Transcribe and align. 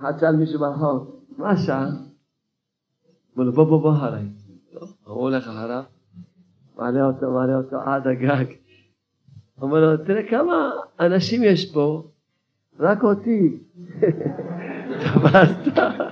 אחד 0.00 0.18
שאל 0.18 0.36
מישהו 0.36 0.60
ברחוב, 0.60 1.20
מה 1.38 1.50
השעה? 1.50 1.86
אמר 3.36 3.44
לו, 3.44 3.52
בוא 3.52 3.64
בוא 3.64 3.82
בוא 3.82 3.94
עליי. 4.06 4.24
הוא 5.04 5.22
הולך 5.22 5.48
אחריו, 5.48 5.82
מעלה 6.76 7.06
אותו, 7.06 7.30
מעלה 7.30 7.56
אותו 7.56 7.80
עד 7.80 8.06
הגג. 8.06 8.44
אומר 9.60 9.80
לו, 9.80 10.04
תראה 10.04 10.30
כמה 10.30 10.70
אנשים 11.00 11.44
יש 11.44 11.72
פה, 11.72 12.08
רק 12.78 13.02
אותי. 13.02 13.58
תפסת. 15.00 15.78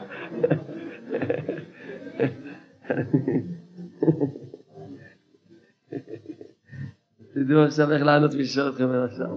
תדעו 7.35 7.63
עכשיו 7.65 7.93
איך 7.93 8.03
לענות 8.03 8.35
ולשאול 8.35 8.69
אתכם 8.69 8.89
על 8.89 9.05
השעה. 9.05 9.29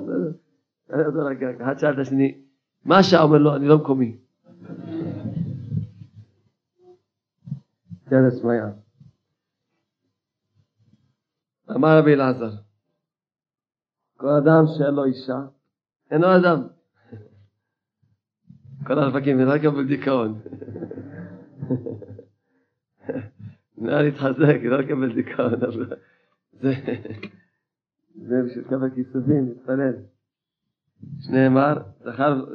אחד 1.62 1.80
שאל 1.80 1.94
את 1.94 2.00
השני, 2.00 2.42
מה 2.86 2.98
השעה? 2.98 3.24
אומר 3.24 3.38
לו, 3.38 3.56
אני 3.56 3.68
לא 3.68 3.78
מקומי. 3.78 4.18
תרס 8.10 8.44
מיה. 8.44 8.70
אמר 11.72 12.00
רבי 12.00 12.14
אלעזר, 12.14 12.52
כל 14.18 14.30
אדם 14.30 14.64
שאין 14.78 14.94
לו 14.94 15.06
אישה, 15.06 15.40
אינו 16.12 16.28
אדם. 16.28 16.68
כל 18.88 19.00
הרווקים, 19.00 19.42
רק 19.42 19.62
אבל 19.70 19.88
דיכאון. 19.88 20.42
נא 23.78 23.92
להתחזק, 23.92 24.60
לא 24.64 24.80
לקבל 24.80 25.16
דיכאון. 25.16 25.60
זה 28.16 28.36
בשביל 28.46 28.68
כמה 28.70 28.90
כיסופים, 28.90 29.48
להתפלל. 29.48 29.94
שנאמר, 31.20 31.74
זכר 32.04 32.46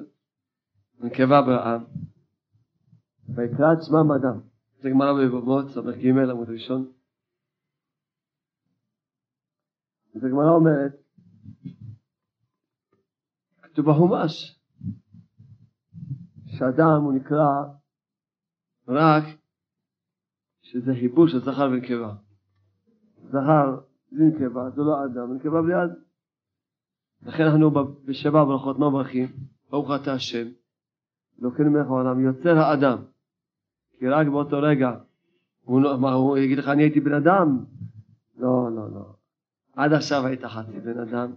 נקבה 1.00 1.42
בעם, 1.42 1.84
ויקרא 3.28 3.72
את 3.72 3.78
שמם 3.82 4.12
אדם. 4.12 4.49
זה 4.82 4.90
גמרא 4.90 5.12
בבמות, 5.12 5.68
ס"ג 5.68 6.06
עמוד 6.30 6.50
ראשון. 6.50 6.92
אז 10.14 10.24
הגמרא 10.24 10.50
אומרת, 10.50 10.92
כתוב 13.62 13.86
בחומש, 13.86 14.60
שאדם 16.46 17.02
הוא 17.02 17.12
נקרא 17.12 17.46
רק 18.88 19.24
שזה 20.62 20.92
חיבור 21.00 21.28
של 21.28 21.38
זכר 21.38 21.68
ונקבה. 21.72 22.14
זכר 23.28 23.80
בלי 24.12 24.24
נקבה 24.24 24.70
זה 24.70 24.82
לא 24.82 25.04
אדם, 25.04 25.34
נקבה 25.34 25.62
בלי 25.62 25.74
אדם. 25.74 26.02
לכן 27.22 27.42
אנחנו 27.42 27.70
בשבע 28.04 28.44
ברכות 28.44 28.78
מה 28.78 28.90
מברכים? 28.90 29.28
ברוך 29.70 29.90
אתה 30.02 30.12
השם, 30.12 30.48
אלוקינו 31.42 31.70
מלך 31.70 31.86
העולם, 31.86 32.20
יוצר 32.20 32.58
האדם. 32.58 33.09
כי 34.00 34.08
רק 34.08 34.26
באותו 34.26 34.58
רגע, 34.62 34.92
הוא, 35.64 35.82
לא, 35.82 35.98
מה, 35.98 36.12
הוא 36.12 36.38
יגיד 36.38 36.58
לך 36.58 36.68
אני 36.68 36.82
הייתי 36.82 37.00
בן 37.00 37.14
אדם? 37.14 37.58
לא, 38.38 38.68
לא, 38.76 38.90
לא. 38.94 39.04
עד 39.76 39.92
עכשיו 39.92 40.26
היית 40.26 40.44
חצי 40.44 40.80
בן 40.80 40.98
אדם, 40.98 41.32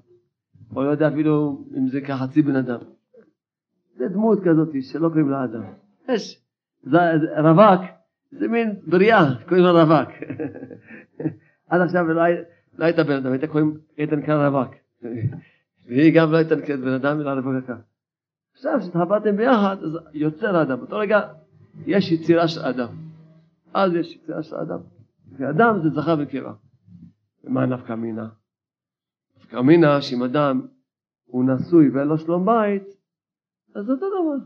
או 0.75 0.83
לא 0.83 0.89
יודע 0.89 1.07
אפילו 1.07 1.65
אם 1.77 1.87
זה 1.87 2.01
כחצי 2.01 2.41
בן 2.41 2.55
אדם. 2.55 2.79
זה 3.95 4.07
דמות 4.07 4.39
כזאת 4.43 4.69
שלא 4.81 5.07
קוראים 5.07 5.29
לה 5.29 5.43
אדם. 5.43 5.63
יש, 6.09 6.41
זה, 6.83 6.97
רווק, 7.37 7.81
זה 8.31 8.47
מין 8.47 8.75
בריאה, 8.87 9.35
קוראים 9.47 9.65
לה 9.65 9.83
רווק. 9.83 10.09
עד 11.69 11.81
עכשיו 11.81 12.03
לא, 12.03 12.21
לא 12.77 12.85
היית 12.85 12.99
בן 12.99 13.15
אדם, 13.15 13.31
היית 13.31 13.45
קוראים 13.45 13.77
איתן 13.97 14.25
כאן 14.25 14.45
רווק. 14.45 14.75
והיא 15.87 16.15
גם 16.15 16.31
לא 16.31 16.37
הייתה 16.37 16.55
נקראת 16.55 16.79
בן 16.79 16.93
אדם 16.93 17.21
אלא 17.21 17.31
רווקה. 17.31 17.75
עכשיו 18.53 18.79
כשהתחברתם 18.79 19.37
ביחד, 19.37 19.77
אז 19.83 19.99
יוצר 20.13 20.57
האדם. 20.57 20.77
באותו 20.77 20.97
רגע 20.97 21.21
יש 21.85 22.11
יצירה 22.11 22.47
של 22.47 22.61
אדם. 22.61 22.87
אז 23.73 23.93
יש 23.93 24.15
יצירה 24.15 24.43
של 24.43 24.55
אדם. 24.55 24.79
ואדם 25.37 25.79
זה 25.83 25.89
זכר 25.89 26.15
ונקבה. 26.19 26.53
ומה 27.43 27.65
נפקא 27.65 27.93
מינה? 27.93 28.29
נפקא 29.37 29.61
מינה 29.61 30.01
שאם 30.01 30.23
אדם 30.23 30.67
הוא 31.25 31.45
נשוי 31.45 31.89
ואין 31.89 32.07
לו 32.07 32.17
שלום 32.17 32.45
בית, 32.45 32.83
אז 33.75 33.89
אותו 33.89 34.05
דבר. 34.09 34.45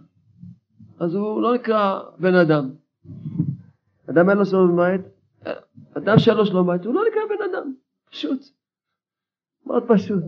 אז 1.00 1.16
הוא 1.16 1.42
לא 1.42 1.56
נקרא 1.56 2.00
בן 2.20 2.36
אדם. 2.36 2.70
אדם 4.10 4.30
אין 4.30 4.38
לו 4.38 4.46
שלום 4.46 4.78
בית, 4.78 5.02
אדם 5.98 6.20
שאין 6.20 6.38
לו 6.38 6.46
שלום 6.46 6.68
בית 6.68 6.86
הוא 6.86 6.94
לא 6.94 7.02
נקרא 7.12 7.22
בן 7.30 7.52
אדם. 7.52 7.74
פשוט. 8.10 8.42
מאוד 9.66 9.84
פשוט. 9.88 10.24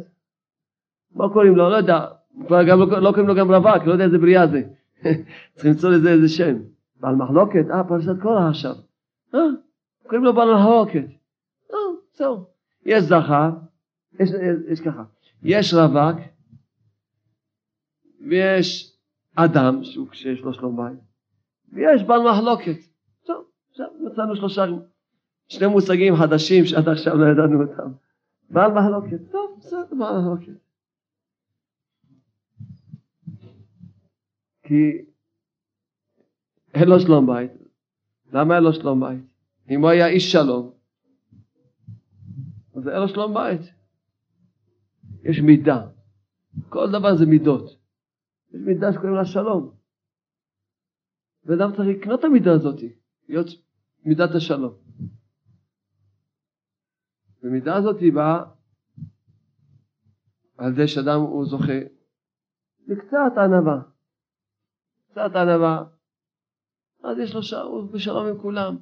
מה 1.16 1.30
קוראים 1.30 1.56
לו? 1.56 1.70
לא 1.70 1.76
יודע. 1.76 2.06
גם 2.50 2.80
לא, 2.80 3.02
לא 3.02 3.10
קוראים 3.10 3.28
לו 3.28 3.36
גם 3.36 3.52
רווק, 3.52 3.84
לא 3.86 3.92
יודע 3.92 4.06
איזה 4.06 4.18
בריאה 4.18 4.48
זה. 4.48 4.62
צריך 5.54 5.66
למצוא 5.66 5.90
לזה 5.90 6.10
איזה 6.10 6.28
שם. 6.28 6.56
בעל 7.00 7.16
מחלוקת? 7.16 7.66
אה, 7.72 7.84
פרשת 7.84 8.22
קורח 8.22 8.50
עכשיו. 8.50 8.76
אה, 9.36 9.40
קוראים 10.04 10.24
לו 10.24 10.34
בעל 10.34 10.54
מחלוקת. 10.56 11.06
אה, 11.74 11.78
זהו. 12.14 12.46
יש 12.86 13.04
זכר, 13.04 13.50
יש, 14.20 14.30
יש 14.68 14.82
ככה, 14.82 15.04
יש 15.44 15.74
רווק, 15.74 16.18
ויש 18.28 18.98
אדם, 19.36 19.84
שהוא 19.84 20.08
כשיש 20.10 20.42
לו 20.42 20.54
שלום 20.54 20.78
בית, 20.78 21.00
ויש 21.74 22.04
בעל 22.04 22.22
מחלוקת. 22.32 22.78
טוב, 23.26 23.46
עכשיו 23.70 23.88
מצאנו 24.00 24.36
שלושה, 24.36 24.66
שני 25.48 25.68
מושגים 25.68 26.16
חדשים 26.16 26.66
שעד 26.66 26.90
עכשיו 26.90 27.18
לא 27.18 27.32
ידענו 27.32 27.62
אותם. 27.62 27.92
בעל 28.50 28.72
מחלוקת, 28.72 29.32
טוב, 29.32 29.58
בסדר, 29.60 29.96
בעל 30.00 30.18
מחלוקת. 30.22 30.60
כי 34.64 35.06
אין 36.74 36.90
לו 36.90 37.00
שלום 37.00 37.28
בית. 37.28 37.52
למה 38.34 38.56
אין 38.56 38.64
לו 38.64 38.74
שלום 38.74 39.00
בית? 39.00 39.24
אם 39.70 39.82
הוא 39.82 39.90
היה 39.90 40.08
איש 40.08 40.32
שלום, 40.32 40.72
אז 42.76 42.88
אין 42.88 43.02
לו 43.02 43.08
שלום 43.08 43.34
בית. 43.34 43.62
יש 45.24 45.40
מידה. 45.40 45.88
כל 46.70 46.92
דבר 46.92 47.16
זה 47.16 47.26
מידות. 47.26 47.80
יש 48.54 48.62
מידה 48.66 48.94
שקוראים 48.94 49.16
לה 49.16 49.26
שלום. 49.26 49.72
ואדם 51.46 51.72
צריך 51.76 51.88
לקנות 51.98 52.20
את 52.20 52.26
המידה 52.26 52.52
הזאת, 52.52 52.80
להיות 53.30 53.48
מידת 54.06 54.30
השלום. 54.36 54.74
ומידה 57.44 57.76
הזאת 57.76 57.98
באה 58.14 58.44
על 60.58 60.76
זה 60.76 60.88
שאדם 60.88 61.20
הוא 61.20 61.46
זוכה 61.46 61.80
לקצת 62.88 63.38
ענווה. 63.38 63.82
קצת 65.12 65.36
ענווה. 65.36 65.84
אז 67.04 67.18
יש 67.20 67.36
לו 67.36 67.44
שם, 67.44 67.66
הוא 67.66 67.92
בשלום 67.92 68.28
עם 68.28 68.38
כולם. 68.42 68.78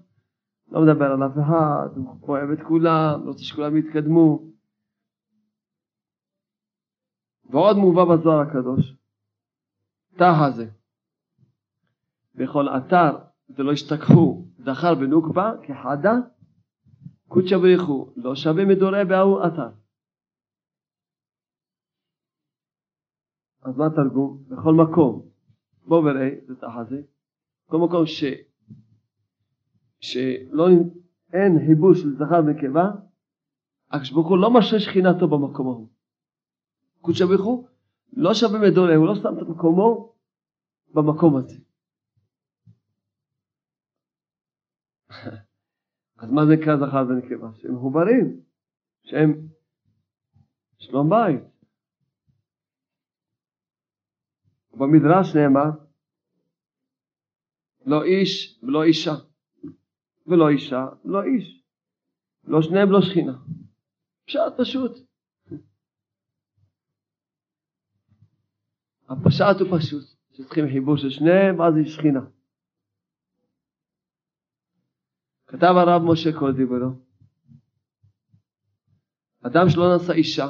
לא 0.72 0.82
מדבר 0.82 1.06
על 1.06 1.24
אף 1.24 1.38
אחד, 1.46 1.98
הוא 1.98 2.30
אוהב 2.30 2.50
את 2.50 2.60
כולם, 2.68 3.26
לא 3.26 3.28
רוצה 3.28 3.44
שכולם 3.44 3.78
יתקדמו. 3.78 4.44
ועוד 7.50 7.78
מובא 7.78 8.06
בזוהר 8.06 8.40
הקדוש, 8.40 8.96
תא 10.18 10.34
הזה. 10.46 10.70
בכל 12.36 12.70
אתר 12.70 13.18
ולא 13.50 13.72
ישתכחו 13.72 14.46
זכר 14.58 14.96
בנוקבה 14.96 15.52
כחדה 15.64 16.14
קודשא 17.28 17.58
בריחו 17.58 18.14
לא 18.16 18.36
שווה 18.36 18.66
מדורי 18.66 19.06
בהוא 19.06 19.48
אתר. 19.48 19.70
אז 23.62 23.78
מה 23.78 23.86
התרגום? 23.86 24.44
בכל 24.48 24.74
מקום. 24.74 25.30
בוא 25.86 26.00
וראה, 26.00 26.30
זה 26.48 26.56
תא 26.56 26.68
בכל 27.68 27.78
מקום 27.78 28.06
ש... 28.06 28.24
שלא 30.00 30.68
אין 31.34 31.60
חיבור 31.68 31.94
של 31.94 32.16
זכר 32.16 32.40
ונקבה, 32.46 32.92
הקדוש 33.92 34.12
ברוך 34.12 34.28
הוא 34.28 34.38
לא 34.38 34.54
משרה 34.54 34.80
שכינתו 34.80 35.28
במקום 35.28 35.68
ההוא. 35.68 35.90
קודשא 37.02 37.26
ברוך 37.26 37.46
הוא 37.46 37.68
לא 38.14 38.34
שווה 38.34 38.60
מדולה, 38.60 38.96
הוא 38.96 39.08
לא 39.08 39.16
שם 39.16 39.38
את 39.42 39.48
מקומו 39.48 40.14
במקום 40.94 41.38
הזה. 41.38 41.60
אז 46.20 46.32
מה 46.32 46.46
זה 46.46 46.54
נקרא 46.54 46.78
זכר 46.78 47.06
ונקבה? 47.10 47.48
שהם 47.54 47.76
מחוברים, 47.76 48.42
שהם 49.04 49.48
שלום 50.78 51.10
בית. 51.10 51.42
במדרש 54.74 55.36
נאמר, 55.36 55.87
לא 57.88 58.04
איש 58.04 58.60
ולא 58.64 58.84
אישה. 58.84 59.16
ולא 60.28 60.50
אישה, 60.50 60.86
לא 61.06 61.24
איש. 61.24 61.64
לא 62.44 62.62
שניהם 62.62 62.92
לא 62.92 63.02
שכינה. 63.02 63.38
פשט 64.26 64.54
פשוט. 64.58 64.92
הפשט 69.10 69.56
הוא 69.60 69.80
פשוט, 69.80 70.04
שצריכים 70.34 70.66
חיבור 70.68 70.98
של 70.98 71.10
שניהם, 71.10 71.62
אז 71.62 71.76
היא 71.76 71.86
שכינה. 71.86 72.20
כתב 75.48 75.74
הרב 75.78 76.02
משה 76.12 76.40
קולדיברו, 76.40 76.90
אדם 79.42 79.70
שלא 79.70 79.96
נשא 79.96 80.14
אישה, 80.14 80.48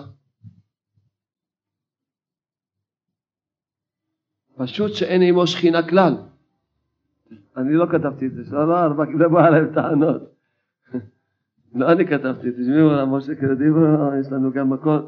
פשוט 4.57 4.91
שאין 4.95 5.21
עמו 5.21 5.47
שכינה 5.47 5.89
כלל. 5.89 6.26
אני 7.57 7.73
לא 7.73 7.85
כתבתי 7.85 8.27
את 8.27 8.33
זה, 8.33 8.45
שלא, 8.45 8.67
לא, 8.67 8.77
הרב 8.77 8.99
לא 8.99 9.29
בא 9.29 9.45
עליהם 9.47 9.73
טענות. 9.73 10.21
לא 11.75 11.91
אני 11.91 12.07
כתבתי, 12.07 12.51
תשמעו, 12.51 13.07
משה 13.07 13.35
קדימה, 13.35 14.11
יש 14.19 14.31
לנו 14.31 14.51
גם 14.51 14.69
מקום, 14.69 14.99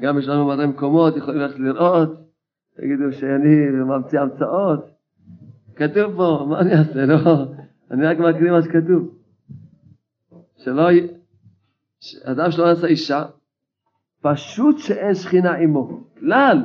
גם 0.00 0.18
יש 0.18 0.28
לנו 0.28 0.46
מלא 0.46 0.66
מקומות, 0.66 1.16
יכולים 1.16 1.40
ללכת 1.40 1.58
לראות, 1.58 2.28
תגידו 2.76 3.12
שאני 3.12 3.56
ממציא 3.70 4.20
המצאות. 4.20 4.90
כתוב 5.76 6.16
פה, 6.16 6.46
מה 6.48 6.60
אני 6.60 6.72
אעשה, 6.72 7.06
לא, 7.06 7.46
אני 7.90 8.06
רק 8.06 8.18
מקריא 8.18 8.50
מה 8.50 8.62
שכתוב. 8.62 9.18
שלא, 10.56 10.88
אדם 12.24 12.50
שלא 12.50 12.66
נעשה 12.66 12.86
אישה, 12.86 13.24
פשוט 14.22 14.78
שאין 14.78 15.14
שכינה 15.14 15.54
עמו, 15.54 16.04
כלל. 16.18 16.62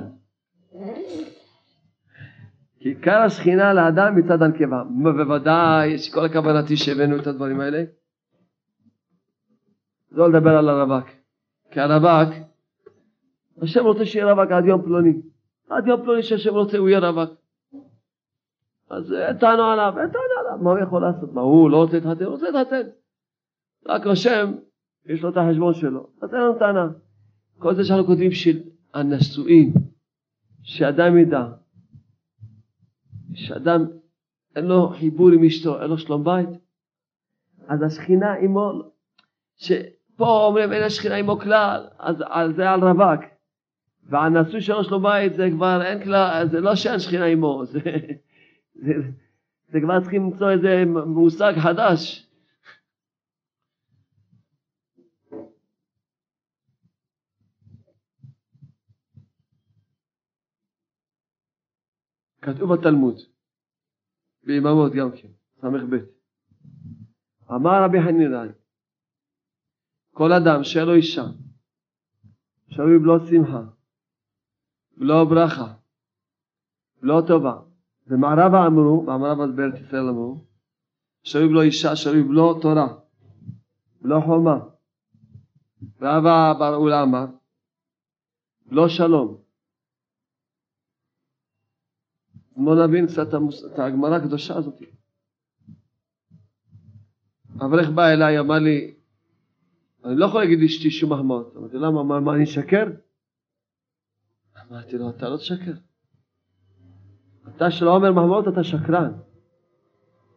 עיקר 2.88 3.22
השכינה 3.22 3.74
לאדם 3.74 4.16
מצד 4.16 4.42
הנקבה. 4.42 4.84
בוודאי, 5.04 5.88
יש 5.88 6.14
כל 6.14 6.26
הכוונתי 6.26 6.78
שהבאנו 6.78 7.20
את 7.20 7.28
הדברים 7.28 7.60
האלה. 7.60 7.84
לא 10.12 10.30
לדבר 10.30 10.58
על 10.58 10.70
הרווק. 10.70 11.06
כי 11.72 11.80
הרווק, 11.80 12.34
השם 13.62 13.86
רוצה 13.86 14.06
שיהיה 14.06 14.34
רווק 14.34 14.52
עד 14.52 14.66
יום 14.66 14.82
פלוני. 14.82 15.14
עד 15.70 15.88
יום 15.88 16.02
פלוני 16.02 16.24
שהשם 16.24 16.54
רוצה 16.54 16.78
הוא 16.78 16.90
יהיה 16.90 17.00
רווק. 17.00 17.30
אז 18.90 19.14
אין 19.14 19.38
טענו 19.38 19.64
עליו, 19.64 19.94
אין 19.98 20.08
טענו 20.08 20.26
עליו, 20.40 20.64
מה 20.64 20.72
הוא 20.72 20.80
יכול 20.80 21.02
לעשות? 21.02 21.34
מה 21.34 21.42
הוא 21.42 21.72
לא 21.72 21.78
רוצה 21.78 21.94
להתחתן? 21.94 22.24
הוא 22.24 22.34
רוצה 22.34 22.50
להתחתן. 22.52 22.90
רק 23.88 24.08
השם, 24.08 24.54
יש 25.06 25.24
לו 25.24 25.30
את 25.30 25.38
החשבון 25.38 25.74
שלו. 25.74 26.08
אז 26.22 26.34
אין 26.34 26.42
לנו 26.42 26.60
טענה. 26.60 26.88
כל 27.60 27.76
זה 27.76 27.84
שאנחנו 27.84 28.06
כותבים 28.06 28.32
של 28.32 28.60
הנשואים, 28.94 29.74
שאדם 30.64 31.18
ידע, 31.18 31.48
שאדם 33.38 33.86
אין 34.56 34.66
לו 34.66 34.90
חיבור 34.90 35.30
עם 35.32 35.44
אשתו, 35.44 35.82
אין 35.82 35.90
לו 35.90 35.98
שלום 35.98 36.24
בית, 36.24 36.50
אז 37.68 37.84
השכינה 37.84 38.34
עמו, 38.34 38.72
שפה 39.56 40.46
אומרים 40.48 40.74
אין 40.74 40.84
השכינה 40.84 41.16
עמו 41.16 41.40
כלל, 41.40 41.88
אז 42.00 42.24
על 42.28 42.54
זה 42.54 42.70
על 42.70 42.84
רווק, 42.84 43.22
והנשוי 44.04 44.62
שלו 44.62 44.84
שלום 44.84 45.04
בית 45.04 45.34
זה 45.34 45.50
כבר 45.52 45.82
אין 45.86 46.04
כלל, 46.04 46.48
זה 46.48 46.62
לא 46.62 46.76
שאין 46.76 47.00
שכינה 47.00 47.26
עמו, 47.26 47.66
זה, 47.66 47.80
זה, 48.76 48.94
זה 49.68 49.82
כבר 49.82 50.02
צריכים 50.02 50.24
למצוא 50.24 50.52
איזה 50.52 50.84
מושג 51.06 51.54
חדש. 51.58 52.27
כתוב 62.48 62.74
בתלמוד, 62.74 63.16
ביממות 64.44 64.92
גם 64.94 65.12
כן, 65.12 65.28
ס"ב. 65.62 65.96
אמר 67.52 67.84
רבי 67.84 67.98
חנינאי, 68.06 68.50
כל 70.14 70.34
אדם 70.34 70.64
שאין 70.64 70.86
לו 70.86 70.94
אישה, 70.94 71.24
שרוי 72.68 73.00
בלא 73.00 73.20
שמחה, 73.30 73.62
בלא 74.98 75.26
ברכה, 75.26 75.74
בלא 77.02 77.22
טובה, 77.28 77.60
ומערבה 78.08 78.68
אמרו, 78.68 79.02
במערב 79.02 79.42
אז 79.42 79.52
בארץ 79.56 79.74
ישראל 79.74 80.10
אמרו, 80.10 80.46
שרוי 81.24 81.48
בלא 81.48 81.62
אישה, 81.62 81.96
שרוי 81.96 82.24
בלא 82.24 82.60
תורה, 82.62 82.88
בלא 84.02 84.20
חומה. 84.26 84.60
רבא 86.02 86.54
בר 86.60 86.76
אולה 86.76 87.04
אמר, 87.04 87.26
לא 88.72 88.90
שלום, 88.90 89.38
בואו 92.58 92.88
נבין 92.88 93.08
קצת 93.08 93.28
את 93.74 93.80
הגמרא 93.80 94.16
הקדושה 94.16 94.58
הזאת. 94.58 94.82
אברך 97.66 97.90
בא 97.90 98.08
אליי, 98.08 98.40
אמר 98.40 98.60
לי, 98.60 98.94
אני 100.06 100.16
לא 100.16 100.26
יכול 100.26 100.42
להגיד 100.42 100.60
לאשתי 100.60 100.92
שום 100.92 101.14
מחמאות. 101.14 101.54
אמרתי, 101.58 101.78
למה? 101.78 102.04
מה, 102.04 102.20
מה, 102.20 102.36
אני 102.36 102.44
אשקר? 102.44 102.86
אמרתי 104.70 104.98
לו, 104.98 105.10
אתה 105.10 105.30
לא 105.30 105.38
תשקר. 105.38 105.72
אתה 107.56 107.72
שלא 107.72 107.96
אומר 107.96 108.12
מחמאות, 108.12 108.48
אתה 108.48 108.64
שקרן. 108.64 109.12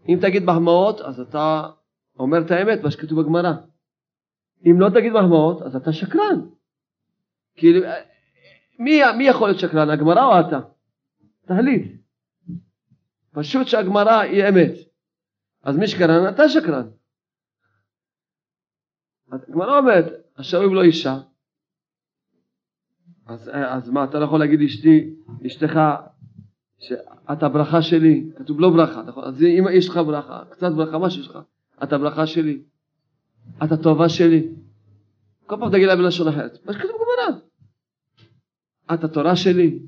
אם 0.09 0.19
תגיד 0.23 0.45
מחמאות, 0.45 1.01
אז 1.01 1.21
אתה 1.21 1.71
אומר 2.19 2.39
את 2.47 2.51
האמת, 2.51 2.83
מה 2.83 2.91
שכתוב 2.91 3.21
בגמרא. 3.21 3.53
אם 4.67 4.81
לא 4.81 4.89
תגיד 4.89 5.13
מחמאות, 5.13 5.63
אז 5.63 5.77
אתה 5.77 5.93
שקרן. 5.93 6.41
כאילו, 7.55 7.87
מי, 8.79 9.01
מי 9.19 9.25
יכול 9.25 9.49
להיות 9.49 9.61
שקרן, 9.61 9.91
הגמרא 9.91 10.25
או 10.25 10.49
אתה? 10.49 10.61
תחליט. 11.47 12.00
פשוט 13.41 13.67
שהגמרא 13.67 14.21
היא 14.21 14.49
אמת. 14.49 14.75
אז 15.63 15.77
מי 15.77 15.89
שקרן, 15.89 16.35
אתה 16.35 16.49
שקרן. 16.49 16.89
הגמרא 19.33 19.79
אומרת, 19.79 20.05
אשר 20.35 20.61
לו 20.61 20.83
אישה, 20.83 21.19
אז, 23.27 23.51
אז 23.55 23.91
מה, 23.91 24.05
אתה 24.05 24.19
לא 24.19 24.25
יכול 24.25 24.41
להגיד 24.41 24.61
אשתי, 24.63 25.15
אשתך, 25.47 25.81
שאת 26.79 27.43
הברכה 27.43 27.83
שלי, 27.83 28.31
כתוב 28.37 28.61
לא 28.61 28.71
ברכה, 28.71 29.03
נכון? 29.03 29.25
אז 29.25 29.43
אם 29.43 29.65
יש 29.73 29.89
לך 29.89 29.97
ברכה, 29.97 30.43
קצת 30.51 30.73
ברכה, 30.77 30.99
מה 30.99 31.11
שיש 31.11 31.29
לך? 31.29 31.39
את 31.83 31.93
הברכה 31.93 32.27
שלי, 32.27 32.63
את 33.65 33.73
הטובה 33.73 34.09
שלי. 34.09 34.49
כל 35.47 35.57
פעם 35.61 35.71
תגיד 35.71 35.87
לה 35.87 35.97
בלשון 35.97 36.29
אחרת, 36.29 36.59
מה 36.67 36.73
שכתוב 36.73 36.91
בגמרא. 36.91 37.41
את 38.95 39.05
התורה 39.05 39.37
שלי, 39.37 39.79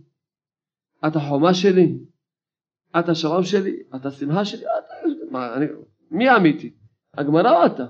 את 1.06 1.16
החומה 1.16 1.54
שלי, 1.54 1.98
את 2.98 3.08
השלום 3.08 3.44
שלי, 3.44 3.76
את 3.96 4.06
השמחה 4.06 4.44
שלי, 4.44 4.64
אתה, 4.64 4.94
מה, 5.30 5.54
אני, 5.54 5.66
מי 6.10 6.28
האמיתי? 6.28 6.72
הגמרא 7.14 7.50
או 7.50 7.66
אתה? 7.66 7.86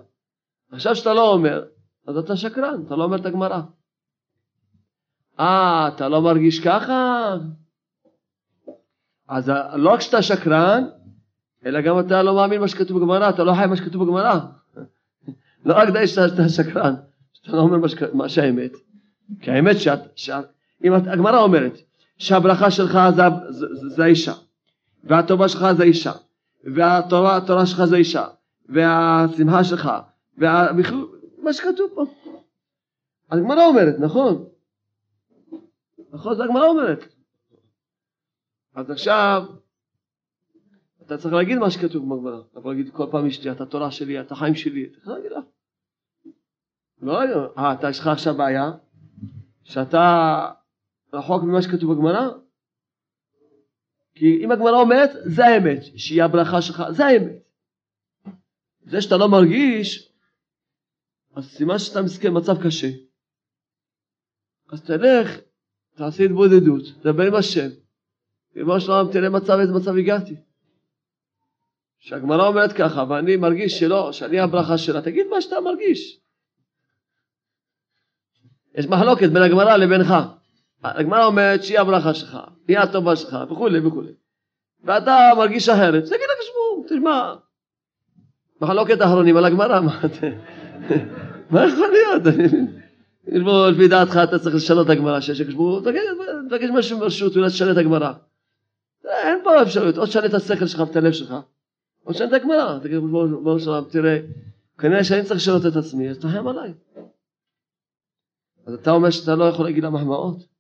עכשיו 0.73 0.97
שאתה 0.97 1.15
לא 1.15 1.33
אומר, 1.33 1.65
אז 2.07 2.17
אתה 2.17 2.37
שקרן, 2.37 2.83
אתה 2.87 2.97
לא 2.97 3.05
אומר 3.05 3.17
את 3.17 3.27
הגמרא. 3.27 3.61
אה, 5.41 5.89
אתה 5.89 6.09
לא 6.09 6.23
מרגיש 6.23 6.61
ככה? 6.61 7.35
אז 9.29 9.53
לא 9.75 9.91
רק 9.91 10.01
שאתה 10.01 10.23
שקרן, 10.23 10.85
אלא 11.67 11.81
גם 11.81 12.01
אתה 12.01 12.23
לא 12.23 12.35
מאמין 12.35 12.61
מה 12.61 12.69
שכתוב 12.69 12.99
בגמרא, 12.99 13.31
אתה 13.31 13.45
לא 13.45 13.53
חי 13.55 13.67
מה 13.67 13.77
שכתוב 13.77 14.05
בגמרא. 14.05 14.41
לא 15.67 15.75
רק 15.75 15.89
די 15.89 16.07
שאתה 16.07 16.49
שקרן, 16.49 16.95
שאתה 17.33 17.57
לא 17.57 17.61
אומר 17.63 17.79
מה 18.13 18.29
שהאמת. 18.29 18.73
כי 19.41 19.51
האמת 19.51 19.81
שאת, 19.81 20.01
שאת 20.17 20.45
אם 20.85 20.93
הגמרא 20.93 21.39
אומרת 21.39 21.79
שהברכה 22.19 22.71
שלך 22.71 22.99
זה, 23.17 23.23
זה, 23.51 23.67
זה, 23.75 23.89
זה 23.89 24.05
האישה, 24.05 24.33
והטובה 25.05 25.49
שלך 25.49 25.67
זה 25.77 25.83
אישה, 25.83 26.13
והתורה 26.65 27.67
שלך 27.67 27.85
זה 27.85 27.97
אישה, 27.97 28.27
והשמחה 28.69 29.65
שלך, 29.65 29.91
ובכלל, 30.39 31.05
מה 31.39 31.53
שכתוב 31.53 31.91
פה. 31.95 32.05
הגמרא 33.31 33.67
אומרת, 33.67 33.95
נכון? 33.99 34.45
נכון, 36.13 36.37
זה 36.37 36.45
הגמרא 36.45 36.67
אומרת. 36.67 37.15
אז 38.75 38.91
עכשיו, 38.91 39.45
אתה 41.07 41.19
צריך 41.19 41.35
להגיד 41.35 41.59
מה 41.59 41.71
שכתוב 41.71 42.03
בגמרא. 42.05 42.41
אתה 42.51 42.59
יכול 42.59 42.73
להגיד 42.73 42.93
כל 42.93 43.07
פעם 43.11 43.27
אשתי, 43.27 43.51
אתה 43.51 43.67
תורה 43.67 43.91
שלי, 43.91 44.21
אתה 44.21 44.35
חיים 44.35 44.55
שלי, 44.55 44.85
אתה 44.85 44.99
יכול 44.99 45.15
להגיד 45.15 45.33
לה. 45.33 45.41
לא, 47.03 47.21
אה, 47.59 47.73
אתה 47.73 47.91
יש 47.91 48.01
לך 48.01 48.07
עכשיו 48.07 48.35
בעיה, 48.35 48.73
שאתה 49.63 50.51
רחוק 51.13 51.43
ממה 51.43 51.63
שכתוב 51.63 51.93
בגמרא? 51.93 52.29
כי 54.15 54.45
אם 54.45 54.53
הגמרא 54.53 54.81
אומרת, 54.81 55.11
זה 55.25 55.47
האמת, 55.47 55.83
שהיא 55.97 56.23
הברכה 56.23 56.63
שלך, 56.63 56.83
זה 56.91 57.07
האמת. 57.07 57.43
זה 58.87 59.03
שאתה 59.03 59.17
לא 59.17 59.29
מרגיש, 59.29 60.13
אז 61.35 61.45
סימן 61.45 61.79
שאתה 61.79 62.03
מסכן 62.03 62.29
מצב 62.33 62.67
קשה. 62.67 62.89
אז 64.73 64.83
תלך, 64.83 65.39
תעשי 65.95 66.25
התבודדות, 66.25 66.83
דבר 67.03 67.27
עם 67.27 67.35
השם. 67.35 67.69
ריבונו 68.57 68.81
של 68.81 68.91
עולם, 68.91 69.13
תראה 69.13 69.31
מצב, 69.31 69.59
איזה 69.61 69.73
מצב 69.73 69.97
הגעתי. 69.97 70.35
שהגמרא 71.99 72.47
אומרת 72.47 72.73
ככה, 72.73 73.05
ואני 73.09 73.37
מרגיש 73.37 73.79
שלא, 73.79 74.13
שאני 74.13 74.41
הברכה 74.41 74.79
שלה, 74.79 75.03
תגיד 75.03 75.27
מה 75.27 75.41
שאתה 75.41 75.61
מרגיש. 75.61 76.21
יש 78.75 78.87
מחלוקת 78.87 79.29
בין 79.29 79.43
הגמרא 79.43 79.77
לבינך. 79.77 80.15
הגמרא 80.85 81.25
אומרת 81.25 81.65
שהיא 81.65 81.79
הברכה 81.79 82.15
שלך, 82.15 82.39
היא 82.69 82.79
הטובה 82.79 83.17
שלך, 83.17 83.37
וכולי 83.51 83.87
וכולי. 83.87 84.13
ואתה 84.85 85.31
מרגיש 85.37 85.69
אחרת, 85.69 86.05
תגיד 86.05 86.15
לך 86.15 86.43
שמעו, 86.43 86.85
תשמע. 86.89 87.35
מחלוקת 88.61 89.01
האחרונים 89.01 89.37
על 89.37 89.45
הגמרא, 89.45 89.81
מה 91.51 91.67
יכול 91.67 91.89
להיות? 91.89 92.23
לפי 93.73 93.89
דעתך 93.89 94.21
אתה 94.25 94.39
צריך 94.39 94.55
לשנות 94.55 94.87
את 94.87 94.91
הגמרא, 94.91 95.21
שיש 95.21 95.39
שחשבו, 95.39 95.81
תגיד 96.51 96.71
משהו 96.75 96.99
ברשות, 96.99 97.37
אולי 97.37 97.49
תשנה 97.49 97.73
את 97.73 97.77
הגמרא. 97.77 98.13
אין 99.05 99.39
פה 99.45 99.63
אפשרות, 99.63 99.99
או 99.99 100.07
תשנה 100.07 100.27
את 100.27 100.35
השכל 100.35 100.67
שלך 100.67 100.81
ואת 100.81 100.97
הלב 100.97 101.13
שלך, 101.13 101.35
או 102.07 102.13
תשנה 102.13 102.29
את 102.29 102.33
הגמרא, 102.33 102.79
תגיד, 102.83 102.99
בואו 103.43 103.61
שלום, 103.61 103.85
תראה, 103.91 104.19
כנראה 104.79 105.05
שאני 105.05 105.23
צריך 105.23 105.41
לשנות 105.41 105.67
את 105.67 105.77
עצמי, 105.77 106.11
אז 106.11 106.19
תחם 106.19 106.49
עליי. 106.49 106.73
אז 108.67 108.75
אתה 108.75 108.91
אומר 108.91 109.11
שאתה 109.11 109.35
לא 109.35 109.45
יכול 109.45 109.65
להגיד 109.65 109.85
לה 109.85 109.91
מחמאות? 109.91 110.52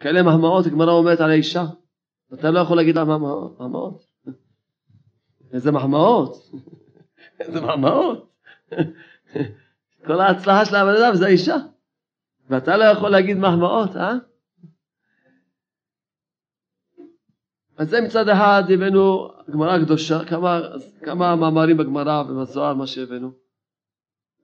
כאלה 0.00 0.22
מחמאות 0.22 0.66
הגמרא 0.66 0.92
אומרת 0.92 1.20
על 1.20 1.30
האישה. 1.30 1.64
אתה 2.34 2.50
לא 2.50 2.60
יכול 2.60 2.76
להגיד 2.76 2.96
לה 2.96 3.04
מחמאות. 3.04 4.06
איזה 5.52 5.72
מחמאות. 5.72 6.50
איזה 7.40 7.60
מחמאות. 7.60 8.32
כל 10.06 10.20
ההצלחה 10.20 10.64
של 10.64 10.76
הבן 10.76 11.02
אדם 11.02 11.14
זה 11.14 11.26
האישה. 11.26 11.56
ואתה 12.48 12.76
לא 12.76 12.84
יכול 12.84 13.10
להגיד 13.10 13.36
מחמאות, 13.36 13.96
אה? 13.96 14.12
אז 17.76 17.90
זה 17.90 18.00
מצד 18.00 18.28
אחד 18.28 18.62
הבאנו 18.74 19.28
גמרא 19.50 19.84
קדושה, 19.84 20.24
כמה, 20.24 20.60
כמה 21.04 21.36
מאמרים 21.36 21.76
בגמרא 21.76 22.22
ובזוהר 22.22 22.74
מה 22.74 22.86
שהבאנו. 22.86 23.32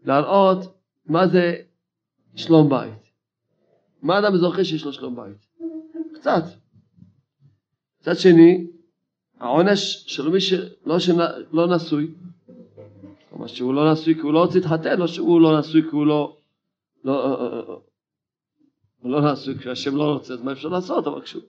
להראות 0.05 0.59
מה 1.07 1.27
זה 1.27 1.57
שלום 2.35 2.69
בית. 2.69 3.10
מה 4.03 4.19
אדם 4.19 4.37
זוכה 4.37 4.65
שיש 4.65 4.85
לו 4.85 4.93
שלום 4.93 5.17
בית? 5.17 5.47
קצת. 6.15 6.43
מצד 8.01 8.17
שני, 8.17 8.67
העונש 9.41 10.05
של 10.07 10.29
מי 10.29 10.41
שלא 10.41 10.99
שנה, 10.99 11.29
לא 11.53 11.77
נשוי, 11.77 12.11
כלומר 13.31 13.47
שהוא 13.47 13.75
לא 13.75 13.93
נשוי 13.93 14.15
כי 14.15 14.21
הוא 14.21 14.33
לא 14.33 14.43
רוצה 14.45 14.59
להתחתן, 14.59 14.99
לא 14.99 15.07
שהוא 15.07 15.41
לא 15.41 15.59
נשוי 15.59 15.83
כי 15.83 15.89
הוא 15.89 16.07
לא, 16.07 16.37
לא, 17.05 17.37
הוא 18.99 19.11
לא 19.13 19.33
נשוי 19.33 19.59
כי 19.59 19.71
השם 19.71 19.97
לא 19.97 20.13
רוצה, 20.13 20.35
אז 20.35 20.43
מה 20.43 20.53
אפשר 20.53 20.69
לעשות? 20.69 21.07
אבל 21.07 21.21
כשהוא 21.21 21.43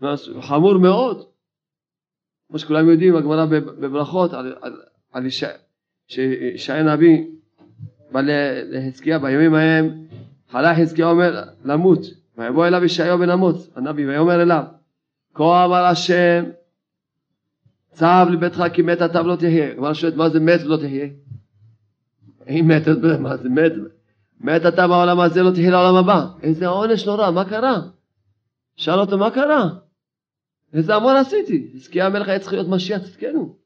נשוי, 0.00 0.42
חמור 0.42 0.78
מאוד. 0.78 1.26
כמו 2.48 2.58
שכולם 2.58 2.88
יודעים, 2.88 3.16
הגמרא 3.16 3.44
בברכות 3.44 4.32
על, 4.32 4.56
על, 4.60 4.82
על 5.12 5.26
ישעיה 6.54 6.82
נביא 6.82 7.26
בא 8.12 8.20
לחזקיה 8.64 9.18
בימים 9.18 9.54
ההם 9.54 10.06
חלה 10.50 10.76
חזקיה 10.76 11.06
אומר 11.06 11.44
למות 11.64 12.00
ויבוא 12.38 12.66
אליו 12.66 12.84
ישעיהו 12.84 13.18
בן 13.18 13.30
אמוץ 13.30 13.70
הנביא 13.76 14.08
ויאמר 14.08 14.42
אליו 14.42 14.64
כה 15.34 15.64
אמר 15.64 15.84
השם 15.84 16.44
צו 17.96 18.30
לביתך 18.32 18.62
כי 18.72 18.82
מת 18.82 19.02
אתה 19.02 19.22
ולא 19.22 19.36
תחיה. 19.36 19.72
הגמרא 19.72 19.94
שואלת 19.94 20.16
מה 20.16 20.28
זה 20.28 20.40
מת 20.40 20.60
ולא 20.64 20.76
תחיה? 20.76 21.06
אם 22.48 22.68
מת, 22.68 22.88
מה 23.20 23.36
זה 23.36 23.48
מת? 23.48 23.72
מת 24.40 24.62
אתה 24.68 24.88
בעולם 24.88 25.20
הזה 25.20 25.42
לא 25.42 25.50
תחיה 25.50 25.70
לעולם 25.70 25.96
הבא. 25.96 26.26
איזה 26.42 26.66
עונש 26.66 27.06
נורא, 27.06 27.30
מה 27.30 27.44
קרה? 27.44 27.80
שאל 28.76 28.98
אותו 28.98 29.18
מה 29.18 29.30
קרה? 29.30 29.68
איזה 30.72 30.94
המון 30.94 31.16
עשיתי? 31.16 31.72
חזקיה 31.74 32.06
המלך 32.06 32.28
היה 32.28 32.38
צריך 32.38 32.52
להיות 32.52 32.68
משיח 32.68 33.02
צדקנו. 33.02 33.56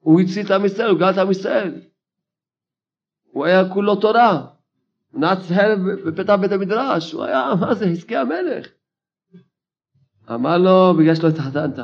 הוא 0.00 0.20
הציל 0.20 0.46
את 0.46 0.50
עם 0.50 0.64
ישראל, 0.64 0.90
הוא 0.90 0.98
גאל 0.98 1.10
את 1.10 1.18
עם 1.18 1.30
ישראל. 1.30 1.80
הוא 3.36 3.46
היה 3.46 3.68
כולו 3.68 3.96
תורה. 3.96 4.46
הוא 5.10 5.20
נעץ 5.20 5.38
חרב 5.38 5.78
בפתח 6.06 6.34
בית 6.40 6.52
המדרש, 6.52 7.12
הוא 7.12 7.24
היה, 7.24 7.54
מה 7.60 7.74
זה, 7.74 7.86
חזקי 7.92 8.16
המלך. 8.16 8.68
אמר 10.30 10.58
לו, 10.58 10.94
בגלל 10.98 11.14
שלא 11.14 11.28
התחתנת. 11.28 11.78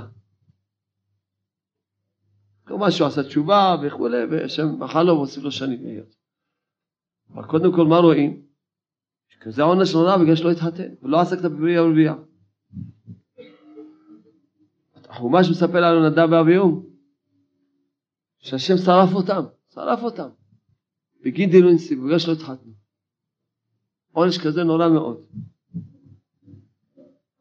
כמובן 2.66 2.90
שהוא 2.90 3.06
עשה 3.06 3.22
תשובה 3.22 3.76
וכולי, 3.82 4.24
והשם 4.30 4.78
מחל 4.78 5.02
לו 5.02 5.14
והוסיף 5.16 5.44
לו 5.44 5.52
שנים 5.52 5.84
להיות. 5.84 6.14
אבל 7.34 7.44
קודם 7.46 7.72
כל, 7.74 7.86
מה 7.86 7.96
רואים? 7.96 8.42
שזה 9.44 9.62
עונש 9.62 9.94
נורא 9.94 10.16
בגלל 10.16 10.36
שלא 10.36 10.50
התחתן, 10.50 10.94
ולא 11.02 11.20
עסקת 11.20 11.42
בבריא 11.42 11.80
ורבייה. 11.80 12.14
החומש 15.08 15.50
מספר 15.50 15.80
לנו 15.80 16.08
נדב 16.08 16.28
ואביהו, 16.32 16.86
שהשם 18.38 18.76
שרף 18.76 19.14
אותם, 19.14 19.42
שרף 19.74 20.02
אותם. 20.02 20.41
בגין 21.24 21.50
דילוי 21.50 21.74
נסיב, 21.74 22.04
בגלל 22.04 22.18
שלא 22.18 22.32
התחתנו. 22.32 22.72
עונש 24.12 24.38
כזה 24.38 24.64
נורא 24.64 24.88
מאוד. 24.88 25.16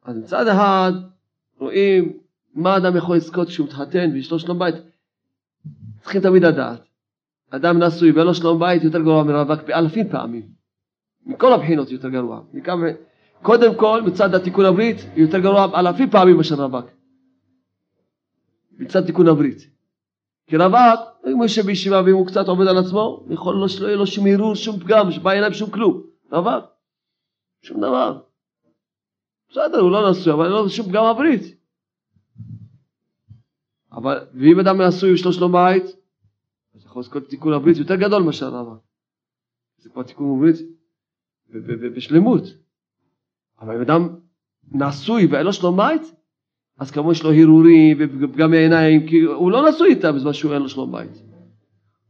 אז 0.03 0.17
מצד 0.17 0.47
אחד 0.47 0.91
רואים 1.57 2.17
מה 2.53 2.77
אדם 2.77 2.97
יכול 2.97 3.15
לזכות 3.15 3.47
כשהוא 3.47 3.67
מתחתן 3.67 4.09
ויש 4.13 4.31
לו 4.31 4.39
שלום 4.39 4.59
בית. 4.59 4.75
צריכים 6.01 6.21
תמיד 6.21 6.43
לדעת. 6.43 6.81
אדם 7.49 7.83
נשוי 7.83 8.11
ואין 8.11 8.27
לו 8.27 8.35
שלום 8.35 8.59
בית 8.59 8.83
יותר 8.83 9.01
גרוע 9.01 9.23
מרווק 9.23 9.61
באלפים 9.67 10.09
פעמים. 10.09 10.47
מכל 11.25 11.53
הבחינות 11.53 11.91
יותר 11.91 12.09
גרוע. 12.09 12.41
מכמה... 12.53 12.87
קודם 13.41 13.75
כל 13.75 14.01
מצד 14.05 14.35
התיקון 14.35 14.65
הברית 14.65 14.97
יותר 15.15 15.39
גרוע 15.39 15.79
אלפים 15.79 16.09
פעמים 16.09 16.37
מאשר 16.37 16.55
רווק. 16.55 16.85
מצד 18.79 19.05
תיקון 19.05 19.27
הברית. 19.27 19.70
כי 20.51 20.57
רווק, 20.57 20.99
אם 21.27 21.41
יושב 21.41 21.61
בישיבה 21.61 22.01
ואם 22.05 22.13
הוא 22.13 22.27
קצת 22.27 22.47
עובד 22.47 22.67
על 22.67 22.77
עצמו, 22.77 23.25
יכול 23.29 23.55
לו 23.55 23.69
שלא 23.69 23.87
יהיה 23.87 23.97
לו 23.97 24.07
שום 24.07 24.27
ערעור, 24.27 24.55
שום 24.55 24.79
פגם, 24.79 25.07
בעיניים 25.23 25.53
שום 25.53 25.71
כלום. 25.71 26.03
רווק, 26.31 26.65
שום 27.61 27.77
דבר. 27.77 28.21
בסדר, 29.49 29.79
הוא 29.79 29.91
לא 29.91 30.11
נשוי, 30.11 30.33
אבל 30.33 30.45
אין 30.45 30.51
לו 30.51 30.69
שום 30.69 30.85
פגם 30.89 31.03
הברית. 31.03 31.41
אבל, 33.91 34.27
ואם 34.33 34.59
אדם 34.59 34.81
נשוי 34.81 35.11
ויש 35.11 35.25
לו 35.25 35.33
שלום 35.33 35.51
בית, 35.51 35.83
אז 36.75 36.85
יכול 36.85 36.99
לזכות 36.99 37.29
תיקון 37.29 37.53
הברית 37.53 37.77
יותר 37.77 37.95
גדול 37.95 38.23
מאשר 38.23 38.49
רווק. 38.49 38.83
זה 39.77 39.89
כבר 39.89 40.03
תיקון 40.03 40.37
הברית 40.37 40.55
בשלמות. 41.95 42.43
אבל 43.59 43.75
אם 43.75 43.81
אדם 43.81 44.19
נשוי 44.71 45.25
ואין 45.25 45.45
לו 45.45 45.53
שלום 45.53 45.77
בית, 45.77 46.01
אז 46.79 46.91
כמו 46.91 47.11
יש 47.11 47.23
לו 47.23 47.33
הרהורים 47.33 47.97
ופגמי 47.99 48.57
עיניים, 48.57 49.07
כי 49.07 49.21
הוא 49.21 49.51
לא 49.51 49.69
נשוי 49.69 49.89
איתה 49.89 50.11
בזמן 50.11 50.33
שהוא 50.33 50.53
אין 50.53 50.61
לו 50.61 50.69
שלום 50.69 50.91
בית. 50.91 51.21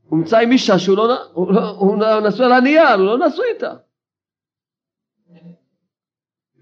הוא 0.02 0.20
נמצא 0.20 0.40
עם 0.40 0.52
אישה 0.52 0.80
שהוא 0.80 0.98
לא, 0.98 1.18
הוא, 1.34 1.54
לא, 1.54 1.70
הוא 1.70 1.98
נשוי 2.28 2.46
על 2.46 2.52
הנייר, 2.52 2.94
הוא 2.94 3.06
לא 3.06 3.28
נשוי 3.28 3.46
איתה. 3.54 3.74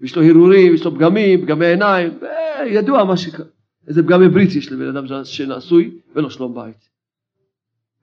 יש 0.02 0.16
לו 0.16 0.22
הרהורים, 0.22 0.74
יש 0.74 0.84
לו 0.84 0.94
פגמים, 0.94 1.42
פגמי 1.42 1.66
עיניים, 1.66 2.18
ידוע 2.66 3.04
מה 3.04 3.16
שקרה. 3.16 3.46
איזה 3.88 4.02
פגמי 4.02 4.28
ברית 4.28 4.54
יש 4.54 4.72
לבן 4.72 4.96
אדם 4.96 5.24
שנשוי 5.24 6.00
ואין 6.12 6.24
לו 6.24 6.30
שלום 6.30 6.54
בית. 6.54 6.88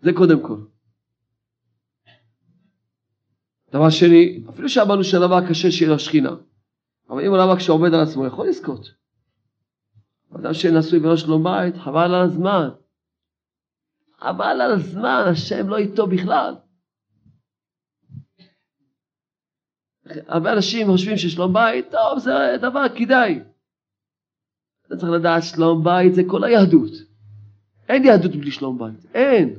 זה 0.02 0.14
קודם 0.14 0.42
כל. 0.42 0.58
דבר 3.72 3.90
שני, 3.90 4.44
אפילו 4.50 4.70
שאמרנו 4.70 5.04
שלמה 5.04 5.50
קשה 5.50 5.72
שיהיה 5.72 5.92
לו 5.92 6.00
שכינה, 6.00 6.36
אבל 7.10 7.26
אם 7.26 7.30
הוא 7.30 7.38
למה 7.38 7.58
כשעומד 7.58 7.94
על 7.94 8.00
עצמו 8.00 8.26
יכול 8.26 8.48
לזכות. 8.48 8.90
אדם 10.36 10.54
שנשוי 10.54 11.00
ולא 11.00 11.18
שלום 11.18 11.44
בית, 11.44 11.76
חבל 11.76 12.14
על 12.14 12.22
הזמן. 12.26 12.70
חבל 14.20 14.62
על 14.62 14.72
הזמן, 14.72 15.24
השם 15.32 15.70
לא 15.70 15.78
איתו 15.78 16.08
בכלל. 16.08 16.56
הרבה 20.28 20.54
אנשים 20.54 20.88
חושבים 20.88 21.18
ששלום 21.18 21.54
בית, 21.54 21.92
טוב, 21.92 22.20
זה 22.20 22.58
דבר 22.62 22.86
כדאי. 22.96 23.40
אתה 24.88 24.98
צריך 24.98 25.12
לדעת, 25.12 25.44
שלום 25.44 25.84
בית 25.84 26.16
זה 26.16 26.22
כל 26.28 26.44
היהדות. 26.44 26.92
אין 27.90 28.06
יהדות 28.06 28.32
בלי 28.32 28.52
שלום 28.52 28.78
בית, 28.78 29.06
אין. 29.14 29.54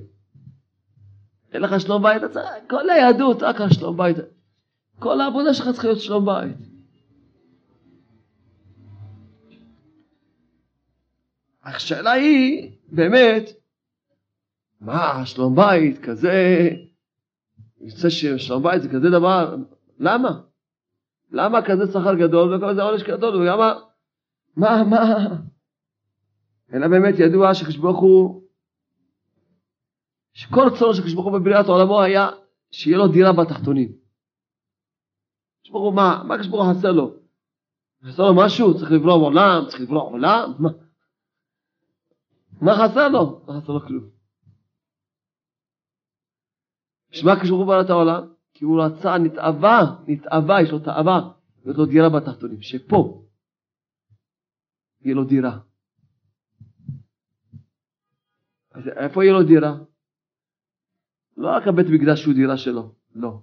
אין 1.52 1.62
לך 1.62 1.80
שלום 1.80 2.02
בית, 2.02 2.25
אתה 2.25 2.40
כל 2.70 2.90
היהדות, 2.90 3.42
רק 3.42 3.60
השלום 3.60 3.96
בית. 3.96 4.16
כל 4.98 5.20
העבודה 5.20 5.54
שלך 5.54 5.68
צריכה 5.68 5.88
להיות 5.88 6.00
שלום 6.00 6.26
בית. 6.26 6.77
השאלה 11.75 12.12
היא, 12.12 12.70
באמת, 12.92 13.50
מה, 14.80 15.26
שלום 15.26 15.56
בית 15.56 15.98
כזה, 15.98 16.68
יוצא 17.80 18.08
ששלום 18.08 18.62
בית 18.62 18.82
זה 18.82 18.88
כזה 18.88 19.10
דבר, 19.10 19.56
למה? 19.98 20.40
למה 21.30 21.62
כזה 21.62 21.87
שכר 21.87 22.14
גדול 22.14 22.54
וכזה 22.54 22.82
עונש 22.82 23.02
גדול, 23.02 23.37
ולמה, 23.37 23.75
מה, 24.56 24.84
מה? 24.84 25.26
אלא 26.72 26.88
באמת 26.88 27.14
ידוע 27.18 27.54
שקדוש 27.54 27.76
הוא, 27.76 28.42
שכל 30.32 30.70
צורך 30.78 30.96
של 30.96 31.02
קדוש 31.02 31.14
הוא 31.14 31.38
בבריאת 31.38 31.66
עולמו 31.66 32.02
היה 32.02 32.28
שיהיה 32.70 32.98
לו 32.98 33.08
דירה 33.08 33.32
בתחתונים. 33.32 33.88
קדוש 35.62 35.72
הוא, 35.72 35.94
מה, 35.94 36.22
מה 36.25 36.38
קדוש 36.38 36.46
הוא 36.46 36.64
חסר 36.70 36.92
לו? 36.92 37.14
חסר 38.04 38.22
לו 38.22 38.34
משהו? 38.37 38.78
צריך 38.78 38.92
לברוא 38.92 39.26
עולם? 39.26 39.64
צריך 39.68 39.80
לברוא 39.80 40.02
עולם? 40.02 40.52
מה? 40.58 40.68
מה 42.62 42.72
חסר 42.74 43.08
לו? 43.08 43.40
לא 43.48 43.60
חסר 43.60 43.72
לו 43.72 43.80
כלום. 43.80 44.04
בשביל 47.10 47.34
מה 47.34 47.40
קשור 47.40 47.80
את 47.80 47.90
העולם? 47.90 48.28
כי 48.54 48.64
הוא 48.64 48.82
רצה, 48.82 49.18
נתאווה, 49.18 49.80
נתאווה, 50.06 50.62
יש 50.62 50.70
לו 50.70 50.78
תאווה, 50.78 51.30
יש 51.66 51.76
לו 51.76 51.86
דירה 51.86 52.08
בתחתונים, 52.08 52.62
שפה 52.62 53.22
יהיה 55.00 55.14
לו 55.14 55.24
דירה. 55.24 55.58
אז 58.72 58.88
איפה 58.88 59.24
יהיה 59.24 59.32
לו 59.32 59.42
דירה? 59.42 59.76
לא 61.36 61.48
רק 61.48 61.68
הבית 61.68 61.86
מקדש 61.90 62.22
שהוא 62.22 62.34
דירה 62.34 62.56
שלו, 62.56 62.94
לא. 63.14 63.40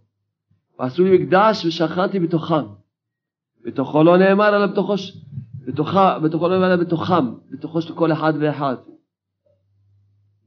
ועשו 0.79 1.03
לי 1.03 1.17
מקדש 1.17 1.65
ושכנתי 1.65 2.19
בתוכם. 2.19 2.65
בתוכו 3.62 4.03
לא 4.03 4.17
נאמר 4.17 4.50
אלא 4.50 4.67
בתוכו, 4.67 4.93
בתוכה, 5.67 6.19
בתוכו 6.19 6.48
לא 6.48 6.55
נאמר 6.55 6.74
אלא 6.74 6.84
בתוכם, 6.84 7.36
בתוכו 7.51 7.81
של 7.81 7.95
כל 7.95 8.12
אחד 8.12 8.34
ואחד. 8.39 8.75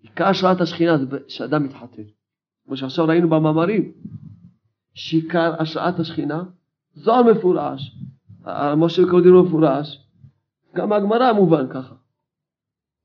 עיקר 0.03 0.27
השראת 0.27 0.61
השכינה 0.61 0.99
זה 0.99 1.19
שאדם 1.29 1.65
מתחתן. 1.65 2.03
כמו 2.65 2.77
שעכשיו 2.77 3.07
ראינו 3.07 3.29
במאמרים, 3.29 3.93
שעיקר 4.95 5.63
השראת 5.63 5.99
השכינה, 5.99 6.43
זוהר 6.95 7.23
מפורש, 7.23 7.99
משה 8.77 9.03
קודם 9.11 9.33
לא 9.33 9.45
מפורש, 9.45 10.09
גם 10.75 10.93
הגמרא 10.93 11.33
מובן 11.33 11.69
ככה. 11.69 11.95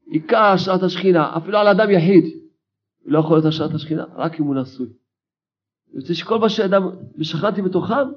עיקר 0.05 0.43
השראת 0.43 0.83
השכינה, 0.83 1.37
אפילו 1.37 1.57
על 1.57 1.67
אדם 1.67 1.89
יחיד, 1.89 2.23
לא 3.05 3.19
יכול 3.19 3.37
להיות 3.37 3.45
השראת 3.45 3.73
השכינה, 3.73 4.05
רק 4.15 4.39
אם 4.39 4.45
הוא 4.45 4.55
נשוי. 4.55 4.87
יוצא 5.93 6.13
שכל 6.13 6.39
מה 6.39 6.49
שאדם, 6.49 6.83
ושכנתי 7.17 7.61
בתוכם, 7.61 8.09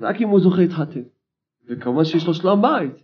רק 0.00 0.20
אם 0.20 0.28
הוא 0.28 0.40
זוכה 0.40 0.56
להתחתן. 0.56 1.02
וכמובן 1.68 2.04
שיש 2.04 2.26
לו 2.26 2.34
שלום 2.34 2.62
בית. 2.62 3.02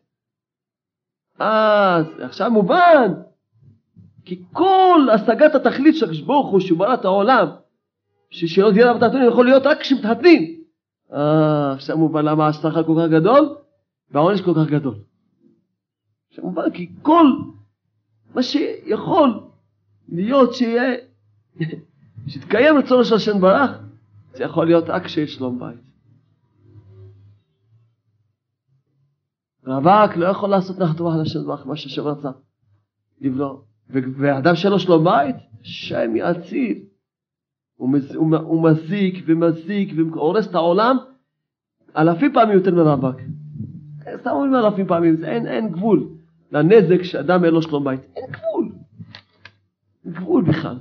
אז 1.39 2.07
עכשיו 2.21 2.51
מובן, 2.51 3.13
כי 4.25 4.43
כל 4.53 5.09
השגת 5.15 5.55
התכלית 5.55 5.97
של 5.97 6.05
הקדוש 6.05 6.21
ברוך 6.21 6.51
הוא 6.51 6.61
שהוא 6.61 6.79
ברא 6.79 6.97
העולם, 7.05 7.47
ששלא 8.31 8.71
תהיה 8.71 8.87
לה 8.87 8.95
בתחתונים 8.95 9.29
יכול 9.29 9.45
להיות 9.45 9.67
רק 9.67 9.81
כשמתחתנים. 9.81 10.61
אה, 11.13 11.73
עכשיו 11.73 11.99
מובן 11.99 12.25
למה 12.25 12.49
השכר 12.49 12.85
כל 12.85 12.95
כך 13.03 13.11
גדול 13.11 13.57
והעונש 14.11 14.41
כל 14.41 14.55
כך 14.55 14.71
גדול. 14.71 14.95
עכשיו 16.29 16.45
מובן 16.45 16.71
כי 16.71 16.93
כל 17.03 17.27
מה 18.35 18.43
שיכול 18.43 19.41
להיות 20.09 20.55
שיהיה, 20.55 20.97
שיתקיים 22.29 22.79
רצונו 22.79 23.05
של 23.05 23.15
השם 23.15 23.41
ברח, 23.41 23.71
זה 24.33 24.45
יכול 24.45 24.67
להיות 24.67 24.85
רק 24.89 25.05
כשיש 25.05 25.35
שלום 25.35 25.59
בית. 25.59 25.85
רווק 29.67 30.17
לא 30.17 30.27
יכול 30.27 30.51
לעשות 30.51 30.79
נחת 30.79 31.01
רוח 31.01 31.15
על 31.15 31.21
השם 31.21 31.47
ברח, 31.47 31.67
מה 31.67 31.77
שהשם 31.77 32.03
רצה 32.03 32.31
לבלוע. 33.21 33.74
ואדם 33.91 34.57
שאין 34.57 34.73
לו 34.73 34.79
שלום 34.79 35.05
בית, 35.05 35.37
שם 35.63 36.17
יציל. 36.17 36.79
הוא, 37.75 37.91
מז, 37.91 38.15
הוא, 38.15 38.37
הוא 38.37 38.71
מזיק 38.71 39.25
ומזיק 39.27 39.93
והורס 39.97 40.47
את 40.47 40.55
העולם 40.55 40.97
אלפים 41.97 42.33
פעמים 42.33 42.55
יותר 42.55 42.75
מרווק. 42.75 43.17
סתם 44.21 44.31
אומרים 44.31 44.55
אלפים 44.55 44.87
פעמים, 44.87 45.17
זה 45.17 45.29
אין, 45.29 45.47
אין 45.47 45.69
גבול 45.69 46.09
לנזק 46.53 47.03
שאדם 47.03 47.45
אין 47.45 47.55
לו 47.55 47.63
שלום 47.63 47.85
בית. 47.85 48.01
אין 48.17 48.25
גבול. 48.31 48.73
גבול 50.07 50.45
בכלל. 50.45 50.79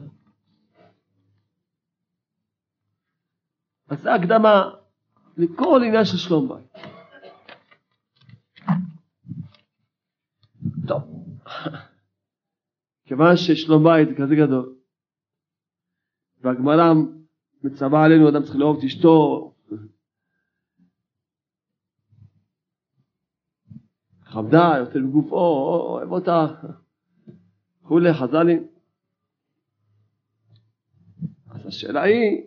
אז 3.90 4.02
זו 4.02 4.10
הקדמה 4.10 4.70
לכל 5.38 5.82
עניין 5.86 6.06
של 6.06 6.18
שלום 6.18 6.50
בית. 6.50 6.84
טוב, 10.88 11.23
כיוון 13.06 13.38
ששלום 13.38 13.84
בית 13.84 14.10
זה 14.10 14.16
כזה 14.16 14.36
גדול, 14.36 14.76
והגמרא 16.42 16.94
מצווה 17.64 18.06
עלינו, 18.06 18.30
אדם 18.30 18.44
צריך 18.44 18.56
לאהוב 18.56 18.78
את 18.78 18.84
אשתו, 18.84 19.50
חמדה, 24.24 24.74
יותר 24.80 25.00
בגופו, 25.00 25.36
אוהב 25.36 26.12
אותה, 26.12 26.46
וכולי, 27.82 28.14
חז"לים. 28.14 28.68
אז 31.50 31.66
השאלה 31.68 32.02
היא, 32.02 32.44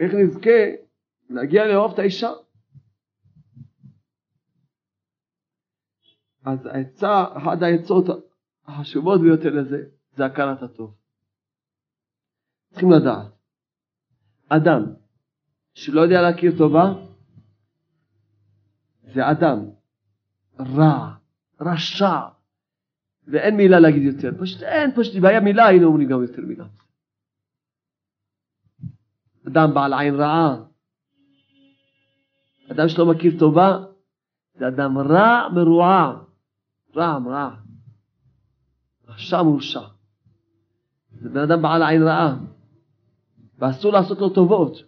איך 0.00 0.12
נזכה 0.14 0.50
להגיע 1.30 1.66
לאהוב 1.66 1.92
את 1.92 1.98
האישה? 1.98 2.30
אז 6.44 6.66
העצה, 6.66 7.24
אחת 7.36 7.62
העצות 7.62 8.31
החשובות 8.66 9.20
ביותר 9.20 9.50
לזה, 9.50 9.82
זה 10.16 10.24
הכרת 10.24 10.62
הטוב. 10.62 10.94
צריכים 12.70 12.92
לדעת, 12.92 13.32
אדם 14.48 14.82
שלא 15.74 16.00
יודע 16.00 16.22
להכיר 16.22 16.52
טובה, 16.58 16.94
זה 19.14 19.30
אדם 19.30 19.58
רע, 20.60 21.14
רשע, 21.60 22.20
ואין 23.26 23.56
מילה 23.56 23.80
להגיד 23.80 24.02
יותר. 24.02 24.30
פשוט 24.40 24.62
אין, 24.62 24.90
פשוט 24.96 25.14
אם 25.16 25.24
היה 25.24 25.40
מילה 25.40 25.66
היינו 25.66 25.86
אומרים 25.86 26.08
גם 26.08 26.22
יותר 26.22 26.42
מילה. 26.42 26.64
אדם 29.48 29.74
בעל 29.74 29.92
עין 29.94 30.14
רעה, 30.14 30.56
אדם 32.72 32.88
שלא 32.88 33.06
מכיר 33.06 33.38
טובה, 33.38 33.84
זה 34.54 34.68
אדם 34.68 34.98
רע 34.98 35.48
מרועע, 35.54 36.22
רע 36.96 37.18
רע, 37.26 37.56
רשע 39.14 39.42
מורשע. 39.42 39.80
זה 41.20 41.28
בן 41.28 41.40
אדם 41.40 41.62
בעל 41.62 41.82
עין 41.82 42.02
רעה. 42.02 42.36
ואסור 43.58 43.92
לעשות 43.92 44.18
לו 44.18 44.28
טובות. 44.28 44.82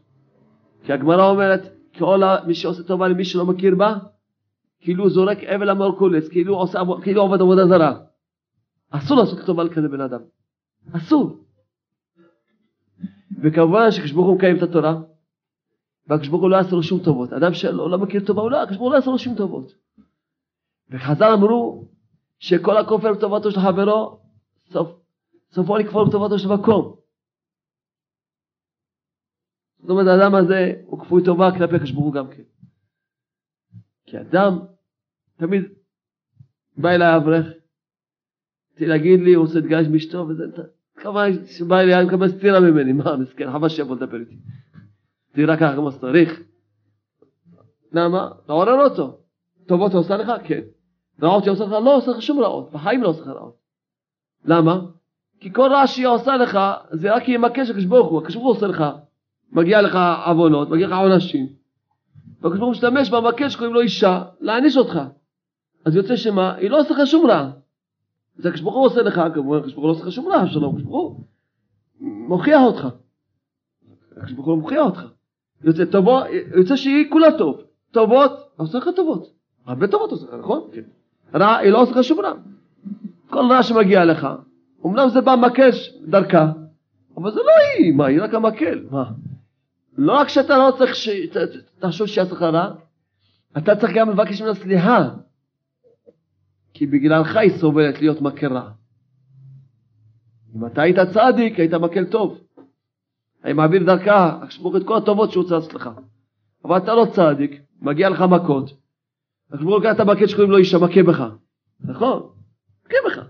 כי 0.84 0.92
הגמרא 0.92 1.30
אומרת, 1.30 1.60
כל 1.98 2.22
מי 2.46 2.54
שעושה 2.54 2.82
טובה 2.82 3.08
למי 3.08 3.24
שלא 3.24 3.46
מכיר 3.46 3.74
בה, 3.74 3.98
כאילו 4.80 5.04
הוא 5.04 5.10
זורק 5.10 5.38
אבל 5.38 5.70
המרקולס, 5.70 6.28
כאילו, 6.28 6.56
עושה, 6.56 6.80
כאילו 7.02 7.22
עובד 7.22 7.40
עבודה 7.40 7.66
זרה. 7.66 7.98
אסור 8.90 9.16
לעשות 9.18 9.38
טובה 9.46 9.64
לכזה 9.64 9.88
בן 9.88 10.00
אדם. 10.00 10.20
אסור. 10.92 11.44
וכמובן 13.42 13.90
שכשברוך 13.90 14.26
הוא 14.26 14.36
מקיים 14.36 14.56
את 14.56 14.62
התורה, 14.62 15.00
והקדוש 16.06 16.28
הוא 16.28 16.50
לא 16.50 16.56
יעשה 16.56 16.76
לו 16.76 16.82
שום 16.82 17.00
טובות. 17.04 17.32
אדם 17.32 17.54
שלא 17.54 17.90
לא 17.90 17.98
מכיר 17.98 18.24
טובה, 18.26 18.42
הוא 18.42 18.50
לא, 18.50 18.62
הקדוש 18.62 18.78
לא 18.80 18.94
יעשה 18.94 19.10
לו 19.10 19.18
שום 19.18 19.34
טובות. 19.34 19.72
וחז"ל 20.90 21.32
אמרו 21.32 21.84
שכל 22.44 22.76
הכופר 22.76 23.12
בטובתו 23.12 23.50
של 23.50 23.60
חברו, 23.60 24.20
סוף, 24.70 24.88
סופו 25.52 25.76
לכפור 25.76 26.08
בטובתו 26.08 26.38
של 26.38 26.48
מקום. 26.48 26.96
זאת 29.80 29.90
אומרת, 29.90 30.06
האדם 30.06 30.34
הזה 30.34 30.72
הוא 30.86 31.00
כפוי 31.00 31.24
טובה 31.24 31.50
כלפי 31.58 31.74
הקדוש 31.74 31.90
ברוך 31.90 32.04
הוא 32.04 32.14
גם 32.14 32.30
כן. 32.30 32.42
כי 34.06 34.20
אדם 34.20 34.58
תמיד 35.36 35.62
בא 36.76 36.90
אליי 36.90 37.16
אברך, 37.16 37.46
רציתי 38.72 38.86
להגיד 38.86 39.20
לי, 39.20 39.34
הוא 39.34 39.44
עושה 39.44 39.58
את 39.58 39.64
גש 39.64 39.86
באשתו, 39.86 40.26
וזה, 40.28 40.44
כמובן 40.96 41.46
שבא 41.46 41.80
אליי, 41.80 41.94
אני 41.94 42.06
מקבל 42.06 42.28
סטירה 42.28 42.60
ממני, 42.60 42.92
מה, 42.92 43.16
מסכן, 43.16 43.52
חבל 43.52 43.68
שיבוא 43.68 43.96
לדבר 43.96 44.20
איתי. 44.20 44.36
תראה 45.32 45.56
ככה 45.56 45.76
כמו 45.76 45.92
שצריך. 45.92 46.42
למה? 47.92 48.30
לעורר 48.48 48.84
אותו. 48.84 49.20
טובות 49.66 49.94
עושה 49.94 50.16
לך? 50.16 50.32
כן. 50.44 50.60
רעות 51.22 51.48
עושה 51.48 51.64
לך? 51.64 51.72
לא 51.72 51.96
עושה 51.96 52.10
לך 52.10 52.22
שום 52.22 52.40
רעות, 52.40 52.72
בחיים 52.72 53.02
לא 53.02 53.08
עושה 53.08 53.20
לך 53.20 53.28
רעות. 53.28 53.56
למה? 54.44 54.80
כי 55.40 55.52
כל 55.52 55.70
רע 55.72 55.86
שהיא 55.86 56.06
עושה 56.06 56.36
לך, 56.36 56.58
זה 56.92 57.14
רק 57.14 57.28
ימקש 57.28 57.70
הקדוש 57.70 57.84
ברוך 57.84 58.10
הוא, 58.10 58.18
הקדוש 58.18 58.34
ברוך 58.34 58.46
הוא 58.46 58.56
עושה 58.56 58.66
לך 58.66 58.84
מגיע 59.52 59.82
לך 59.82 59.98
עוונות, 60.26 60.70
מגיע 60.70 60.86
לך 60.86 60.92
עונשים. 60.92 61.46
והקדוש 62.40 62.58
ברוך 62.58 62.62
הוא 62.62 62.70
משתמש 62.70 63.10
במקל 63.10 63.48
שקוראים 63.48 63.74
לו 63.74 63.80
אישה, 63.80 64.22
להעניש 64.40 64.76
אותך. 64.76 65.00
אז 65.84 65.96
יוצא 65.96 66.16
שמה? 66.16 66.54
היא 66.54 66.70
לא 66.70 66.80
עושה 66.80 66.94
לך 66.94 67.06
שום 67.06 67.26
רע. 67.26 67.50
אז 68.38 68.46
הקדוש 68.46 68.60
ברוך 68.60 68.74
הוא 68.74 68.86
עושה 68.86 69.02
לך, 69.02 69.20
כמובן 69.34 69.58
הקדוש 69.58 69.74
ברוך 69.74 69.84
הוא 69.84 69.88
לא 69.88 69.92
עושה 69.92 70.04
לך 70.04 70.12
שום 70.12 70.28
רע, 70.28 70.46
שלום, 70.46 70.76
הקדוש 70.76 70.82
ברוך 70.82 71.16
הוא 71.18 71.24
מוכיח 72.28 72.60
אותך. 72.62 72.88
הקדוש 74.16 74.32
ברוך 74.32 74.46
הוא 74.46 74.58
מוכיח 74.58 74.86
אותך. 74.86 75.06
יוצא, 75.64 75.84
טובו, 75.84 76.20
יוצא 76.56 76.76
שהיא 76.76 77.10
כולה 77.10 77.38
טוב. 77.38 77.60
טובות, 77.90 78.32
עושה 78.56 78.78
לך 78.78 78.88
טובות. 78.96 79.34
הרבה 79.66 79.86
טובות 79.86 80.10
עושה 80.10 80.26
לך, 80.26 80.34
נכון? 80.34 80.68
כן. 80.72 80.82
רע, 81.34 81.56
היא 81.56 81.70
לא 81.70 81.82
עושה 81.82 82.02
שום 82.02 82.20
רע. 82.20 82.32
כל 83.30 83.44
רע 83.50 83.62
שמגיע 83.62 84.04
לך, 84.04 84.28
אמנם 84.86 85.08
זה 85.08 85.20
בא 85.20 85.36
מקש 85.36 85.94
דרכה, 86.06 86.52
אבל 87.16 87.30
זה 87.30 87.40
לא 87.40 87.52
היא, 87.78 87.94
מה, 87.94 88.06
היא 88.06 88.22
רק 88.22 88.34
המקל, 88.34 88.86
מה? 88.90 89.04
לא 89.98 90.12
רק 90.12 90.28
שאתה 90.28 90.58
לא 90.58 90.72
צריך 90.78 90.94
שתחשוב 90.94 92.06
שיעשה 92.06 92.34
לך 92.34 92.42
רע, 92.42 92.74
אתה 93.58 93.76
צריך 93.76 93.92
גם 93.94 94.10
לבקש 94.10 94.42
ממנה 94.42 94.54
סליחה. 94.54 95.08
כי 96.74 96.86
בגללך 96.86 97.36
היא 97.36 97.50
סובלת 97.50 98.00
להיות 98.00 98.20
מקל 98.20 98.52
רע. 98.52 98.70
אם 100.56 100.66
אתה 100.66 100.82
היית 100.82 100.98
צדיק, 100.98 101.58
היית 101.58 101.74
מקל 101.74 102.04
טוב. 102.04 102.38
אני 103.44 103.52
מעביר 103.52 103.84
דרכה, 103.84 104.38
אשמור 104.48 104.76
את 104.76 104.82
כל 104.86 104.96
הטובות 104.96 105.32
שהוא 105.32 105.42
רוצה 105.42 105.76
לך. 105.76 105.90
אבל 106.64 106.76
אתה 106.76 106.94
לא 106.94 107.06
צדיק, 107.12 107.60
מגיע 107.80 108.08
לך 108.08 108.20
מכות. 108.20 108.83
אשמור 109.54 109.90
את 109.90 110.00
המקל 110.00 110.26
שקוראים 110.26 110.50
לו 110.50 110.56
אישה 110.56 110.78
מכה 110.78 111.02
בך. 111.02 111.24
נכון? 111.80 112.28
מכה 112.86 112.96
בך. 113.06 113.24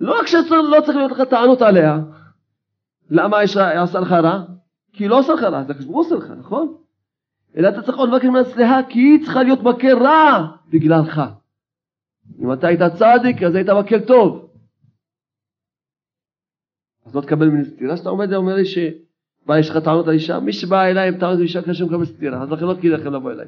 לא 0.00 0.20
רק 0.20 0.26
שלא 0.26 0.80
צריך 0.84 0.96
להיות 0.96 1.10
לך 1.10 1.20
טענות 1.20 1.62
עליה, 1.62 1.98
למה 3.10 3.38
היא 3.38 3.48
עושה 3.80 4.00
לך 4.00 4.12
רע? 4.12 4.44
כי 4.92 5.04
היא 5.04 5.10
לא 5.10 5.18
עושה 5.18 5.32
לך 5.32 5.42
רע, 5.42 5.64
זה 5.64 5.72
הקדוש 5.72 5.86
עושה 5.88 6.14
לך, 6.14 6.30
נכון? 6.30 6.76
אלא 7.56 7.68
אתה 7.68 7.82
צריך 7.82 7.98
עוד 7.98 8.08
לבקש 8.08 8.24
ממנה 8.24 8.44
סליחה, 8.44 8.80
כי 8.88 8.98
היא 8.98 9.24
צריכה 9.24 9.42
להיות 9.42 9.60
מקל 9.62 9.98
רע 9.98 10.46
בגללך. 10.68 11.22
אם 12.38 12.52
אתה 12.52 12.66
היית 12.66 12.80
צדיק, 12.82 13.42
אז 13.42 13.54
היית 13.54 13.68
מקל 13.68 14.00
טוב. 14.00 14.50
אז 17.06 17.14
לא 17.14 17.20
תקבל 17.20 17.48
ממני 17.48 17.64
סטירה, 17.64 17.96
שאתה 17.96 18.08
עומד 18.08 18.32
ואומר 18.32 18.54
לי 18.54 18.64
שבא, 18.64 19.58
יש 19.58 19.70
לך 19.70 19.76
טענות 19.76 20.08
על 20.08 20.14
אישה, 20.14 20.40
מי 20.40 20.52
שבא 20.52 20.84
אליי 20.84 21.08
עם 21.08 21.18
טענות 21.18 21.36
על 21.36 21.42
אישה 21.42 21.62
קשה 21.62 21.84
מקבל 21.84 22.04
סטירה, 22.04 22.42
אז 22.42 22.50
לכן 22.50 22.64
לא 22.64 22.74
כדאי 22.74 22.90
לכם 22.90 23.12
לבוא 23.12 23.32
אליי. 23.32 23.46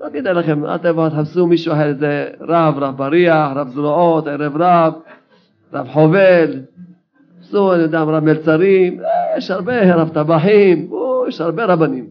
לא 0.00 0.08
כדאי 0.12 0.34
לכם, 0.34 0.64
אל 0.66 0.78
תבואו, 0.78 1.10
תחפשו 1.10 1.46
מישהו 1.46 1.72
אחר, 1.72 1.88
איזה 1.88 2.30
רב, 2.40 2.78
רב 2.78 2.96
בריח, 2.96 3.50
רב 3.54 3.68
זרועות, 3.68 4.26
ערב 4.26 4.56
רב, 4.56 4.94
רב 5.72 5.88
חובל, 5.88 6.62
תחפשו, 7.40 7.74
אני 7.74 7.82
יודע, 7.82 8.02
רב 8.02 8.24
מלצרים, 8.24 9.00
יש 9.36 9.50
הרבה 9.50 9.94
רב 9.94 10.08
טבחים, 10.08 10.90
יש 11.28 11.40
הרבה 11.40 11.64
רבנים. 11.64 12.10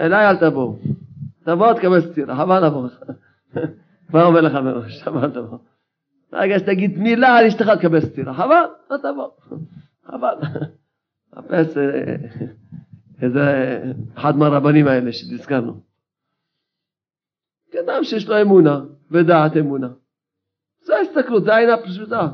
אליי 0.00 0.28
אל 0.28 0.36
תבואו. 0.36 0.76
תבוא 1.44 1.72
תקבל 1.72 2.00
סטירה, 2.00 2.36
חבל 2.36 2.66
לבוא 2.66 2.86
לך. 2.86 3.02
כבר 4.08 4.24
אומר 4.24 4.40
לך 4.40 4.54
מראש, 4.54 5.02
חבל 5.02 5.30
תבוא. 5.30 5.58
רגע 6.32 6.58
שתגיד 6.58 6.98
מילה 6.98 7.36
על 7.38 7.46
אשתך 7.46 7.68
תקבל 7.68 8.00
סטירה, 8.00 8.34
חבל, 8.34 8.64
לא 8.90 8.96
תבוא. 8.96 9.28
חבל. 10.06 10.34
חפש 11.34 11.76
אה, 11.76 12.14
איזה 13.22 13.78
אחד 14.14 14.36
מהרבנים 14.36 14.88
האלה 14.88 15.12
שהזכרנו. 15.12 15.91
אדם 17.80 18.04
שיש 18.04 18.28
לו 18.28 18.42
אמונה 18.42 18.80
ודעת 19.10 19.56
אמונה. 19.56 19.88
זה 20.80 20.96
ההסתכלות, 20.96 21.44
זה 21.44 21.54
העין 21.54 21.70
הפשוטה. 21.70 22.28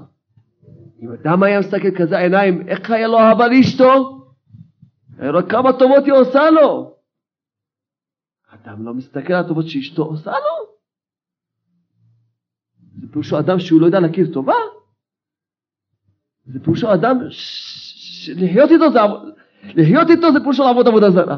אם 1.03 1.13
אדם 1.13 1.43
היה 1.43 1.61
מסתכל 1.61 1.91
כזה 1.99 2.19
עיניים, 2.19 2.69
איך 2.69 2.91
היה 2.91 3.09
לו 3.09 3.19
אהבה 3.19 3.49
לאשתו? 3.49 4.19
היה 5.19 5.31
לו 5.31 5.49
כמה 5.49 5.73
טובות 5.73 6.05
היא 6.05 6.13
עושה 6.13 6.51
לו. 6.51 6.95
אדם 8.49 8.87
לא 8.87 8.95
מסתכל 8.95 9.33
על 9.33 9.45
הטובות 9.45 9.69
שאשתו 9.69 10.03
עושה 10.03 10.31
לו. 10.31 10.69
זה 13.01 13.07
פירושו 13.13 13.39
אדם 13.39 13.59
שהוא 13.59 13.81
לא 13.81 13.87
יודע 13.87 14.01
להכיר 14.01 14.33
טובה. 14.33 14.55
זה 16.47 16.61
פירושו 16.65 16.95
אדם 16.95 17.19
שלחיות 17.31 18.71
איתו 18.71 18.93
זה, 18.93 18.99
לחיות 19.65 20.11
איתו 20.11 20.33
זה 20.33 20.41
פירושו 20.41 20.65
לעבוד 20.65 20.89
עבודה 20.89 21.11
זרה. 21.11 21.37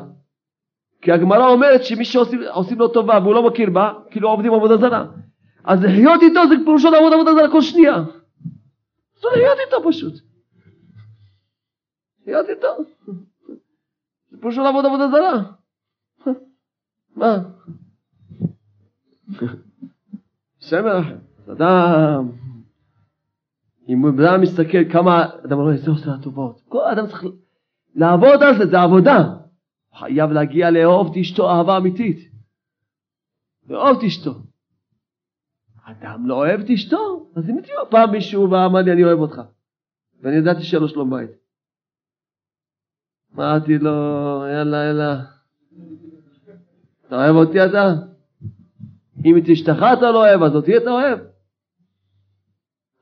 כי 1.02 1.12
הגמרא 1.12 1.48
אומרת 1.48 1.84
שמי 1.84 2.04
שעושים 2.04 2.78
לו 2.78 2.88
טובה 2.88 3.18
והוא 3.22 3.34
לא 3.34 3.46
מכיר 3.46 3.70
בה, 3.70 3.92
כאילו 4.10 4.28
עובדים 4.28 4.54
עבודה 4.54 4.76
זרה. 4.76 5.04
אז 5.64 5.84
לחיות 5.84 6.22
איתו 6.22 6.40
זה 6.48 6.54
פירושו 6.64 6.90
לעבוד 6.90 7.12
עבודה 7.12 7.34
זרה 7.34 7.52
כל 7.52 7.60
שנייה. 7.60 8.04
זה 9.20 9.28
לחיות 9.32 9.58
איתו 9.66 9.88
פשוט. 9.88 10.14
לחיות 12.22 12.48
איתו. 12.48 12.68
זה 14.30 14.38
פירושו 14.40 14.62
לעבוד 14.62 14.86
עבודה 14.86 15.08
זרה. 15.08 15.42
מה? 17.16 17.38
שם 20.60 20.84
מרחם. 20.84 21.16
אדם, 21.52 22.28
אם 23.88 24.06
אדם 24.06 24.40
מסתכל 24.40 24.92
כמה, 24.92 25.26
אדם 25.44 25.58
רואה, 25.58 25.76
זה 25.76 25.90
עושה 25.90 26.10
הטובות. 26.14 26.60
כל 26.68 26.84
אדם 26.92 27.06
צריך 27.06 27.24
לעבוד 27.94 28.42
על 28.42 28.58
זה, 28.58 28.66
זה 28.66 28.80
עבודה. 28.80 29.39
חייב 29.98 30.30
להגיע 30.30 30.70
לאהוב 30.70 31.10
את 31.10 31.16
אשתו 31.16 31.50
אהבה 31.50 31.76
אמיתית. 31.76 32.30
לאהוב 33.68 33.98
את 33.98 34.04
אשתו. 34.04 34.34
אדם 35.84 36.26
לא 36.26 36.34
אוהב 36.34 36.60
את 36.60 36.70
אשתו, 36.70 37.30
אז 37.36 37.50
אם 37.50 37.60
תהיו 37.60 37.90
פעם 37.90 38.10
מישהו 38.10 38.50
ואמר 38.50 38.80
לי 38.80 38.92
אני 38.92 39.04
אוהב 39.04 39.18
אותך. 39.18 39.40
ואני 40.20 40.36
ידעתי 40.36 40.62
שאין 40.62 40.82
לו 40.82 40.88
שלום 40.88 41.10
בית. 41.10 41.30
אמרתי 43.34 43.78
לו, 43.78 43.90
יאללה, 44.52 44.84
יאללה. 44.84 45.20
אתה 47.06 47.16
אוהב 47.16 47.36
אותי 47.36 47.64
אתה? 47.64 47.94
אם 49.24 49.38
את 49.38 49.48
אשתך 49.52 49.78
אתה 49.98 50.10
לא 50.10 50.28
אוהב, 50.28 50.42
אז 50.42 50.54
אותי 50.54 50.76
אתה 50.76 50.90
אוהב. 50.90 51.18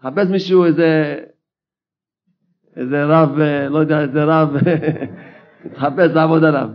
חפש 0.01 0.29
מישהו, 0.31 0.65
איזה, 0.65 1.21
איזה 2.77 3.05
רב, 3.05 3.39
לא 3.71 3.79
יודע, 3.79 4.01
איזה 4.01 4.25
רב, 4.25 4.49
תחפש 5.75 6.11
לעבוד 6.15 6.45
עליו. 6.45 6.69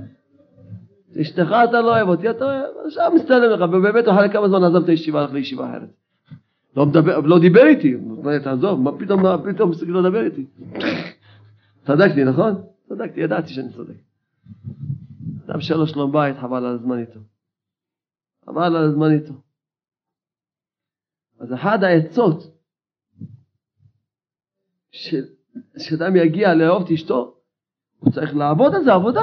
אשתך 1.21 1.47
אתה 1.69 1.82
לא 1.82 1.95
אוהב, 1.95 2.08
אותי 2.08 2.29
אתה 2.29 2.45
אוהב, 2.45 2.65
עכשיו 2.86 3.12
מסתלם 3.15 3.51
לך, 3.51 3.62
ובאמת 3.62 4.08
אחרי 4.08 4.29
כמה 4.29 4.49
זמן 4.49 4.63
עזב 4.63 4.84
את 4.84 4.89
הישיבה, 4.89 5.21
הלך 5.21 5.34
לישיבה 5.34 5.69
אחרת. 5.69 5.89
לא, 6.75 6.86
מדבר, 6.86 7.19
לא 7.19 7.39
דיבר 7.39 7.65
איתי, 7.65 7.95
תעזוב, 8.43 8.82
מה 8.82 8.97
פתאום, 8.99 9.23
מה 9.23 9.38
פתאום 9.53 9.69
מסתכל 9.69 9.91
לא 9.91 10.03
לדבר 10.03 10.25
איתי? 10.25 10.45
צדקתי, 11.86 12.23
נכון? 12.23 12.62
צדקתי, 12.89 13.21
ידעתי 13.21 13.53
שאני 13.53 13.69
צודק. 13.73 13.93
אדם 15.45 15.62
שאין 15.62 15.79
לו 15.79 15.88
שלום 15.88 16.12
בית, 16.12 16.38
חבל 16.38 16.65
על 16.65 16.75
הזמן 16.75 16.99
איתו. 16.99 17.19
חבל 18.45 18.75
על 18.75 18.84
הזמן 18.89 19.12
איתו. 19.12 19.34
אז 21.39 21.53
אחת 21.53 21.79
העצות 21.84 22.58
שאדם 25.77 26.15
יגיע 26.15 26.53
לאהוב 26.53 26.84
את 26.86 26.91
אשתו, 26.91 27.36
הוא 28.03 28.11
צריך 28.11 28.35
לעבוד 28.35 28.75
על 28.75 28.83
זה 28.83 28.93
עבודה. 28.93 29.21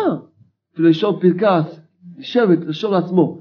אפילו 0.73 0.89
לישון 0.89 1.21
פרקס, 1.21 1.81
לשבת, 2.19 2.59
לשאול 2.67 2.93
לעצמו, 2.93 3.39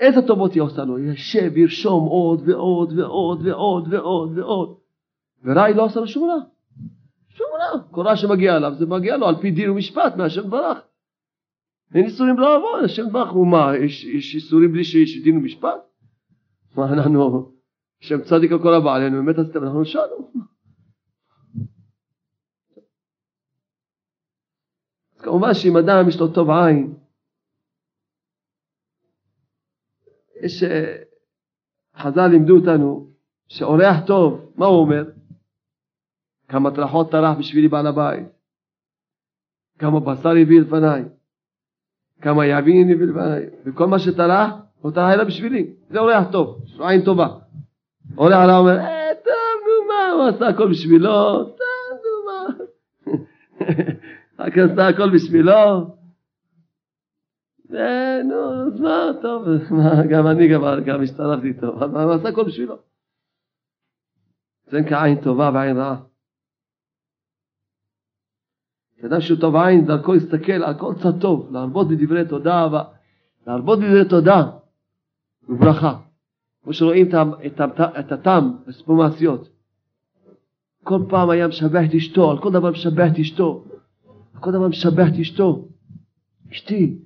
איזה 0.00 0.22
טובות 0.22 0.52
היא 0.52 0.62
עושה 0.62 0.84
לו? 0.84 0.98
ישב, 0.98 1.56
ירשום 1.56 2.04
עוד 2.04 2.48
ועוד 2.48 2.98
ועוד 2.98 3.46
ועוד 3.46 3.94
ועוד 3.94 4.38
ועוד. 4.38 4.76
ורע 5.44 5.62
היא 5.62 5.76
לא 5.76 5.84
עושה 5.84 6.00
לו 6.00 6.06
שום 6.06 6.30
רע. 6.30 6.36
שום 7.28 7.46
רע. 7.60 7.82
כל 7.90 8.02
רע 8.02 8.16
שמגיע 8.16 8.56
אליו, 8.56 8.74
זה 8.74 8.86
מגיע 8.86 9.16
לו 9.16 9.26
על 9.26 9.36
פי 9.36 9.50
דין 9.50 9.70
ומשפט 9.70 10.16
מהשם 10.16 10.50
ברח. 10.50 10.78
אין 11.94 12.04
איסורים 12.04 12.38
לא 12.38 12.52
לעבוד, 12.54 12.84
השם 12.84 13.12
ברח 13.12 13.30
הוא 13.30 13.46
מה, 13.46 13.76
יש, 13.76 14.04
יש 14.04 14.34
איסורים 14.34 14.72
בלי 14.72 14.84
שיש 14.84 15.22
דין 15.22 15.36
ומשפט? 15.36 15.80
מה 16.76 16.92
אנחנו, 16.92 17.52
השם 18.02 18.22
צדיק 18.22 18.52
על 18.52 18.62
כל 18.62 18.74
הבא 18.74 18.94
עלינו, 18.94 19.24
באמת 19.24 19.38
עשיתם, 19.38 19.62
אנחנו 19.62 19.80
נשאלנו. 19.80 20.32
כמובן 25.22 25.54
שאם 25.54 25.76
אדם 25.76 26.08
יש 26.08 26.20
לו 26.20 26.28
טוב 26.28 26.50
עין, 26.50 26.94
יש, 30.42 30.62
אה, 30.62 31.02
חז"ל 31.96 32.26
לימדו 32.26 32.56
אותנו 32.56 33.10
שאורח 33.48 33.96
טוב, 34.06 34.52
מה 34.56 34.66
הוא 34.66 34.80
אומר? 34.80 35.04
כמה 36.48 36.74
טרחות 36.74 37.10
טרח 37.10 37.38
בשבילי 37.38 37.68
בעל 37.68 37.86
הבית, 37.86 38.26
כמה 39.78 40.00
בשר 40.00 40.28
הביא 40.42 40.60
לפניי, 40.60 41.04
כמה 42.20 42.46
יבין 42.46 42.90
הביא 42.90 43.06
לפניי, 43.06 43.46
וכל 43.64 43.86
מה 43.86 43.98
שטרח, 43.98 44.52
הוא 44.80 44.92
טרח 44.92 45.14
אלא 45.14 45.24
בשבילי, 45.24 45.74
זה 45.90 45.98
אורח 45.98 46.24
טוב, 46.32 46.64
יש 46.64 46.76
לו 46.78 46.88
עין 46.88 47.04
טובה. 47.04 47.28
אורח 48.18 48.36
עליו 48.36 48.56
אומר, 48.58 48.78
אה, 48.78 49.14
טוב, 49.24 49.58
נו 49.64 49.88
מה, 49.88 50.10
הוא 50.10 50.28
עשה 50.28 50.48
הכל 50.48 50.70
בשבילו, 50.70 51.44
טוב, 51.44 51.98
נו 52.02 52.26
מה. 52.26 52.64
רק 54.42 54.58
עשה 54.58 54.88
הכל 54.88 55.14
בשבילו. 55.14 55.96
נו, 58.24 58.66
אז 58.66 58.80
מה, 58.80 59.10
טוב, 59.22 59.44
גם 60.10 60.26
אני 60.26 60.48
גם 60.86 61.02
השתלחתי 61.02 61.48
איתו, 61.48 61.84
אבל 61.84 62.02
הוא 62.02 62.12
עשה 62.12 62.28
הכל 62.28 62.44
בשבילו. 62.44 62.76
זה 64.66 64.80
נקרא 64.80 65.04
עין 65.04 65.20
טובה 65.22 65.50
ועין 65.54 65.76
רעה. 65.76 65.96
אדם 69.06 69.20
שהוא 69.20 69.40
טוב 69.40 69.56
עין, 69.56 69.86
דרכו 69.86 70.12
להסתכל 70.12 70.52
על 70.52 70.78
כל 70.78 70.94
צד 71.02 71.20
טוב, 71.20 71.52
להרבות 71.52 71.88
בדברי 71.88 72.28
תודה, 72.28 72.68
להרבות 73.46 73.78
בדברי 73.78 74.08
תודה 74.08 74.50
וברכה. 75.48 75.98
כמו 76.62 76.72
שרואים 76.72 77.08
את, 77.98 78.12
הטעם 78.12 78.56
בסיפור 78.66 78.96
מעשיות. 78.96 79.48
כל 80.84 80.98
פעם 81.08 81.30
היה 81.30 81.48
משבח 81.48 81.80
את 81.88 81.94
אשתו, 81.94 82.30
על 82.30 82.38
כל 82.38 82.52
דבר 82.52 82.70
משבח 82.70 83.06
את 83.12 83.18
אשתו. 83.18 83.64
כל 84.42 84.52
דבר 84.52 84.68
משבח 84.68 85.06
את 85.14 85.18
אשתו. 85.20 85.68
אשתי, 86.52 86.98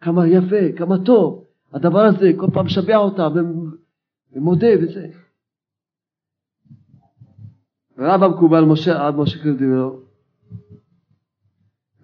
כמה 0.00 0.28
יפה, 0.28 0.78
כמה 0.78 0.94
טוב. 1.04 1.44
הדבר 1.72 2.00
הזה, 2.00 2.30
כל 2.36 2.46
פעם 2.54 2.66
משבח 2.66 2.96
אותה 2.96 3.28
ומודה 4.32 4.66
וזה. 4.82 5.06
ורב 7.96 8.22
המקובל 8.22 8.64
משה, 8.64 9.06
עד 9.06 9.14
משה 9.14 9.42
קרדיברו, 9.42 10.00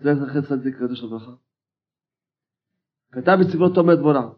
זה 0.00 0.14
זכר 0.14 0.40
צדיק 0.40 0.76
קדוש 0.76 1.02
לברכה. 1.02 1.32
כתב 3.12 3.36
בספרו 3.40 3.68
תומר 3.68 3.94
דבורה. 3.94 4.28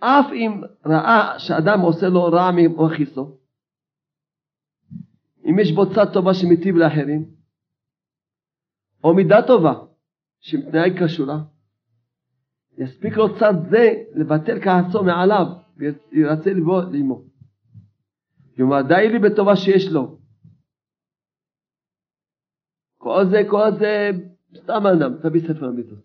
אף 0.00 0.26
אם 0.32 0.60
ראה 0.86 1.38
שאדם 1.38 1.80
עושה 1.80 2.08
לו 2.08 2.24
רע 2.24 2.50
ממכיסו, 2.56 3.36
אם 5.44 5.58
יש 5.58 5.72
בו 5.72 5.94
צד 5.94 6.12
טובה 6.12 6.34
שמטיב 6.34 6.76
לאחרים, 6.76 7.41
או 9.04 9.14
מידה 9.14 9.36
טובה 9.46 9.72
שמתנהג 10.40 11.04
כשורה, 11.04 11.44
יספיק 12.78 13.16
לו 13.16 13.38
צד 13.38 13.54
זה 13.70 14.04
לבטל 14.14 14.60
כעסו 14.64 15.04
מעליו 15.04 15.46
וירצה 15.76 16.50
לבוא 16.50 16.82
לאמו. 16.82 17.22
כלומר 18.56 18.82
די 18.82 19.08
לי 19.12 19.18
בטובה 19.18 19.56
שיש 19.56 19.92
לו. 19.92 20.18
כל 22.98 23.24
זה, 23.30 23.38
כל 23.50 23.70
זה, 23.78 24.10
סתם 24.62 24.82
אדם, 24.86 25.18
תביא 25.22 25.40
ספר 25.40 25.66
המידות. 25.66 26.04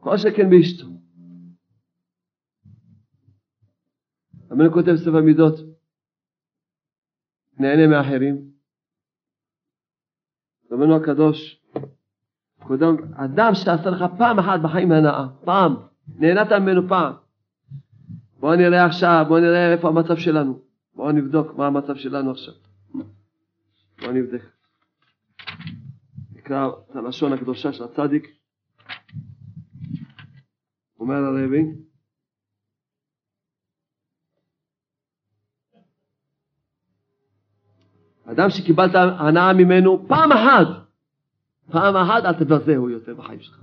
כל 0.00 0.16
שכן 0.16 0.50
באשתו. 0.50 0.86
רבנו 4.50 4.72
כותב 4.72 4.96
ספר 4.96 5.20
מידות, 5.20 5.54
נהנה 7.58 7.86
מאחרים. 7.86 8.51
רבנו 10.72 10.96
הקדוש, 10.96 11.60
קודם, 12.62 12.96
אדם 13.14 13.54
שעשה 13.54 13.90
לך 13.90 14.04
פעם 14.18 14.38
אחת 14.38 14.60
בחיים 14.60 14.92
הנאה, 14.92 15.26
פעם, 15.44 15.76
נהנית 16.18 16.52
ממנו 16.52 16.88
פעם. 16.88 17.12
בואו 18.40 18.56
נראה 18.56 18.84
עכשיו, 18.84 19.24
בואו 19.28 19.40
נראה 19.40 19.72
איפה 19.72 19.88
המצב 19.88 20.16
שלנו. 20.16 20.58
בואו 20.94 21.12
נבדוק 21.12 21.56
מה 21.56 21.66
המצב 21.66 21.96
שלנו 21.96 22.30
עכשיו. 22.30 22.54
בואו 24.00 24.12
נבדק. 24.12 24.42
נקרא 26.36 26.68
את 26.90 26.96
הלשון 26.96 27.32
הקדושה 27.32 27.72
של 27.72 27.84
הצדיק. 27.84 28.26
אומר 31.00 31.14
הרבי, 31.14 31.64
אדם 38.24 38.50
שקיבלת 38.50 38.90
הנאה 38.94 39.52
ממנו 39.52 40.04
פעם 40.08 40.32
אחת, 40.32 40.66
פעם 41.70 41.96
אחת 41.96 42.24
אל 42.24 42.44
תבזהו 42.44 42.90
יותר 42.90 43.14
בחיים 43.14 43.40
שלך. 43.40 43.62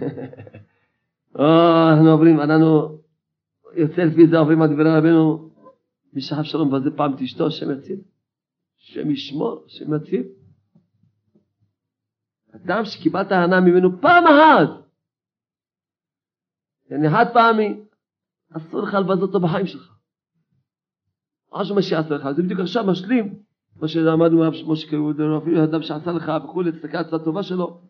או, 1.38 1.44
אנחנו 1.92 2.10
עוברים, 2.10 2.40
אנחנו 2.40 2.98
יוצא 3.76 4.02
לפי 4.02 4.26
זה 4.26 4.38
עוברים 4.38 4.62
על 4.62 4.74
דברי 4.74 4.96
רבנו, 4.96 5.50
מי 6.12 6.20
שחב 6.20 6.42
שלום 6.42 6.70
בזה 6.70 6.90
פעם 6.96 7.14
את 7.14 7.20
אשתו, 7.20 7.46
השם 7.46 7.70
יציל. 7.70 8.00
השם 8.80 9.10
ישמור, 9.10 9.64
השם 9.66 9.94
יציל. 9.94 10.22
אדם 12.54 12.84
שקיבלת 12.84 13.32
הנאה 13.32 13.60
ממנו 13.60 14.00
פעם 14.00 14.24
אחת, 14.26 14.80
אני 16.92 17.10
חד 17.10 17.24
פעמי, 17.32 17.80
אסור 18.56 18.82
לך 18.82 18.94
לבזות 18.94 19.22
אותו 19.22 19.40
בחיים 19.40 19.66
שלך. 19.66 19.94
משהו 21.52 21.74
מה 21.74 21.82
שיעשה 21.82 22.14
לך, 22.14 22.30
זה 22.36 22.42
בדיוק 22.42 22.60
עכשיו 22.60 22.84
משלים 22.86 23.42
מה 23.80 23.88
שלמדנו 23.88 24.38
מהרב 24.38 24.54
משה 24.66 24.90
קרודרו, 24.90 25.38
אפילו 25.38 25.64
אדם 25.64 25.82
שעשה 25.82 26.12
לך 26.12 26.32
וכולי, 26.44 26.72
תסתכל 26.72 26.96
הצד 26.96 27.24
טובה 27.24 27.42
שלו. 27.42 27.82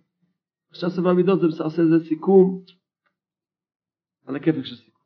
עכשיו 0.70 0.90
ספר 0.90 1.08
המידות 1.08 1.40
זה 1.40 1.64
עושה 1.64 1.82
איזה 1.82 2.08
סיכום 2.08 2.62
על 4.26 4.36
הכיפק 4.36 4.64
של 4.64 4.76
סיכום. 4.76 5.00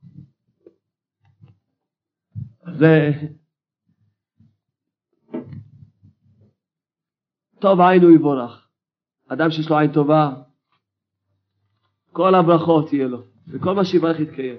זה 2.78 3.10
טוב 7.60 7.80
עין 7.80 8.02
הוא 8.02 8.10
יבורך. 8.10 8.68
אדם 9.28 9.50
שיש 9.50 9.70
לו 9.70 9.78
עין 9.78 9.92
טובה, 9.92 10.34
כל 12.12 12.34
הברכות 12.34 12.92
יהיה 12.92 13.08
לו, 13.08 13.22
וכל 13.48 13.74
מה 13.74 13.84
שיברך 13.84 14.20
יתקיים. 14.20 14.56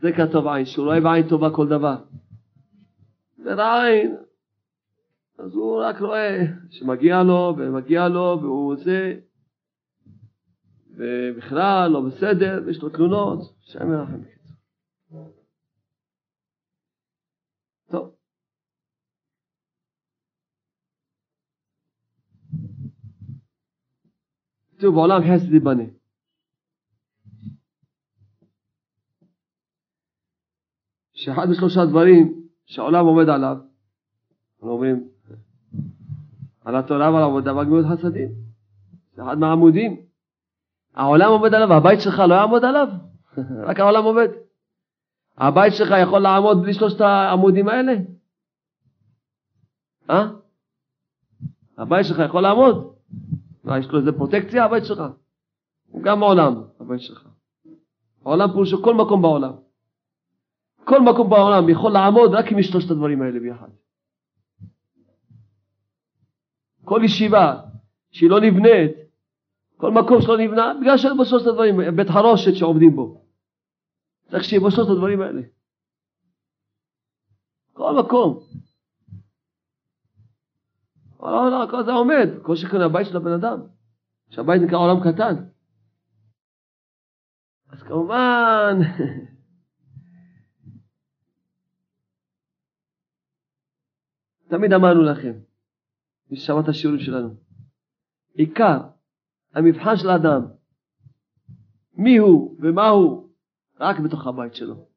זה 0.00 0.10
כטוב 0.12 0.46
עין, 0.46 0.66
שהוא 0.66 0.86
רואה 0.86 1.00
בעין 1.00 1.28
טובה 1.28 1.50
כל 1.50 1.68
דבר. 1.68 1.96
ורע 3.44 3.84
עין, 3.84 4.16
אז 5.38 5.54
הוא 5.54 5.82
רק 5.82 5.96
רואה 6.00 6.38
שמגיע 6.70 7.22
לו 7.22 7.54
ומגיע 7.58 8.08
לו 8.08 8.38
והוא 8.42 8.76
זה 8.76 9.20
ובכלל 10.90 11.90
לא 11.90 12.00
בסדר 12.00 12.62
ויש 12.66 12.82
לו 12.82 12.88
תלונות, 12.88 13.38
שם 13.60 13.92
ירחם 13.92 14.20
בקיצור. 14.20 14.56
טוב. 17.90 18.16
תראו, 24.78 24.92
בעולם 24.92 25.20
חסד 25.22 25.52
ייבנה. 25.52 25.84
שאחד 31.14 31.46
משלושה 31.50 31.80
דברים 31.90 32.43
שהעולם 32.66 33.06
עומד 33.06 33.28
עליו, 33.28 33.56
אנחנו 34.54 34.70
אומרים, 34.70 35.08
על 36.64 36.76
התורה 36.76 37.12
ועל 37.12 37.22
העבודה 37.22 37.54
ועל 37.54 37.66
גמילות 37.66 37.86
חסדים. 37.92 38.28
זה 39.14 39.22
אחד 39.22 39.38
מהעמודים. 39.38 39.96
העולם 40.94 41.30
עומד 41.30 41.54
עליו, 41.54 41.72
הבית 41.72 42.00
שלך 42.00 42.18
לא 42.18 42.34
יעמוד 42.34 42.64
עליו? 42.64 42.88
רק 43.68 43.80
העולם 43.80 44.04
עובד. 44.04 44.28
הבית 45.38 45.72
שלך 45.74 45.94
יכול 46.02 46.18
לעמוד 46.18 46.62
בלי 46.62 46.74
שלושת 46.74 47.00
העמודים 47.00 47.68
האלה? 47.68 47.92
אה? 50.10 50.28
הבית 51.78 52.06
שלך 52.06 52.18
יכול 52.18 52.42
לעמוד? 52.42 52.94
מה, 53.64 53.78
יש 53.78 53.88
לו 53.88 53.98
איזה 53.98 54.12
פרוטקציה 54.12 54.64
הבית 54.64 54.84
שלך? 54.84 55.02
גם 56.00 56.22
עולם, 56.22 56.62
הבית 56.80 57.00
שלך. 57.00 57.28
העולם 58.24 58.50
פירושו 58.50 58.82
כל 58.82 58.94
מקום 58.94 59.22
בעולם. 59.22 59.52
כל 60.84 61.00
מקום 61.00 61.30
בעולם 61.30 61.68
יכול 61.68 61.92
לעמוד 61.92 62.34
רק 62.34 62.52
עם 62.52 62.62
שלושת 62.62 62.90
הדברים 62.90 63.22
האלה 63.22 63.40
ביחד. 63.40 63.68
כל 66.84 67.00
ישיבה 67.04 67.60
שהיא 68.10 68.30
לא 68.30 68.40
נבנית, 68.40 68.90
כל 69.76 69.90
מקום 69.90 70.20
שלא 70.22 70.38
נבנה, 70.38 70.72
בגלל 70.80 70.98
שאין 70.98 71.16
בו 71.16 71.24
שלושת 71.24 71.46
הדברים, 71.46 71.96
בית 71.96 72.08
חרושת 72.08 72.54
שעובדים 72.54 72.96
בו. 72.96 73.24
צריך 74.30 74.44
שיהיה 74.44 74.60
בו 74.60 74.70
שלושת 74.70 74.90
הדברים 74.90 75.20
האלה. 75.20 75.42
כל 77.72 77.94
מקום. 78.02 78.38
כל 81.70 81.84
זה 81.84 81.92
עומד, 81.92 82.28
כל 82.42 82.56
שכן 82.56 82.80
הבית 82.80 83.06
של 83.06 83.16
הבן 83.16 83.32
אדם, 83.32 83.60
שהבית 84.30 84.62
נקרא 84.62 84.78
עולם 84.78 85.12
קטן. 85.12 85.34
אז 87.68 87.82
כמובן, 87.82 88.78
תמיד 94.48 94.72
אמרנו 94.72 95.02
לכם, 95.02 95.32
מי 96.30 96.36
ששמע 96.36 96.60
את 96.60 96.68
השיעורים 96.68 97.00
שלנו. 97.00 97.34
עיקר 98.34 98.78
המבחן 99.54 99.96
של 99.96 100.10
האדם, 100.10 100.42
מי 101.94 102.16
הוא 102.16 102.56
ומה 102.60 102.88
הוא, 102.88 103.28
רק 103.80 103.96
בתוך 103.98 104.26
הבית 104.26 104.54
שלו. 104.54 104.88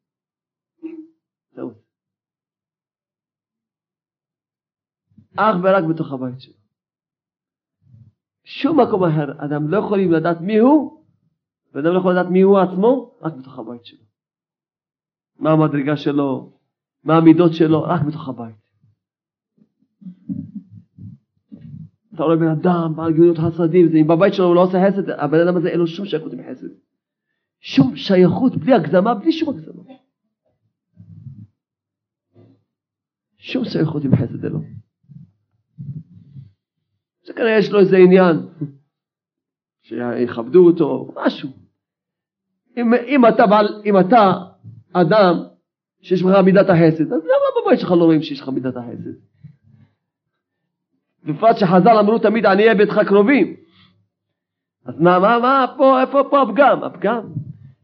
זהו. 1.51 1.71
אך 5.35 5.55
ורק 5.63 5.83
בתוך 5.89 6.11
הבית 6.11 6.41
שלו. 6.41 6.53
שום 8.43 8.79
מקום 8.79 9.03
אחר, 9.03 9.45
אדם 9.45 9.67
לא 9.69 9.77
יכולים 9.77 10.11
לדעת 10.11 10.41
מי 10.41 10.57
הוא, 10.57 11.03
ואדם 11.73 11.93
לא 11.93 11.99
יכול 11.99 12.11
לדעת 12.11 12.31
מי 12.31 12.41
הוא 12.41 12.59
עצמו, 12.59 13.17
רק 13.21 13.33
בתוך 13.33 13.59
הבית 13.59 13.85
שלו. 13.85 14.03
מה 15.39 15.51
המדרגה 15.51 15.97
שלו, 15.97 16.59
מה 17.03 17.17
המידות 17.17 17.51
שלו, 17.53 17.83
רק 17.83 18.01
בתוך 18.07 18.29
הבית. 18.29 18.66
אתה 22.15 22.23
רואה 22.23 22.35
בן 22.35 22.47
אדם 22.47 22.93
בעל 22.95 23.13
גמילות 23.13 23.37
חסדים, 23.37 23.95
אם 23.95 24.07
בבית 24.07 24.33
שלו 24.33 24.45
הוא 24.45 24.55
לא 24.55 24.63
עושה 24.63 24.77
חסד, 24.87 25.09
הבן 25.09 25.39
אדם 25.39 25.57
הזה 25.57 25.69
אין 25.69 25.79
לו 25.79 25.87
שום 25.87 26.05
שייכות 26.05 26.33
עם 26.33 26.39
חסד. 26.49 26.67
שום 27.59 27.95
שייכות, 27.95 28.57
בלי 28.57 28.73
הגזמה, 28.73 29.13
בלי 29.13 29.31
שום 29.31 29.49
הגזמה. 29.49 29.83
שום 33.37 33.65
שייכות 33.65 34.03
עם 34.03 34.15
חסד 34.15 34.43
אין 34.43 34.53
לו. 34.53 34.59
זה 37.25 37.33
כנראה 37.33 37.57
יש 37.59 37.71
לו 37.71 37.79
איזה 37.79 37.97
עניין, 37.97 38.35
שיכבדו 39.81 40.65
אותו, 40.65 41.13
משהו. 41.15 41.49
אם, 42.77 42.93
אם, 42.93 43.25
אתה 43.25 43.47
בעל, 43.47 43.81
אם 43.85 43.99
אתה 43.99 44.33
אדם 44.93 45.33
שיש 46.01 46.21
לך 46.21 46.27
מידת 46.45 46.69
החסד, 46.69 47.13
אז 47.13 47.23
למה 47.23 47.61
בבית 47.61 47.79
שלך 47.79 47.91
לא 47.91 48.03
רואים 48.05 48.21
שיש 48.21 48.41
לך 48.41 48.49
מידת 48.49 48.75
החסד? 48.77 49.09
בפרט 51.27 51.57
שחז"ל 51.57 51.97
אמרו 51.99 52.19
תמיד 52.19 52.45
עניי 52.45 52.75
ביתך 52.75 52.99
קרובים. 53.07 53.53
אז 54.85 54.99
מה, 54.99 55.19
מה, 55.19 55.39
מה, 55.39 55.65
פה, 55.77 56.01
איפה 56.01 56.19
פה 56.29 56.41
הפגם? 56.41 56.83
הפגם 56.83 57.21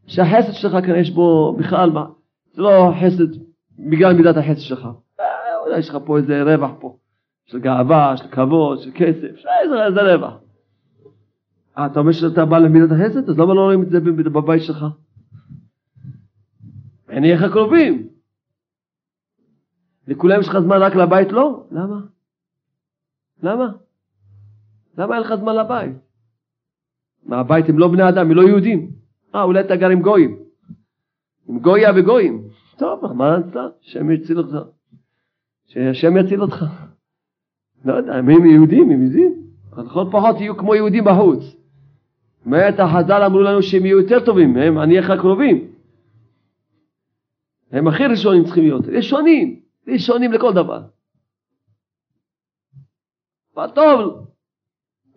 שהחסד 0.06 0.52
שלך 0.52 0.72
כאן 0.86 0.94
יש 0.94 1.10
בו 1.10 1.56
בכלל 1.58 1.90
מה, 1.90 2.06
זה 2.52 2.62
לא 2.62 2.92
חסד 3.00 3.38
בגלל 3.78 4.12
מידת 4.12 4.36
החסד 4.36 4.60
שלך. 4.60 4.88
אולי 5.64 5.78
יש 5.78 5.88
לך 5.88 5.98
פה 6.06 6.18
איזה 6.18 6.42
רווח 6.42 6.70
פה, 6.80 6.96
של 7.46 7.60
גאווה, 7.60 8.16
של 8.16 8.28
כבוד, 8.28 8.78
של 8.78 8.90
כסף, 8.94 9.46
איזה, 9.62 9.84
איזה 9.86 10.14
רווח. 10.14 10.34
אה, 11.78 11.86
אתה 11.86 12.00
אומר 12.00 12.12
שאתה 12.12 12.44
בא 12.44 12.58
למידת 12.58 12.90
החסד? 12.90 13.30
אז 13.30 13.38
למה 13.38 13.54
לא 13.54 13.60
רואים 13.60 13.82
את 13.82 13.90
זה 13.90 14.00
בבית 14.00 14.62
שלך? 14.62 14.84
עניי 17.10 17.36
קרובים. 17.52 18.08
לכולם 20.08 20.40
יש 20.40 20.48
לך 20.48 20.58
זמן 20.58 20.76
רק 20.76 20.94
לבית? 20.94 21.32
לא. 21.32 21.64
למה? 21.70 22.13
למה? 23.44 23.72
למה 24.98 25.14
אין 25.14 25.22
לך 25.22 25.34
זמן 25.34 25.56
לבית? 25.56 25.96
מה, 27.26 27.38
הבית 27.40 27.68
הם 27.68 27.78
לא 27.78 27.88
בני 27.88 28.08
אדם, 28.08 28.26
הם 28.26 28.32
לא 28.32 28.42
יהודים. 28.42 28.90
אה, 29.34 29.42
אולי 29.42 29.60
אתה 29.60 29.76
גר 29.76 29.88
עם 29.88 30.02
גויים. 30.02 30.38
עם 31.48 31.58
גויה 31.58 31.90
וגויים. 31.96 32.48
טוב, 32.76 33.12
מה 33.12 33.38
אתה? 33.38 33.66
השם 33.82 34.10
יציל 34.10 34.38
אותך. 34.38 34.56
שהשם 35.66 36.16
יציל 36.16 36.42
אותך. 36.42 36.64
לא 37.84 37.92
יודע, 37.94 38.14
הם 38.14 38.28
יהודים, 38.28 38.90
הם 38.90 39.02
יהודים. 39.02 39.44
לכל 39.76 40.04
פחות 40.12 40.40
יהיו 40.40 40.56
כמו 40.56 40.74
יהודים 40.74 41.04
בחוץ. 41.04 41.56
באמת 42.46 42.80
החז"ל 42.80 43.22
אמרו 43.22 43.40
לנו 43.40 43.62
שהם 43.62 43.86
יהיו 43.86 44.00
יותר 44.00 44.24
טובים, 44.24 44.56
הם 44.56 44.78
ענייך 44.78 45.12
קרובים. 45.20 45.68
הם 47.70 47.88
הכי 47.88 48.06
ראשונים 48.06 48.44
צריכים 48.44 48.64
להיות. 48.64 48.84
ראשונים, 48.86 49.60
ראשונים 49.88 50.32
לכל 50.32 50.52
דבר. 50.52 50.82
מה 53.56 53.68
טוב, 53.68 54.26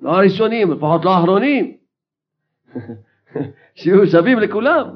לא 0.02 0.10
הראשונים, 0.10 0.72
לפחות 0.72 1.06
לא 1.06 1.10
האחרונים. 1.10 1.78
שיהיו 3.76 4.08
שווים 4.08 4.40
לכולם. 4.40 4.88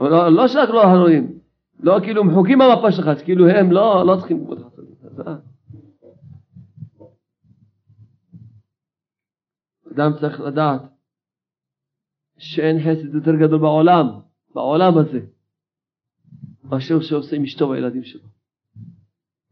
לא, 0.00 0.28
לא 0.28 0.48
שרק 0.48 0.68
לא 0.68 0.82
האחרונים, 0.82 1.38
לא 1.80 1.98
כאילו 2.02 2.22
הם 2.22 2.34
חוקים 2.34 2.58
במפה 2.58 2.92
שלך, 2.92 3.06
אז 3.06 3.22
כאילו 3.22 3.48
הם 3.48 3.72
לא, 3.72 4.06
לא 4.06 4.16
צריכים 4.16 4.40
לקרוא 4.40 4.56
לך. 4.56 5.30
אדם 9.92 10.12
צריך 10.20 10.40
לדעת 10.40 10.82
שאין 12.38 12.80
חסד 12.80 13.14
יותר 13.14 13.36
גדול 13.36 13.58
בעולם, 13.58 14.06
בעולם 14.54 14.98
הזה, 14.98 15.20
מאשר 16.64 17.00
שעושה 17.00 17.36
עם 17.36 17.42
אשתו 17.42 17.68
והילדים 17.68 18.04
שלו. 18.04 18.28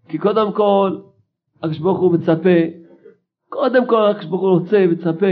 כי 0.09 0.19
קודם 0.19 0.53
כל, 0.53 1.01
הקדוש 1.57 1.79
ברוך 1.79 2.01
הוא 2.01 2.13
מצפה, 2.13 2.82
קודם 3.53 3.87
כל 3.87 4.11
הקדוש 4.11 4.25
ברוך 4.25 4.43
הוא 4.43 4.59
רוצה 4.61 4.77
ומצפה 4.77 5.27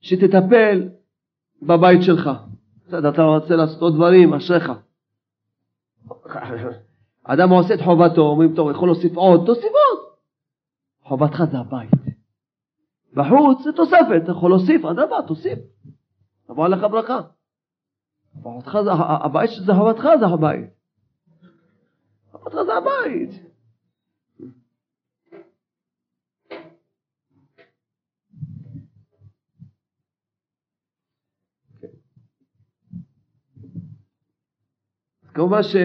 שתטפל 0.00 0.88
בבית 1.62 2.02
שלך. 2.02 2.30
בסדר, 2.86 3.08
אתה 3.08 3.22
רוצה 3.22 3.56
לעשות 3.56 3.82
עוד 3.82 3.94
דברים, 3.94 4.34
אשריך. 4.34 4.72
אדם 7.24 7.50
עושה 7.50 7.74
את 7.74 7.80
חובתו, 7.84 8.20
אומרים, 8.20 8.54
טוב, 8.54 8.70
יכול 8.70 8.88
להוסיף 8.88 9.16
עוד, 9.16 9.46
תוסיף 9.46 9.64
עוד. 9.72 9.98
חובתך 11.02 11.44
זה 11.50 11.58
הבית. 11.58 11.90
בחוץ 13.14 13.62
זה 13.64 13.72
תוספת, 13.72 14.22
אתה 14.24 14.32
יכול 14.32 14.50
להוסיף, 14.50 14.84
אדרבה, 14.84 15.16
תוסיף. 15.26 15.58
תבוא 16.46 16.64
עליך 16.64 16.80
ברכה. 16.80 17.20
הבית 19.24 19.50
שזה 19.50 19.72
חובתך 19.74 20.08
זה 20.20 20.26
הבית. 20.26 20.70
חובתך 22.32 22.56
זה 22.66 22.74
הבית. 22.74 23.51
כמובן 35.34 35.62
ש... 35.62 35.76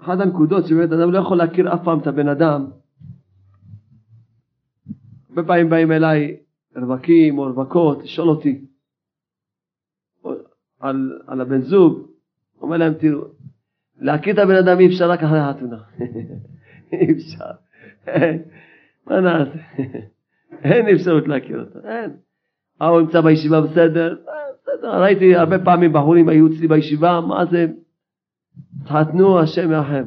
אחת 0.00 0.20
הנקודות 0.20 0.66
שבאמת 0.66 0.92
אדם 0.92 1.12
לא 1.12 1.18
יכול 1.18 1.38
להכיר 1.38 1.74
אף 1.74 1.80
פעם 1.84 1.98
את 1.98 2.06
הבן 2.06 2.28
אדם. 2.28 2.70
הרבה 5.28 5.42
פעמים 5.42 5.70
באים 5.70 5.92
אליי 5.92 6.36
רווקים 6.76 7.38
או 7.38 7.44
רווקות 7.44 8.02
לשאול 8.02 8.28
אותי. 8.28 8.66
על, 10.80 11.20
על 11.26 11.40
הבן 11.40 11.62
זוג 11.62 12.10
אומר 12.60 12.76
להם 12.76 12.94
תראו 12.94 13.24
להכיר 13.98 14.34
את 14.34 14.38
הבן 14.38 14.56
אדם 14.56 14.80
אי 14.80 14.86
אפשר 14.86 15.10
רק 15.10 15.22
אחרי 15.22 15.38
החתונה 15.38 15.82
אי 16.92 17.12
אפשר. 17.12 17.50
מה 19.06 19.20
נעשה? 19.20 19.58
אין 20.64 20.94
אפשרות 20.94 21.28
להכיר 21.28 21.60
אותו 21.60 21.88
אין 21.88 22.16
אה, 22.82 22.88
הוא 22.88 23.00
נמצא 23.00 23.20
בישיבה 23.20 23.60
בסדר 23.60 24.16
אה, 24.28 24.34
בסדר 24.62 25.02
ראיתי 25.02 25.36
הרבה 25.36 25.58
פעמים 25.58 25.92
בחורים 25.92 26.28
היו 26.28 26.46
אצלי 26.46 26.68
בישיבה 26.68 27.20
מה 27.20 27.44
זה 27.46 27.66
תחתנו 28.84 29.40
השם 29.40 29.72
יחם. 29.72 30.04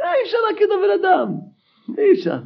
אי 0.00 0.24
אפשר 0.24 0.38
להכיר 0.50 0.66
את 0.66 0.72
הבן 0.78 1.08
אדם, 1.08 1.34
אי 1.98 2.12
אפשר. 2.12 2.40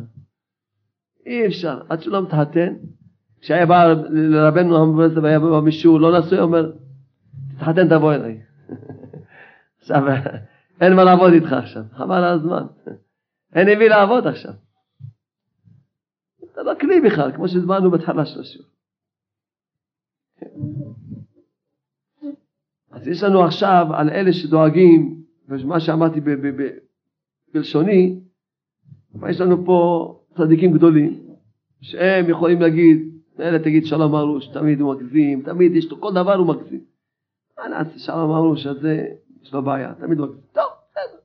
אי 1.26 1.46
אפשר. 1.46 1.80
עד 1.88 2.02
שהוא 2.02 2.12
לא 2.12 2.22
מתחתן, 2.22 2.74
כשהיה 3.40 3.66
בא 3.66 3.94
לרבנו 4.10 4.82
המברסה 4.82 5.20
והיה 5.22 5.38
בא 5.38 5.60
מישהו 5.60 5.98
לא 5.98 6.18
נשוי, 6.18 6.40
אומר, 6.40 6.72
תתחתן 7.56 7.88
תבוא 7.88 8.14
אליי. 8.14 8.40
עכשיו, 9.80 10.02
אין 10.80 10.92
מה 10.92 11.04
לעבוד 11.04 11.32
איתך 11.32 11.52
עכשיו, 11.52 11.82
חבל 11.92 12.24
על 12.24 12.38
הזמן. 12.38 12.66
אין 13.54 13.68
עם 13.68 13.78
מי 13.78 13.88
לעבוד 13.88 14.26
עכשיו. 14.26 14.52
אתה 16.54 16.62
לא 16.62 16.72
כלי 16.80 17.00
בכלל, 17.00 17.32
כמו 17.32 17.48
שהזמנו 17.48 17.90
בהתחלה 17.90 18.26
של 18.26 18.40
השיעור. 18.40 18.68
אז 22.90 23.08
יש 23.08 23.22
לנו 23.22 23.44
עכשיו 23.44 23.86
על 23.94 24.10
אלה 24.10 24.32
שדואגים, 24.32 25.22
ומה 25.48 25.80
שאמרתי 25.80 26.20
בלשוני, 27.54 28.20
יש 29.28 29.40
לנו 29.40 29.64
פה 29.64 30.08
צדיקים 30.36 30.72
גדולים, 30.72 31.20
שהם 31.80 32.30
יכולים 32.30 32.60
להגיד, 32.60 32.98
אלה 33.40 33.58
תגיד 33.58 33.86
שלום 33.86 34.14
ארוש, 34.14 34.46
תמיד 34.46 34.80
הוא 34.80 34.94
מגזים, 34.94 35.42
תמיד 35.42 35.76
יש 35.76 35.90
לו, 35.90 36.00
כל 36.00 36.12
דבר 36.12 36.34
הוא 36.34 36.46
מגזים. 36.46 36.84
מה 37.58 37.68
נעשה, 37.68 37.98
שלום 37.98 38.30
ארוש 38.30 38.66
הזה, 38.66 39.06
יש 39.42 39.52
לו 39.52 39.62
בעיה, 39.62 39.94
תמיד 39.94 40.18
הוא 40.18 40.26
מגזים. 40.26 40.42
טוב, 40.52 40.70
בסדר. 40.90 41.18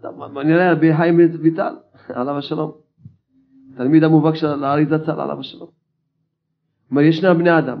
טוב, 0.00 0.38
נראה 0.38 0.74
בחיים 0.74 1.20
ויטל, 1.42 1.74
עליו 2.08 2.38
השלום. 2.38 2.85
תלמיד 3.76 4.04
המובהק 4.04 4.34
של 4.34 4.64
הארי 4.64 4.86
זצ"ל, 4.86 5.20
עליו 5.20 5.40
השלום. 5.40 5.68
אומר, 6.90 7.02
ישנם 7.02 7.38
בני 7.38 7.58
אדם, 7.58 7.78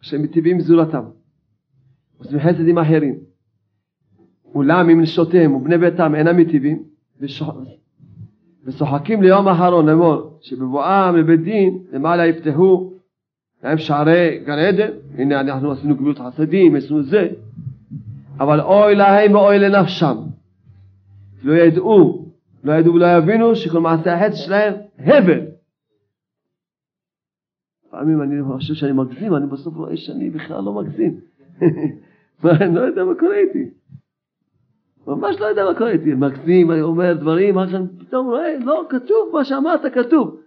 שהם 0.00 0.22
מטיבים 0.22 0.60
זולתם. 0.60 1.04
עושים 2.18 2.38
חסד 2.40 2.68
עם 2.68 2.78
אחרים. 2.78 3.14
אולם 4.54 4.90
אם 4.90 5.00
נשותיהם 5.00 5.54
ובני 5.54 5.78
ביתם 5.78 6.14
אינם 6.14 6.36
מיטיבים 6.36 6.82
ושוחקים 8.64 9.22
ליום 9.22 9.48
האחרון 9.48 9.86
לאמור 9.88 10.38
שבבואם 10.40 11.16
לבית 11.16 11.42
דין 11.42 11.78
למעלה 11.92 12.26
יפתחו 12.26 12.92
להם 13.64 13.78
שערי 13.78 14.42
גן 14.46 14.58
עדן 14.58 14.90
הנה 15.18 15.40
אנחנו 15.40 15.72
עשינו 15.72 15.96
גמילות 15.96 16.18
חסדים 16.18 16.76
עשינו 16.76 17.02
זה 17.02 17.28
אבל 18.38 18.60
אוי 18.60 18.94
להם 18.94 19.34
ואוי 19.34 19.58
לנפשם 19.58 20.16
לא 21.42 21.52
ידעו 21.52 22.25
לא 22.66 22.72
ידעו 22.72 22.94
ולא 22.94 23.06
יבינו 23.18 23.56
שכל 23.56 23.80
מעשי 23.80 24.10
החסד 24.10 24.34
שלהם 24.34 24.74
הבל 24.98 25.40
לפעמים 27.86 28.22
אני 28.22 28.42
חושב 28.42 28.74
שאני 28.74 28.92
מגזים 28.92 29.34
אני 29.34 29.46
בסוף 29.46 29.74
רואה 29.76 29.96
שאני 29.96 30.30
בכלל 30.30 30.64
לא 30.64 30.72
מגזים 30.72 31.20
אני 32.44 32.74
לא 32.74 32.80
יודע 32.80 33.04
מה 33.04 33.14
קורה 33.14 33.36
איתי. 33.36 33.70
ממש 35.06 35.36
לא 35.40 35.46
יודע 35.46 35.64
מה 35.64 35.78
קורה 35.78 35.90
איתי. 35.90 36.14
מקסים, 36.14 36.70
אני 36.70 36.80
אומר 36.82 37.12
דברים, 37.14 37.58
אחר 37.58 37.70
כך 37.70 37.78
פתאום 37.98 38.26
רואה, 38.26 38.58
לא, 38.58 38.86
כתוב 38.88 39.30
מה 39.32 39.44
שאמרת, 39.44 39.80
כתוב. 39.94 40.40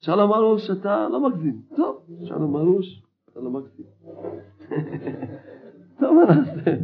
שלום 0.00 0.32
ארוש, 0.32 0.70
אתה 0.70 1.08
לא 1.08 1.28
מגזים. 1.28 1.60
טוב, 1.76 1.96
שלום 2.24 2.56
ארוש, 2.56 3.02
אתה 3.32 3.40
לא 3.40 3.50
מגזים. 3.50 3.86
טוב, 6.00 6.16
מה 6.16 6.34
נעשה? 6.34 6.76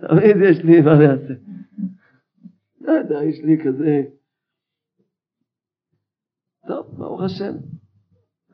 תמיד 0.00 0.36
יש 0.50 0.64
לי 0.64 0.80
מה 0.80 0.94
נעשה. 0.94 1.34
לא 2.82 2.92
יודע, 2.92 3.24
יש 3.24 3.38
לי 3.44 3.64
כזה... 3.64 4.02
טוב, 6.68 6.86
ברוך 6.98 7.22
השם. 7.22 7.52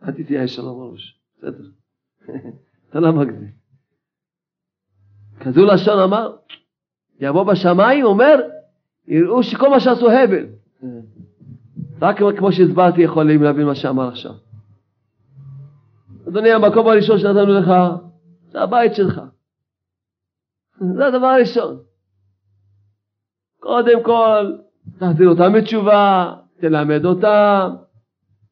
אל 0.02 0.12
תתייאש 0.12 0.56
שלום 0.56 0.80
ארוש, 0.80 1.20
בסדר. 1.36 1.64
אתה 2.90 3.00
לא 3.00 3.12
מגזים. 3.12 3.52
כזו 5.40 5.66
לשון 5.66 5.98
אמר, 6.04 6.36
יבוא 7.20 7.44
בשמיים, 7.52 8.04
אומר, 8.04 8.36
יראו 9.06 9.42
שכל 9.42 9.70
מה 9.70 9.80
שעשו 9.80 10.10
הבל. 10.10 10.46
רק 12.02 12.16
כמו 12.38 12.52
שהסברתי 12.52 13.00
יכולים 13.00 13.42
להבין 13.42 13.66
מה 13.66 13.74
שאמר 13.74 14.08
עכשיו. 14.08 14.32
אדוני, 16.28 16.50
המקום 16.52 16.86
הראשון 16.88 17.18
שנתנו 17.18 17.60
לך, 17.60 17.70
זה 18.50 18.60
הבית 18.60 18.94
שלך. 18.94 19.20
זה 20.96 21.06
הדבר 21.06 21.26
הראשון. 21.26 21.87
קודם 23.60 24.02
כל, 24.02 24.52
תחזיר 24.98 25.28
אותם 25.28 25.52
בתשובה, 25.52 26.34
תלמד 26.60 27.04
אותם, 27.04 27.70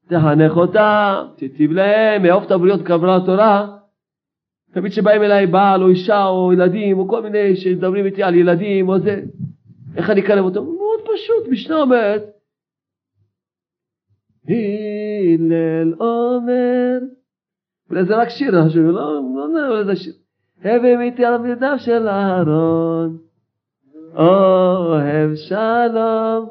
תחנך 0.09 0.57
אותם, 0.57 1.27
תיטיב 1.37 1.73
להם, 1.73 2.27
אהוב 2.27 2.45
את 2.45 2.51
הבריות 2.51 2.81
התורה, 3.23 3.77
תמיד 4.73 4.92
שבאים 4.92 5.23
אליי 5.23 5.47
בעל 5.47 5.83
או 5.83 5.88
אישה 5.88 6.27
או 6.27 6.53
ילדים 6.53 6.99
או 6.99 7.09
כל 7.09 7.23
מיני 7.23 7.57
שמדברים 7.57 8.07
איתי 8.07 8.23
על 8.23 8.35
ילדים 8.35 8.88
או 8.88 8.99
זה, 8.99 9.23
איך 9.97 10.11
אני 10.11 10.21
אקרב 10.21 10.45
אותם? 10.45 10.64
מאוד 10.64 11.01
פשוט, 11.01 11.49
משנה 11.51 11.77
אומרת, 11.77 12.23
הלל 14.49 15.95
אומר, 16.01 16.99
אולי 17.90 18.05
זה 18.05 18.16
רק 18.16 18.29
שיר, 18.29 18.51
לא, 18.51 19.21
לא 19.37 19.49
נראה 19.55 19.69
אולי 19.69 19.85
זה 19.85 19.97
שיר. 19.97 20.12
הווה 20.65 21.00
איתי 21.00 21.25
על 21.25 21.35
של 21.79 22.09
אהרון, 22.09 23.19
אוהב 24.17 25.35
שלום 25.35 26.48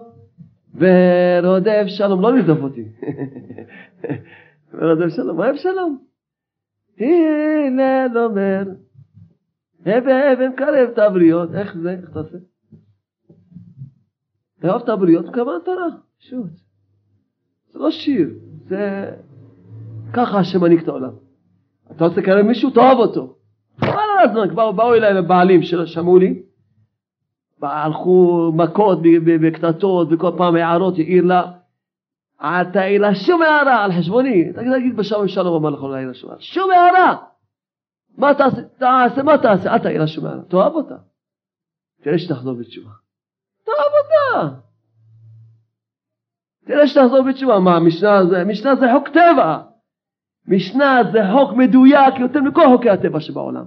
ורודף 0.75 1.83
שלום, 1.87 2.21
לא 2.21 2.35
לרדוף 2.37 2.59
אותי, 2.59 2.85
ורודף 4.73 5.15
שלום, 5.15 5.39
אוהב 5.39 5.55
שלום. 5.55 5.99
הלל 6.99 8.17
אומר, 8.17 8.63
הווה 9.85 10.33
אבן 10.33 10.55
קרב 10.55 10.89
את 10.93 10.97
הבריות, 10.97 11.55
איך 11.55 11.77
זה, 11.77 11.91
איך 11.91 12.09
אתה 12.09 12.19
עושה? 12.19 12.37
לאהוב 14.63 14.81
את 14.81 14.89
הבריות 14.89 15.25
כמה 15.33 15.51
תורה, 15.65 15.87
פשוט. 16.19 16.51
זה 17.67 17.79
לא 17.79 17.91
שיר, 17.91 18.29
זה 18.67 19.11
ככה 20.13 20.39
השם 20.39 20.61
מנהיג 20.61 20.79
את 20.79 20.87
העולם. 20.87 21.11
אתה 21.91 22.05
רוצה 22.05 22.21
לקרב 22.21 22.41
מישהו, 22.41 22.69
תאהב 22.69 22.97
אותו. 22.97 23.35
כבר 24.49 24.71
באו 24.71 24.93
אליי 24.93 25.17
הבעלים 25.17 25.61
ששמעו 25.63 26.19
לי, 26.19 26.41
הלכו 27.61 28.51
מכות 28.55 28.99
בקטטות 29.41 30.07
וכל 30.11 30.31
פעם 30.37 30.55
הערות, 30.55 30.93
העיר 30.97 31.25
לה, 31.25 31.51
אל 32.41 32.63
תעיר 32.63 33.01
לה 33.01 33.15
שום 33.15 33.41
הערה 33.41 33.83
על 33.83 33.91
חשבוני. 33.91 34.53
תגיד 34.53 34.95
בשלום 34.97 35.27
שלום 35.27 35.55
אמר 35.55 35.69
לך 35.69 35.83
להעיר 35.83 36.07
לה 36.07 36.13
שום 36.13 36.29
הערה. 36.29 36.41
שום 36.41 36.71
הערה! 36.71 37.15
מה 38.17 38.33
תעשה? 38.33 38.61
תעשה, 38.61 39.23
מה 39.23 39.37
תעשה? 39.37 39.73
אל 39.73 39.79
תעיר 39.79 40.01
לה 40.01 40.07
שום 40.07 40.25
הערה. 40.25 40.41
תאהב 40.41 40.73
אותה. 40.73 40.95
תראה 42.01 42.19
שתחזור 42.19 42.53
בתשובה. 42.53 42.91
תאהב 43.65 43.91
אותה. 44.03 44.55
תראה 46.65 46.87
שתחזור 46.87 47.21
בתשובה. 47.21 47.59
מה, 47.59 47.79
משנה 47.79 48.25
זה, 48.25 48.43
משנה 48.43 48.75
זה 48.75 48.85
חוק 48.93 49.09
טבע. 49.09 49.61
משנה 50.47 51.01
זה 51.11 51.19
חוק 51.33 51.57
מדויק 51.57 52.19
יותר 52.19 52.41
מכל 52.41 52.65
חוקי 52.75 52.89
הטבע 52.89 53.19
שבעולם. 53.19 53.65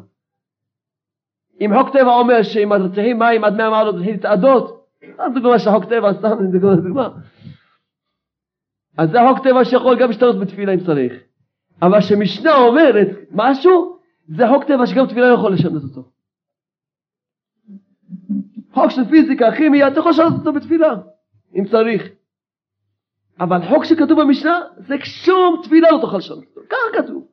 אם 1.61 1.70
חוק 1.78 1.88
טבע 1.92 2.14
אומר 2.14 2.42
שאם 2.42 2.88
צריכים 2.94 3.18
מים 3.18 3.44
עד 3.44 3.56
מאה 3.56 3.70
מעלות 3.70 3.94
תתחיל 3.94 4.12
להתאדות, 4.12 4.86
אז 5.18 5.32
דוגמה 5.34 5.59
של 5.59 5.70
חוק 5.70 5.84
טבע, 5.84 6.12
סתם 6.12 6.28
דוגמה. 6.52 7.09
אז 8.98 9.11
זה 9.11 9.18
חוק 9.28 9.44
טבע 9.44 9.64
שיכול 9.64 9.98
גם 10.00 10.09
להשתנות 10.09 10.40
בתפילה 10.40 10.74
אם 10.74 10.80
צריך. 10.80 11.12
אבל 11.82 12.00
כשמשנה 12.00 12.56
אומרת 12.56 13.09
משהו, 13.30 13.98
זה 14.28 14.44
חוק 14.48 14.64
טבע 14.64 14.86
שגם 14.86 15.06
תפילה 15.06 15.28
לא 15.28 15.34
יכול 15.34 15.52
לשנות 15.52 15.82
אותו. 15.82 16.09
חוק 18.72 18.90
של 18.90 19.04
פיזיקה, 19.11 19.56
כימיה, 19.56 19.88
אתה 19.88 20.00
יכול 20.00 20.11
לשנות 20.11 20.32
אותו 20.38 20.52
בתפילה, 20.52 20.94
אם 21.54 21.64
צריך. 21.70 22.02
אבל 23.40 23.68
חוק 23.68 23.84
שכתוב 23.84 24.20
במשנה, 24.20 24.61
זה 24.76 24.94
שום 25.04 25.61
תפילה 25.64 25.90
לא 25.90 25.98
תוכל 26.00 26.16
לשנות 26.16 26.44
אותו, 26.44 26.61
ככה 26.68 27.02
כתוב. 27.02 27.28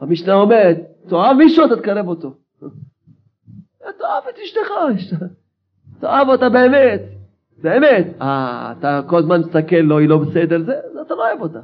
המשנה 0.00 0.34
אומרת, 0.34 0.76
תאהב 1.08 1.36
מישהו 1.36 1.64
אתה 1.66 1.76
תקרב 1.76 2.08
אותו. 2.08 2.34
תאהב 3.80 4.24
את 4.30 4.34
אשתך, 4.44 4.70
תאהב 6.00 6.28
אותה 6.28 6.48
באמת, 6.48 7.00
באמת. 7.62 8.06
אה, 8.20 8.74
אתה 8.78 9.00
כל 9.08 9.18
הזמן 9.18 9.40
מסתכל, 9.40 9.76
לא, 9.76 9.98
היא 9.98 10.08
לא 10.08 10.18
בסדר, 10.18 10.62
זה, 10.62 10.72
אתה 11.06 11.14
לא 11.14 11.28
אוהב 11.28 11.40
אותה. 11.40 11.60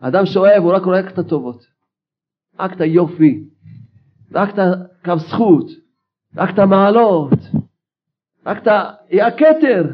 אדם 0.00 0.26
שאוהב, 0.26 0.62
הוא 0.62 0.72
רק 0.72 0.82
רואה 0.82 1.00
רק 1.00 1.12
את 1.12 1.18
הטובות. 1.18 1.66
רק 2.60 2.72
את 2.72 2.80
היופי, 2.80 3.44
רק 4.32 4.54
את 4.54 4.58
הקו 4.58 5.18
זכות, 5.18 5.66
רק 6.36 6.54
את 6.54 6.58
המעלות, 6.58 7.38
רק 8.46 8.62
את 8.62 8.68
הכתר. 9.26 9.84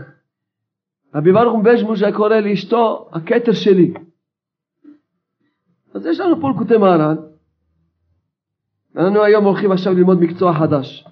רבי 1.14 1.32
ברוך 1.32 1.58
מבז'מוש 1.58 2.02
היה 2.02 2.16
קורא 2.16 2.36
לאשתו 2.36 3.08
הכתר 3.12 3.52
שלי. 3.52 3.94
אז 5.94 6.06
יש 6.06 6.20
לנו 6.20 6.40
פה 6.40 6.50
לקוטי 6.50 6.76
מהר"ן. 6.76 7.16
אנחנו 8.98 9.22
היום 9.22 9.44
הולכים 9.44 9.72
עכשיו 9.72 9.94
ללמוד 9.94 10.20
מקצוע 10.20 10.54
חדש. 10.54 11.04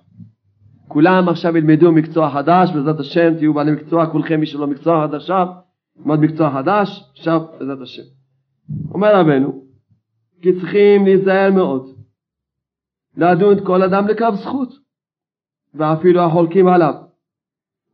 כולם 0.88 1.28
עכשיו 1.28 1.56
ילמדו 1.56 1.92
מקצוע 1.92 2.30
חדש, 2.30 2.70
בעזרת 2.74 3.00
השם 3.00 3.34
תהיו 3.38 3.54
בעלי 3.54 3.72
מקצוע, 3.72 4.06
כולכם 4.06 4.40
מי 4.40 4.46
שלא 4.46 4.66
מקצוע 4.66 5.06
חדש 5.06 5.22
עכשיו, 5.22 5.46
מקצוע 5.96 6.50
חדש, 6.52 7.10
עכשיו 7.12 7.40
בעזרת 7.58 7.80
השם. 7.82 8.02
אומר 8.90 9.16
רבנו, 9.16 9.64
כי 10.42 10.60
צריכים 10.60 11.04
להיזהר 11.04 11.50
מאוד, 11.50 11.96
לדון 13.16 13.58
את 13.58 13.64
כל 13.66 13.82
אדם 13.82 14.08
לקו 14.08 14.36
זכות, 14.36 14.68
ואפילו 15.74 16.20
החולקים 16.20 16.68
עליו, 16.68 16.94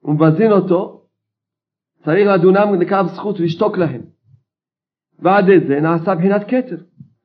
ומבזין 0.05 0.53
אותו, 0.53 1.07
צריך 2.05 2.29
לדונם 2.29 2.81
לקו 2.81 3.09
זכות 3.15 3.41
ולשתוק 3.41 3.79
להם. 3.79 4.03
ועד 5.19 5.45
זה 5.69 5.81
נעשה 5.81 6.15
בחינת 6.15 6.43
כתר, 6.49 6.77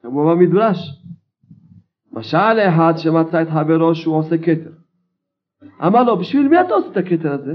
כמו 0.02 0.30
במדרש. 0.30 0.78
משל 2.18 2.54
לאחד 2.54 2.94
שמצא 2.98 3.42
את 3.42 3.48
חברו 3.50 3.96
שהוא 3.96 4.16
עושה 4.16 4.38
כתר. 4.38 4.72
אמר 5.88 6.04
לו, 6.04 6.18
בשביל 6.18 6.48
מי 6.48 6.62
אתה 6.62 6.74
עושה 6.74 6.92
את 6.92 6.98
הכתר 6.98 7.32
הזה? 7.32 7.54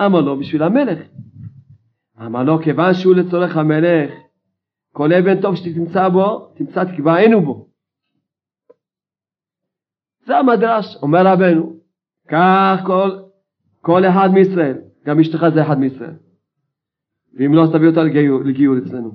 אמר 0.00 0.20
לו, 0.20 0.38
בשביל 0.38 0.62
המלך. 0.62 0.98
אמר 2.26 2.42
לו, 2.42 2.62
כיוון 2.62 2.94
שהוא 2.94 3.14
לצורך 3.14 3.56
המלך, 3.56 4.10
כל 4.92 5.12
אבן 5.12 5.40
טוב 5.40 5.56
שתמצא 5.56 6.08
בו, 6.08 6.52
תמצא 6.56 6.84
תקבענו 6.84 7.40
בו. 7.40 7.68
זה 10.26 10.36
המדרש, 10.36 10.96
אומר 11.02 11.26
רבנו, 11.26 11.76
כך 12.28 12.80
כל, 12.86 13.10
כל 13.80 14.04
אחד 14.04 14.28
מישראל, 14.34 14.78
גם 15.06 15.20
אשתך 15.20 15.46
זה 15.54 15.62
אחד 15.62 15.78
מישראל. 15.78 16.14
ואם 17.34 17.54
לא, 17.54 17.66
תביא 17.72 17.88
אותה 17.88 18.02
לגיור, 18.02 18.40
לגיור 18.44 18.78
אצלנו. 18.78 19.10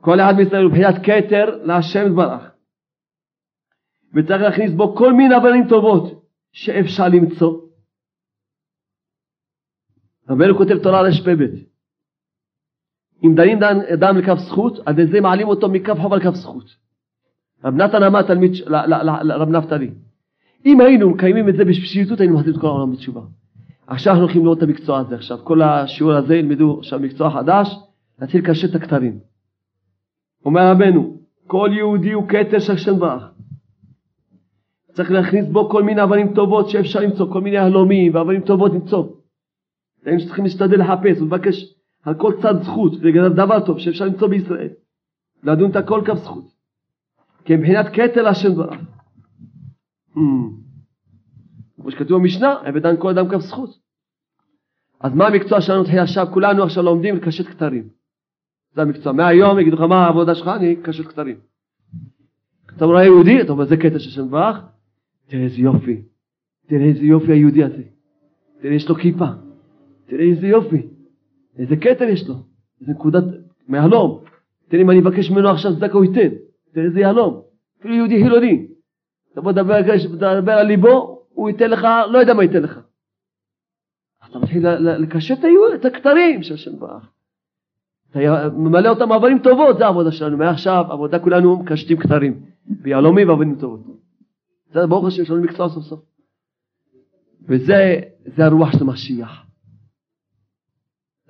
כל 0.00 0.20
אחד 0.20 0.34
מישראל 0.36 0.64
הוא 0.64 0.72
בחיית 0.72 0.96
כתר 1.04 1.64
להשם 1.64 2.06
יתברך. 2.06 2.57
וצריך 4.14 4.42
להכניס 4.42 4.72
בו 4.72 4.96
כל 4.96 5.12
מיני 5.12 5.36
אבנים 5.36 5.68
טובות 5.68 6.24
שאפשר 6.52 7.08
למצוא. 7.08 7.60
רבנו 10.28 10.56
כותב 10.56 10.82
תורה 10.82 11.02
רפ"ב 11.02 11.68
אם 13.24 13.34
דנים 13.34 13.58
אדם 13.94 14.18
לכף 14.18 14.38
זכות, 14.38 14.78
על 14.86 14.98
ידי 14.98 15.12
זה 15.12 15.20
מעלים 15.20 15.48
אותו 15.48 15.68
מכף 15.68 15.96
חובה 16.02 16.16
לכף 16.16 16.34
זכות. 16.34 16.64
רב 17.64 17.74
נתן 17.74 18.02
אמר 18.02 18.22
תלמיד 18.22 18.52
לרב 19.22 19.48
נפתלי. 19.48 19.90
אם 20.66 20.80
היינו 20.80 21.10
מקיימים 21.10 21.48
את 21.48 21.56
זה 21.56 21.64
בפשיטות, 21.64 22.20
היינו 22.20 22.34
מחזירים 22.34 22.56
את 22.56 22.60
כל 22.60 22.66
העולם 22.66 22.92
בתשובה. 22.92 23.20
עכשיו 23.86 24.12
אנחנו 24.12 24.24
הולכים 24.24 24.44
לראות 24.44 24.58
את 24.58 24.62
המקצוע 24.62 24.98
הזה 24.98 25.14
עכשיו. 25.14 25.38
כל 25.44 25.62
השיעור 25.62 26.12
הזה 26.12 26.36
ילמדו 26.36 26.78
עכשיו 26.78 27.00
מקצוע 27.00 27.30
חדש, 27.30 27.76
להתחיל 28.18 28.40
לקשט 28.40 28.70
את 28.70 28.82
הכתרים. 28.82 29.18
אומר 30.44 30.70
רבנו, 30.70 31.20
כל 31.46 31.70
יהודי 31.72 32.12
הוא 32.12 32.28
כתר 32.28 32.58
של 32.58 32.72
השם 32.72 32.98
ברך. 32.98 33.37
צריך 34.98 35.10
להכניס 35.10 35.46
בו 35.48 35.68
כל 35.68 35.82
מיני 35.82 36.02
אבנים 36.02 36.34
טובות 36.34 36.68
שאפשר 36.68 37.00
למצוא, 37.00 37.32
כל 37.32 37.40
מיני 37.40 37.58
הלומים 37.58 38.14
ואבנים 38.14 38.40
טובות 38.40 38.72
למצוא. 38.72 39.06
היינו 40.04 40.24
צריכים 40.26 40.44
להשתדל 40.44 40.80
לחפש 40.80 41.20
ולבקש 41.20 41.74
על 42.02 42.14
כל 42.14 42.34
צד 42.42 42.62
זכות, 42.62 42.92
וזה 42.92 43.28
דבר 43.36 43.66
טוב 43.66 43.78
שאפשר 43.78 44.04
למצוא 44.04 44.28
בישראל. 44.28 44.68
לדון 45.42 45.70
את 45.70 45.76
הכל 45.76 46.02
כף 46.06 46.14
זכות. 46.14 46.44
כי 47.44 47.56
מבחינת 47.56 47.86
כתר 47.92 48.28
השם 48.28 48.52
דבריו. 48.52 48.80
Hmm. 50.14 50.18
כמו 51.76 51.90
שכתוב 51.90 52.20
במשנה, 52.20 52.54
הבדן 52.64 52.94
כל 52.98 53.10
אדם 53.10 53.28
כף 53.28 53.40
זכות. 53.40 53.70
אז 55.00 55.14
מה 55.14 55.26
המקצוע 55.26 55.60
שלנו 55.60 55.84
תחילה 55.84 56.02
עכשיו? 56.02 56.26
כולנו 56.32 56.62
עכשיו 56.62 56.82
לומדים 56.82 57.16
לקשט 57.16 57.46
כתרים. 57.46 57.88
זה 58.74 58.82
המקצוע. 58.82 59.12
מהיום 59.12 59.58
יגידו 59.58 59.76
לך 59.76 59.82
מה 59.82 60.04
העבודה 60.04 60.34
שלך? 60.34 60.48
אני 60.48 60.76
קשט 60.76 61.06
כתרים. 61.06 61.36
אתה 62.76 62.84
רואה 62.84 63.04
יהודי, 63.04 63.40
אתה 63.40 63.52
אומר 63.52 63.64
זה 63.64 63.76
קטע 63.76 63.98
של 63.98 64.10
שם 64.10 64.30
ברך, 64.30 64.56
תראה 65.28 65.44
איזה 65.44 65.60
יופי. 65.60 66.02
תראה 66.66 66.84
איזה 66.84 67.04
יופי 67.04 67.32
היהודי 67.32 67.64
הזה. 67.64 67.82
תראה 68.60 68.74
יש 68.74 68.88
לו 68.88 68.94
כיפה. 68.94 69.26
תראה 70.06 70.24
איזה 70.24 70.46
יופי. 70.46 70.86
איזה 71.58 71.76
כתר 71.76 72.04
יש 72.04 72.28
לו. 72.28 72.34
איזה 72.80 72.92
נקודת 72.92 73.24
מהלום. 73.68 74.20
תראה 74.68 74.82
אם 74.82 74.90
אני 74.90 75.00
אבקש 75.00 75.30
ממנו 75.30 75.48
עכשיו 75.48 75.76
צדקה 75.76 75.92
הוא 75.92 76.04
ייתן. 76.04 76.34
תראה 76.72 76.86
איזה 76.86 77.00
יהלום. 77.00 77.42
אפילו 77.80 77.94
יהודי 77.94 78.22
חילוני. 78.22 78.66
תבוא 79.34 79.52
לדבר 79.52 80.52
על 80.52 80.66
ליבו, 80.66 81.24
הוא 81.28 81.48
ייתן 81.48 81.70
לך, 81.70 81.86
לא 82.10 82.18
יודע 82.18 82.34
מה 82.34 82.42
ייתן 82.42 82.62
לך. 82.62 82.80
אתה 84.30 84.38
מתחיל 84.38 84.68
לקשט 84.78 85.38
את 85.74 85.84
הכתרים 85.84 86.42
של 86.42 86.54
השם 86.54 86.78
ברך. 86.78 87.10
אתה 88.10 88.18
ממלא 88.56 88.88
אותם 88.88 89.12
אבנים 89.12 89.38
טובות, 89.38 89.78
זה 89.78 89.84
העבודה 89.84 90.12
שלנו. 90.12 90.36
מעכשיו, 90.36 90.84
עבודה 90.90 91.18
כולנו 91.18 91.56
מקשטים 91.56 91.96
כתרים. 91.96 92.40
ביהלומים 92.66 93.28
ואבנים 93.28 93.54
טובות. 93.54 93.80
זה 94.72 94.86
ברוך 94.86 95.06
השם, 95.06 95.22
יש 95.22 95.30
לנו 95.30 95.42
מקצוע 95.42 95.68
סוף 95.68 95.84
סוף. 95.84 96.00
וזה 97.42 98.10
הרוח 98.38 98.72
של 98.72 98.78
המשיח. 98.80 99.46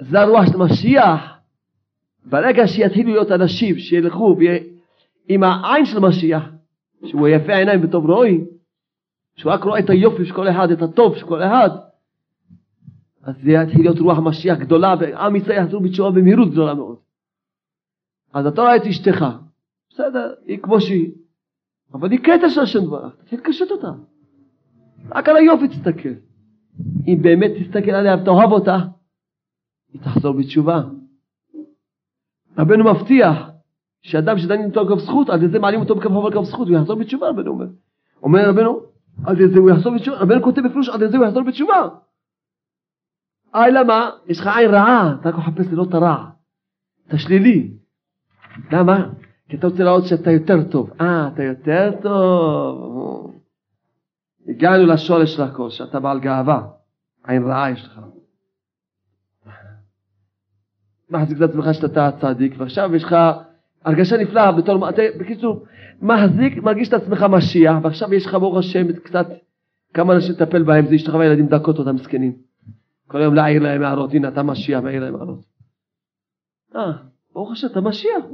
זה 0.00 0.20
הרוח 0.20 0.46
של 0.46 0.56
משיח, 0.56 1.20
ברגע 2.24 2.66
שיתחילו 2.66 3.12
להיות 3.12 3.30
אנשים 3.30 3.78
שילכו 3.78 4.36
עם 5.28 5.42
העין 5.42 5.86
של 5.86 5.98
משיח, 5.98 6.42
שהוא 7.04 7.28
יפה 7.28 7.52
העיניים 7.52 7.84
וטוב 7.84 8.06
רואי, 8.06 8.40
שהוא 9.36 9.52
רק 9.52 9.64
רואה 9.64 9.78
את 9.78 9.90
היופי 9.90 10.24
של 10.24 10.34
כל 10.34 10.48
אחד, 10.48 10.70
את 10.70 10.82
הטוב 10.82 11.16
של 11.16 11.26
כל 11.26 11.42
אחד, 11.42 11.70
אז 13.22 13.34
זה 13.42 13.50
יתחיל 13.50 13.80
להיות 13.80 13.98
רוח 13.98 14.18
משיח 14.18 14.58
גדולה, 14.58 14.94
ועם 15.00 15.36
ישראל 15.36 15.62
יחזרו 15.64 15.80
בתשובה 15.80 16.10
במהירות 16.10 16.50
גדולה 16.50 16.74
מאוד. 16.74 16.96
אז 18.34 18.46
אתה 18.46 18.60
רואה 18.60 18.76
את 18.76 18.82
אשתך, 18.82 19.24
בסדר, 19.90 20.34
היא 20.46 20.58
כמו 20.58 20.80
שהיא, 20.80 21.10
אבל 21.94 22.10
היא 22.10 22.20
קטע 22.20 22.50
של 22.50 22.60
השם 22.60 22.84
דברך, 22.84 23.14
תתחיל 23.14 23.38
לקשט 23.38 23.70
אותה. 23.70 23.90
רק 25.10 25.28
על 25.28 25.36
היופי 25.36 25.68
תסתכל. 25.68 26.14
אם 27.06 27.18
באמת 27.22 27.50
תסתכל 27.60 27.90
עליה 27.90 28.16
ותאהב 28.22 28.52
אותה, 28.52 28.76
היא 29.92 30.02
תחזור 30.02 30.34
בתשובה. 30.34 30.82
רבנו 32.58 32.84
מבטיח 32.84 33.50
שאדם 34.02 34.38
שדנים 34.38 34.64
אותו 34.64 34.80
על 34.80 34.88
כף 34.88 35.04
זכות, 35.04 35.28
על 35.30 35.50
זה 35.50 35.58
מעלים 35.58 35.80
אותו 35.80 35.94
בכף 35.94 36.08
חובה 36.08 36.28
לכף 36.28 36.42
זכות, 36.42 36.68
הוא 36.68 36.76
יחזור 36.76 36.98
בתשובה, 36.98 37.28
רבנו 37.28 37.50
אומר. 37.50 37.66
אומר 38.22 38.48
רבנו, 38.48 38.80
על 39.24 39.36
זה 39.36 39.58
הוא 39.58 39.70
יחזור 39.70 39.94
בתשובה, 39.94 40.16
רבנו 40.16 40.42
כותב 40.42 40.60
בפירוש, 40.60 40.88
על 40.88 41.10
זה 41.10 41.16
הוא 41.16 41.26
יחזור 41.26 41.42
בתשובה. 41.42 41.88
אה, 43.54 43.70
למה? 43.70 44.10
יש 44.26 44.40
לך 44.40 44.46
עין 44.56 44.70
רעה, 44.70 45.16
אתה 45.20 45.28
רק 45.28 45.34
מחפש 45.34 45.66
לראות 45.72 45.88
את 45.88 45.94
הרע, 45.94 46.30
את 47.06 47.14
השלילי. 47.14 47.70
למה? 48.72 49.08
כי 49.48 49.56
אתה 49.56 49.66
רוצה 49.66 49.84
לראות 49.84 50.04
שאתה 50.06 50.30
יותר 50.30 50.64
טוב. 50.70 50.90
אה, 51.00 51.28
אתה 51.34 51.42
יותר 51.42 51.90
טוב. 52.02 53.34
הגענו 54.48 54.86
לשורש 54.86 55.34
של 55.34 55.42
הכל, 55.42 55.70
שאתה 55.70 56.00
בעל 56.00 56.20
גאווה. 56.20 56.66
עין 57.26 57.42
רעה 57.42 57.70
יש 57.70 57.84
לך. 57.84 58.00
מחזיק 61.10 61.38
את 61.38 61.42
עצמך 61.42 61.64
שאתה 61.72 62.10
צדיק, 62.20 62.54
ועכשיו 62.58 62.94
יש 62.94 63.04
לך 63.04 63.16
הרגשה 63.84 64.16
נפלאה 64.16 64.52
בתור, 64.52 64.90
בקיצור, 65.20 65.64
מחזיק, 66.02 66.62
מרגיש 66.62 66.88
את 66.88 66.92
עצמך 66.92 67.22
משיח, 67.30 67.76
ועכשיו 67.82 68.14
יש 68.14 68.26
לך 68.26 68.34
ברוך 68.34 68.56
השם 68.58 68.92
קצת, 68.92 69.26
כמה 69.94 70.14
אנשים 70.14 70.32
לטפל 70.32 70.62
בהם, 70.62 70.86
זה 70.86 70.94
אשתך 70.94 71.14
והילדים 71.14 71.46
דקות 71.46 71.78
אותם 71.78 71.94
מסכנים. 71.94 72.36
כל 73.06 73.20
היום 73.20 73.34
להעיר 73.34 73.62
להם 73.62 73.82
הערות, 73.82 74.14
הנה 74.14 74.28
אתה 74.28 74.42
משיח, 74.42 74.82
מעיר 74.82 75.04
להם 75.04 75.14
הערות. 75.14 75.44
אה, 76.76 76.92
ברוך 77.32 77.52
השם, 77.52 77.66
אתה 77.66 77.80
משיח. 77.80 78.24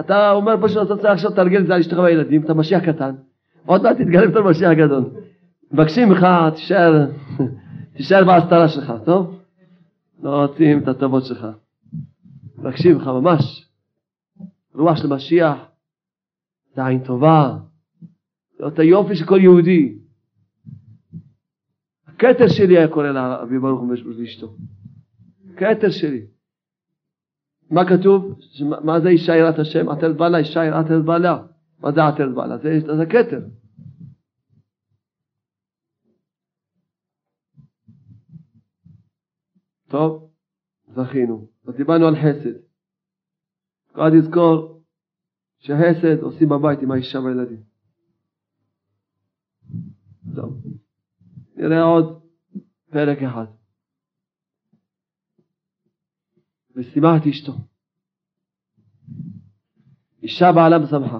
אתה 0.00 0.30
אומר 0.30 0.54
פשוט, 0.62 0.86
אתה 0.86 0.96
צריך 0.96 1.12
עכשיו 1.12 1.30
לתרגל 1.30 1.60
את 1.60 1.66
זה 1.66 1.74
על 1.74 1.80
אשתך 1.80 1.98
והילדים, 1.98 2.42
אתה 2.44 2.54
משיח 2.54 2.82
קטן, 2.84 3.14
עוד 3.66 3.82
מעט 3.82 3.96
תתגלה 3.96 4.26
בתור 4.26 4.50
משיח 4.50 4.72
גדול. 4.72 5.04
מבקשים 5.72 6.08
ממך, 6.08 6.26
תישאר, 6.54 7.06
תישאר 7.96 8.24
בהסתרה 8.24 8.68
שלך, 8.68 8.92
טוב? 9.04 9.38
לא 10.22 10.42
רוצים 10.42 10.78
את 10.78 10.88
הטובות 10.88 11.24
שלך. 11.24 11.46
מבקשים 12.58 12.94
ממך 12.94 13.06
ממש. 13.06 13.68
רוח 14.74 14.96
של 14.96 15.08
משיח, 15.08 15.58
זה 16.74 16.86
עין 16.86 17.04
טובה, 17.04 17.56
זה 18.58 18.66
את 18.66 18.78
היופי 18.78 19.16
של 19.16 19.26
כל 19.26 19.38
יהודי. 19.40 19.98
הכתר 22.06 22.48
שלי 22.48 22.78
היה 22.78 22.88
קורא 22.88 23.08
לאבי 23.08 23.58
ברוך 23.58 23.80
הוא 23.80 23.94
ואשתו. 24.18 24.54
כתר 25.56 25.90
שלי. 25.90 26.22
מה 27.72 27.80
כתוב? 27.88 28.38
מה 28.84 29.00
זה 29.00 29.08
אישה 29.08 29.36
יראת 29.36 29.58
השם? 29.58 29.88
עטרת 29.88 30.16
בעלה, 30.16 30.38
אישה 30.38 30.64
יראת 30.64 31.04
בעלה. 31.04 31.46
מה 31.78 31.92
זה 31.92 32.00
עטרת 32.06 32.34
בעלה? 32.34 32.58
זה, 32.58 32.80
זה 32.96 33.06
כתר. 33.06 33.40
טוב, 39.88 40.30
זכינו. 40.94 41.48
אז 41.66 41.74
דיברנו 41.76 42.06
על 42.06 42.14
חסד. 42.16 42.58
רק 43.94 44.12
לזכור 44.12 44.82
שחסד 45.58 46.22
עושים 46.22 46.48
בבית 46.48 46.82
עם 46.82 46.90
האישה 46.90 47.18
והילדים. 47.18 47.62
טוב, 50.34 50.62
נראה 51.56 51.82
עוד 51.82 52.22
פרק 52.90 53.18
אחד. 53.22 53.61
ושימחתי 56.76 57.30
אשתו. 57.30 57.52
אישה 60.22 60.52
בעלה 60.52 60.78
משמחה. 60.78 61.18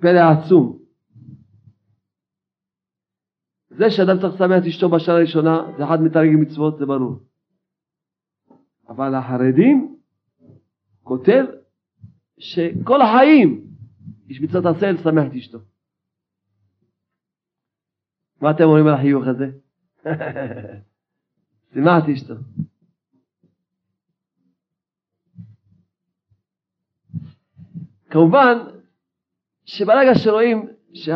פלא 0.00 0.20
עצום. 0.20 0.78
זה 3.70 3.90
שאדם 3.90 4.20
צריך 4.20 4.34
לשמח 4.34 4.62
את 4.62 4.66
אשתו 4.68 4.88
בשנה 4.88 5.14
הראשונה, 5.14 5.60
זה 5.76 5.84
אחד 5.84 6.02
מתריגי 6.02 6.36
מצוות, 6.36 6.78
זה 6.78 6.86
ברור. 6.86 7.18
אבל 8.88 9.14
החרדים, 9.14 9.96
כותב 11.02 11.44
שכל 12.38 13.02
החיים 13.02 13.64
יש 14.28 14.40
מצוות 14.40 14.76
עשה 14.76 14.92
לשמח 14.92 15.26
את 15.26 15.34
אשתו. 15.34 15.58
מה 18.40 18.50
אתם 18.50 18.64
אומרים 18.64 18.86
על 18.86 18.94
החיוך 18.94 19.24
הזה? 19.26 19.50
שימחתי 21.72 22.12
אשתו. 22.12 22.34
כמובן 28.12 28.58
שברגע 29.64 30.14
שרואים 30.14 30.68
ש... 30.94 31.08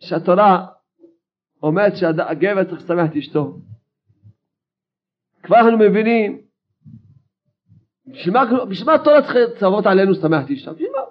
שהתורה 0.00 0.66
אומרת 1.62 1.96
שהגבר 1.96 2.64
צריך 2.64 2.82
לשמח 2.82 3.10
את 3.10 3.16
אשתו, 3.16 3.56
כבר 5.42 5.56
אנחנו 5.56 5.78
מבינים 5.78 6.40
בשביל 8.06 8.34
מה 8.86 8.94
התורה 8.94 9.22
צריכה 9.22 9.38
לצוות 9.38 9.86
עלינו 9.86 10.10
לשמח 10.10 10.44
את 10.44 10.50
מה? 10.66 11.02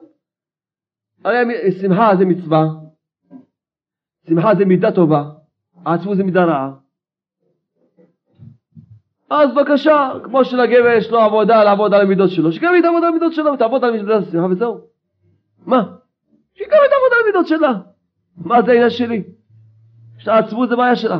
הרי 1.30 1.72
שמחה 1.82 2.12
זה 2.18 2.26
מצווה, 2.26 2.66
שמחה 4.30 4.56
זה 4.58 4.66
מידה 4.66 4.92
טובה, 4.92 5.24
עצמות 5.86 6.18
זה 6.18 6.24
מידה 6.24 6.44
רעה. 6.44 6.72
אז 9.30 9.50
בבקשה, 9.56 10.12
כמו 10.24 10.46
שלגבר 10.46 10.94
יש 10.98 11.12
לו 11.12 11.20
עבודה 11.20 11.64
לעבוד 11.64 11.94
על 11.94 12.02
המידות 12.02 12.30
שלו, 12.30 12.52
שגם 12.52 12.74
היא 12.74 12.82
תעבוד 12.82 13.04
על 13.04 13.10
המידות 13.10 13.34
שלו 13.34 13.54
ותעבוד 13.54 13.84
על 13.84 13.92
מידות 13.92 14.28
השמחה 14.28 14.46
וזהו. 14.46 14.99
מה? 15.70 15.84
שגם 16.54 16.78
היא 16.82 16.90
תעבוד 16.90 17.12
על 17.12 17.24
המידות 17.24 17.48
שלה. 17.48 17.74
מה 18.38 18.62
זה 18.62 18.72
העניין 18.72 18.90
שלי? 18.90 19.24
יש 20.18 20.28
לה 20.28 20.38
עצמות 20.38 20.70
זה 20.70 20.76
בעיה 20.76 20.96
שלה. 20.96 21.20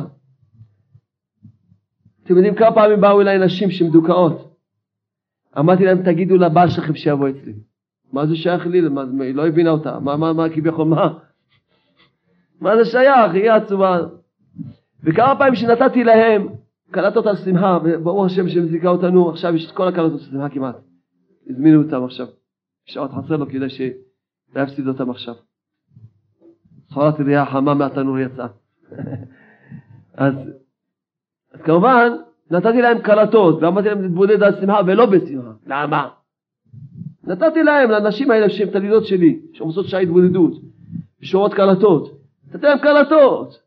אתם 2.24 2.34
יודעים 2.36 2.54
כמה 2.54 2.74
פעמים 2.74 3.00
באו 3.00 3.20
אליי 3.20 3.38
נשים 3.38 3.70
שמדוכאות. 3.70 4.56
אמרתי 5.58 5.84
להם 5.84 6.02
תגידו 6.02 6.36
לבעל 6.36 6.70
שלכם 6.70 6.94
שיבוא 6.94 7.28
אצלי. 7.28 7.52
מה 8.12 8.26
זה 8.26 8.36
שייך 8.36 8.66
לי? 8.66 8.80
היא 9.20 9.34
לא 9.34 9.46
הבינה 9.46 9.70
אותה. 9.70 9.98
מה, 9.98 10.16
מה, 10.16 10.32
מה 10.32 10.48
כביכול, 10.48 10.86
מה? 10.86 11.18
מה 12.60 12.76
זה 12.76 12.84
שייך? 12.84 13.32
היא 13.34 13.50
עצובה. 13.50 13.98
וכמה 15.04 15.38
פעמים 15.38 15.54
שנתתי 15.54 16.04
להם 16.04 16.48
קלטות 16.90 17.26
על 17.26 17.36
שמחה, 17.36 17.78
וברוך 17.84 18.26
השם 18.26 18.48
שמזיקה 18.48 18.88
אותנו, 18.88 19.30
עכשיו 19.30 19.54
יש 19.54 19.70
את 19.70 19.76
כל 19.76 19.88
הקלטות 19.88 20.20
של 20.20 20.30
שמחה 20.30 20.48
כמעט. 20.48 20.76
הזמינו 21.50 21.82
אותם 21.82 22.04
עכשיו. 22.04 22.26
שעות 22.86 23.10
חסר 23.10 23.36
לו 23.36 23.48
כדי 23.48 23.70
שלא 24.52 24.62
יפסיד 24.62 24.88
אותם 24.88 25.10
עכשיו. 25.10 25.34
סחורת 26.90 27.20
ידיעה 27.20 27.46
חמה 27.46 27.74
מהתנור 27.74 28.18
יצאה. 28.18 28.46
אז, 30.14 30.34
אז 31.54 31.60
כמובן, 31.60 32.12
נתתי 32.50 32.82
להם 32.82 32.98
קלטות, 32.98 33.62
ואמרתי 33.62 33.88
להם 33.88 34.02
להתבודד 34.02 34.42
על 34.42 34.60
שמחה 34.60 34.80
ולא 34.86 35.06
בשמחה. 35.06 35.50
למה? 35.66 36.08
נתתי 37.24 37.62
להם, 37.62 37.90
לאנשים 37.90 38.30
האלה 38.30 38.50
שהם 38.50 38.70
תלמידות 38.70 39.06
שלי, 39.06 39.40
שעושות 39.52 39.86
שעה 39.86 40.00
התבודדות, 40.00 40.52
ושומעות 41.22 41.54
קלטות, 41.54 42.20
נתתי 42.48 42.66
להם 42.66 42.78
קלטות. 42.78 43.62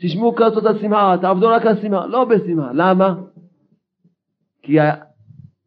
תשמעו 0.00 0.34
קלטות 0.34 0.64
על 0.64 0.78
שמחה, 0.78 1.14
תעבדו 1.20 1.48
רק 1.48 1.66
על 1.66 1.76
שמחה, 1.82 2.06
לא 2.06 2.24
בשמחה. 2.24 2.70
למה? 2.74 3.14
כי 4.62 4.78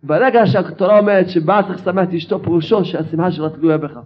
ברגע 0.03 0.39
שהתורה 0.45 0.99
אומרת 0.99 1.29
שבעל 1.29 1.63
צריך 1.63 1.81
לשמח 1.81 2.09
את 2.09 2.13
אשתו, 2.13 2.43
פירושו 2.43 2.85
שהשמחה 2.85 3.31
שלה 3.31 3.49
תלויה 3.49 3.77
בך. 3.77 3.99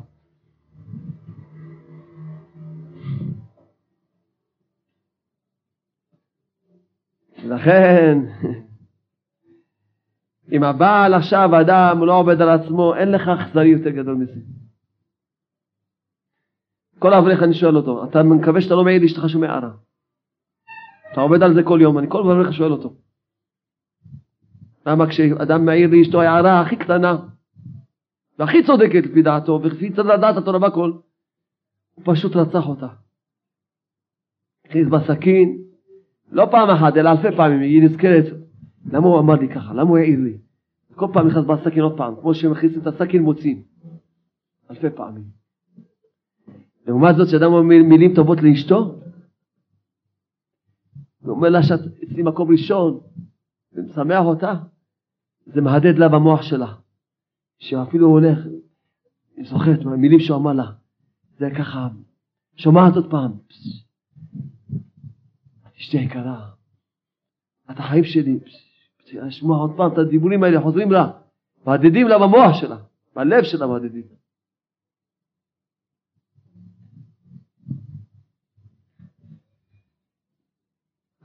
לכן, 7.44 8.20
אם 10.52 10.64
הבעל 10.64 11.14
עכשיו, 11.14 11.50
אדם 11.62 12.06
לא 12.06 12.20
עובד 12.20 12.42
על 12.42 12.50
עצמו, 12.50 12.96
אין 12.96 13.12
לך 13.12 13.28
אכזרי 13.28 13.68
יותר 13.68 13.90
גדול 13.90 14.16
מזה. 14.16 14.40
כל 17.00 17.14
אברך 17.14 17.44
אני 17.44 17.54
שואל 17.54 17.76
אותו, 17.76 18.06
אתה 18.06 18.24
מקווה 18.24 18.62
שאתה 18.62 18.76
לא 18.76 18.84
מעיר 18.84 19.02
לאשתך 19.02 19.22
שום 19.28 19.44
הערה. 19.44 19.72
אתה 21.12 21.22
עובד 21.22 21.44
על 21.44 21.54
זה 21.54 21.64
כל 21.64 21.80
יום, 21.82 21.98
אני 21.98 22.08
כל 22.10 22.20
אברך 22.20 22.54
שואל 22.54 22.72
אותו. 22.72 23.05
למה 24.86 25.10
כשאדם 25.10 25.66
מעיר 25.66 25.90
לאשתו 25.92 26.22
הערה 26.22 26.62
הכי 26.62 26.76
קטנה, 26.76 27.18
והכי 28.40 28.64
צודקת 28.64 29.06
לפי 29.10 29.22
דעתו, 29.22 29.60
וכפי 29.64 29.94
צריך 29.94 30.08
לדעת 30.08 30.38
התורה 30.38 30.60
והכל, 30.62 30.92
הוא 31.94 32.04
פשוט 32.06 32.36
רצח 32.36 32.68
אותה. 32.68 32.88
הכניס 34.66 34.88
בסכין, 34.88 35.58
לא 36.32 36.48
פעם 36.52 36.70
אחת, 36.70 36.98
אלא 36.98 37.10
אלפי 37.12 37.38
פעמים, 37.38 37.62
היא 37.62 37.84
נזכרת, 37.84 38.26
למה 38.92 39.08
הוא 39.08 39.20
אמר 39.20 39.34
לי 39.34 39.50
ככה? 39.50 39.74
למה 39.74 39.90
הוא 39.90 39.98
העיר 39.98 40.20
לי? 40.20 40.38
כל 40.96 41.08
פעם 41.14 41.28
נכנס 41.28 41.46
בסכין 41.46 41.84
עוד 41.84 41.98
פעם, 41.98 42.16
כמו 42.22 42.34
שמכניסים 42.34 42.82
את 42.82 42.88
הסכין 42.88 43.24
מוצאים. 43.24 43.64
אלפי 44.72 44.90
פעמים. 44.90 45.24
לעומת 46.88 47.16
זאת, 47.16 47.28
כשאדם 47.28 47.54
אומר 47.54 47.84
מילים 47.84 48.16
טובות 48.16 48.38
לאשתו, 48.42 48.96
הוא 51.22 51.36
אומר 51.36 51.50
לה 51.50 51.64
שאת 51.64 51.80
אצלי 52.04 52.24
מקום 52.24 52.52
ראשון, 52.52 53.00
ומשמח 53.74 54.26
אותה, 54.26 54.54
זה 55.46 55.62
מהדהד 55.62 55.98
לה 55.98 56.10
במוח 56.10 56.42
שלה. 56.42 56.76
שאפילו 57.60 58.08
הוא 58.08 58.20
הולך, 58.20 58.40
היא 59.36 59.50
זוכרת 59.50 59.86
מהמילים 59.86 60.20
שהוא 60.20 60.38
אמר 60.38 60.54
לה, 60.54 60.72
זה 61.38 61.50
ככה, 61.58 61.88
שומעת 62.56 62.96
עוד 62.96 63.12
פעם, 63.12 63.32
אשתי 65.80 65.98
יקרה, 65.98 66.50
את 67.72 67.80
החיים 67.80 68.04
שלי, 68.04 68.40
לשמוע 69.14 69.58
עוד 69.58 69.72
פעם 69.78 69.94
את 69.94 69.98
הדיבורים 69.98 70.44
האלה 70.44 70.62
חוזרים 70.62 70.92
לה, 70.92 71.12
מהדהדים 71.66 72.08
לה 72.08 72.20
במוח 72.20 72.62
שלה, 72.62 72.78
בלב 73.16 73.44
שלה 73.44 73.68
מהדהדים. 73.68 74.04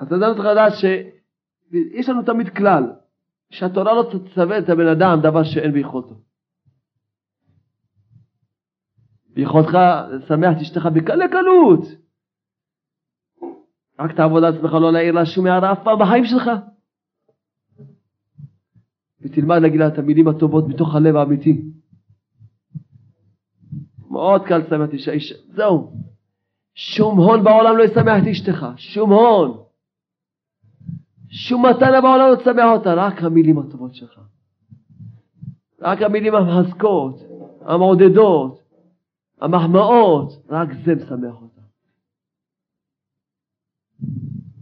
אז 0.01 0.09
אדם 0.09 0.35
צריך 0.35 0.47
לדעת 0.47 0.73
שיש 0.73 2.09
לנו 2.09 2.23
תמיד 2.23 2.49
כלל, 2.49 2.83
שהתורה 3.51 3.95
לא 3.95 4.11
תצווה 4.11 4.59
את 4.59 4.69
הבן 4.69 4.87
אדם 4.87 5.21
דבר 5.23 5.45
שאין 5.45 5.73
ביכולתו. 5.73 6.15
ביכולתך 9.35 9.79
לשמח 10.11 10.57
את 10.57 10.61
אשתך 10.61 10.87
בקלי 10.87 11.29
קלות. 11.31 11.81
רק 13.99 14.13
תעבוד 14.17 14.45
על 14.45 14.55
עצמך, 14.55 14.73
לא 14.73 14.93
להעיר 14.93 15.13
לה 15.13 15.27
שום 15.27 15.47
הערה 15.47 15.73
אף 15.73 15.79
פעם 15.85 15.99
בחיים 15.99 16.25
שלך. 16.25 16.51
ותלמד 19.21 19.59
להגיד 19.63 19.81
לה 19.81 19.89
את 19.89 19.99
המילים 19.99 20.29
הטובות 20.29 20.69
מתוך 20.69 20.95
הלב 20.95 21.17
האמיתי. 21.17 21.63
מאוד 24.11 24.47
קל 24.47 24.59
לשמח 24.59 24.89
את 24.89 24.93
אישה, 24.93 25.35
זהו. 25.49 25.93
שום 26.75 27.19
הון 27.19 27.45
בעולם 27.45 27.77
לא 27.77 27.85
ישמח 27.85 28.23
את 28.23 28.27
אשתך, 28.31 28.67
שום 28.77 29.13
הון. 29.13 29.70
שום 31.31 31.67
מתנה 31.67 32.01
בעולם 32.01 32.31
לא 32.31 32.37
תשמח 32.37 32.65
אותה, 32.73 32.95
רק 32.95 33.23
המילים 33.23 33.59
הטובות 33.59 33.95
שלך. 33.95 34.21
רק 35.81 36.03
המילים 36.03 36.35
המחזקות, 36.35 37.21
המעודדות, 37.61 38.63
המחמאות, 39.41 40.47
רק 40.49 40.69
זה 40.85 40.95
משמח 40.95 41.35
אותה. 41.43 41.61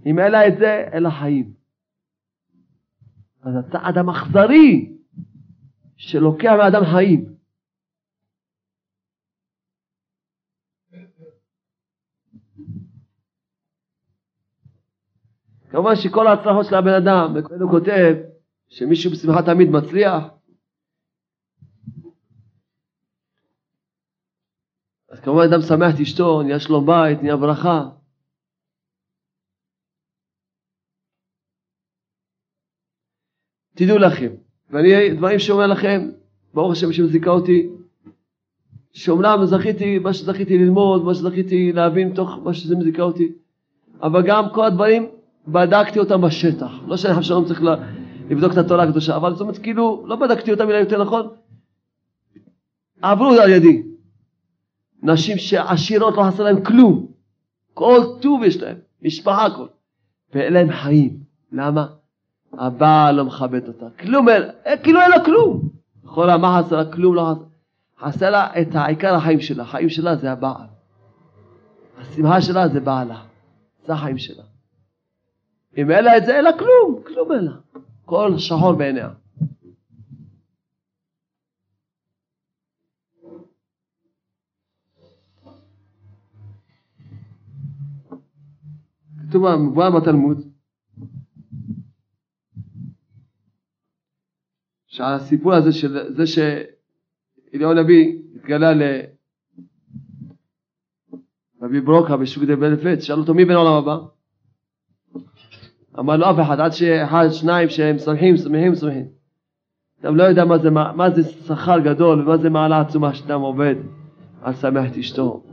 אם 0.07 0.19
אין 0.19 0.33
לה 0.33 0.49
את 0.49 0.59
זה, 0.59 0.89
אין 0.93 1.03
לה 1.03 1.11
חיים. 1.11 1.53
אז 3.43 3.55
אדם 3.73 4.11
אכזרי 4.11 4.93
שלוקח 5.97 6.53
מאדם 6.59 6.85
חיים. 6.85 7.38
כמובן 15.71 15.97
שכל 15.97 16.27
ההצלחות 16.27 16.67
של 16.67 16.75
הבן 16.75 16.95
אדם, 16.95 17.35
הוא 17.61 17.71
כותב 17.71 18.15
שמישהו 18.69 19.11
בשמחה 19.11 19.43
תמיד 19.43 19.69
מצליח, 19.69 20.25
אז 25.11 25.21
כמובן 25.21 25.43
אדם 25.53 25.61
שמח 25.61 25.95
את 25.95 26.01
אשתו, 26.01 26.43
נהיה 26.43 26.61
שלום 26.61 26.87
בית, 26.87 27.23
נהיה 27.23 27.37
ברכה. 27.37 27.89
תדעו 33.75 33.99
לכם, 33.99 34.33
ואני 34.71 35.15
דברים 35.15 35.39
שאומר 35.39 35.67
לכם, 35.67 36.11
ברוך 36.55 36.73
השם 36.73 36.93
שמזיקה 36.93 37.31
אותי, 37.31 37.69
שאומנם 38.93 39.39
זכיתי, 39.45 39.99
מה 39.99 40.15
שזכיתי 40.15 40.59
ללמוד, 40.59 41.05
מה 41.05 41.15
שזכיתי 41.15 41.73
להבין 41.73 42.15
תוך 42.15 42.31
מה 42.45 42.55
שזה 42.55 42.77
מזיקה 42.77 43.03
אותי, 43.03 43.33
אבל 44.03 44.23
גם 44.27 44.45
כל 44.55 44.65
הדברים 44.65 45.18
בדקתי 45.53 45.99
אותם 45.99 46.21
בשטח. 46.21 46.71
לא 46.87 46.97
שאני 46.97 47.15
חושב 47.15 47.35
צריך 47.47 47.63
לבדוק 48.31 48.53
את 48.53 48.59
התורה 48.59 48.85
הקדושה, 48.85 49.17
אבל 49.17 49.33
זאת 49.33 49.41
אומרת, 49.41 49.59
כאילו, 49.59 50.05
לא 50.07 50.17
בדקתי 50.17 50.53
אותם, 50.53 50.71
אלא 50.71 50.77
יותר 50.77 51.03
נכון, 51.03 51.29
עברו 53.03 53.31
על 53.31 53.51
ידי. 53.51 53.83
נשים 55.03 55.39
שעשירות 55.39 56.15
לא 56.17 56.23
חסר 56.23 56.43
להם 56.43 56.65
כלום, 56.65 57.07
כל 57.75 58.01
טוב 58.21 58.43
יש 58.43 58.63
להם, 58.63 58.77
משפחה 59.03 59.47
הכל, 59.47 59.67
ואין 60.35 60.53
להם 60.53 60.73
חיים. 60.73 61.19
למה? 61.53 61.87
הבעל 62.53 63.15
לא 63.15 63.25
מכבד 63.25 63.69
אותה, 63.69 63.87
כלום 64.01 64.29
אין, 64.29 64.43
כאילו 64.83 65.01
אין 65.01 65.11
לה 65.11 65.25
כלום. 65.25 65.69
בכל 66.05 66.37
מה 66.37 66.63
חסר 66.63 66.77
לה? 66.77 66.93
כלום 66.93 67.15
לא 67.15 67.35
חסר. 67.35 67.45
חסר 68.01 68.31
לה 68.31 68.61
את 68.61 68.75
העיקר 68.75 69.15
החיים 69.15 69.41
שלה, 69.41 69.63
החיים 69.63 69.89
שלה 69.89 70.17
זה 70.17 70.33
הבעל. 70.33 70.67
השמחה 71.99 72.41
שלה 72.41 72.69
זה 72.69 72.81
בעלה, 72.81 73.21
זה 73.87 73.93
החיים 73.93 74.19
שלה. 74.19 74.48
אם 75.79 75.91
אין 75.91 76.05
לה 76.05 76.17
את 76.17 76.27
זה, 76.27 76.37
אין 76.37 76.45
לה 76.45 76.59
כלום, 76.59 77.03
כלום 77.07 77.33
אין 77.33 77.45
לה. 77.45 77.57
כל 78.05 78.39
שחור 78.39 78.73
בעיניה. 78.73 79.11
כתוב 89.29 89.57
מבואר 89.57 90.01
בתלמוד 90.01 90.39
שעל 94.87 95.15
הסיפור 95.15 95.55
הזה 95.55 95.73
של 95.73 96.13
זה 96.17 96.27
שאליהו 96.27 97.71
הנביא 97.71 98.19
התגלה 98.35 98.73
לרבי 101.61 101.81
ברוקה 101.81 102.17
בשוק 102.17 102.45
דה 102.45 102.57
בלפץ, 102.57 103.03
שאל 103.03 103.19
אותו 103.19 103.35
מי 103.35 103.45
בן 103.45 103.55
העולם 103.55 103.73
הבא? 103.73 104.18
אמר 105.99 106.17
לו 106.17 106.31
אף 106.31 106.37
אחד, 106.47 106.61
עד 106.61 106.73
שאחד, 106.73 107.29
שניים 107.31 107.69
שהם 107.69 107.99
שמחים, 107.99 108.37
שמחים, 108.37 108.75
שמחים. 108.75 109.09
אתם 110.01 110.17
לא 110.17 110.23
יודע 110.23 110.45
מה 110.45 110.59
זה, 110.59 110.71
מה 110.71 111.11
זה 111.11 111.23
שכר 111.25 111.79
גדול 111.85 112.21
ומה 112.21 112.37
זה 112.37 112.51
מעלה 112.51 112.81
עצומה 112.81 113.15
שאדם 113.15 113.41
עובד 113.41 113.75
על 114.43 114.55
שמח 114.55 114.93
את 114.93 114.97
אשתו. 114.97 115.45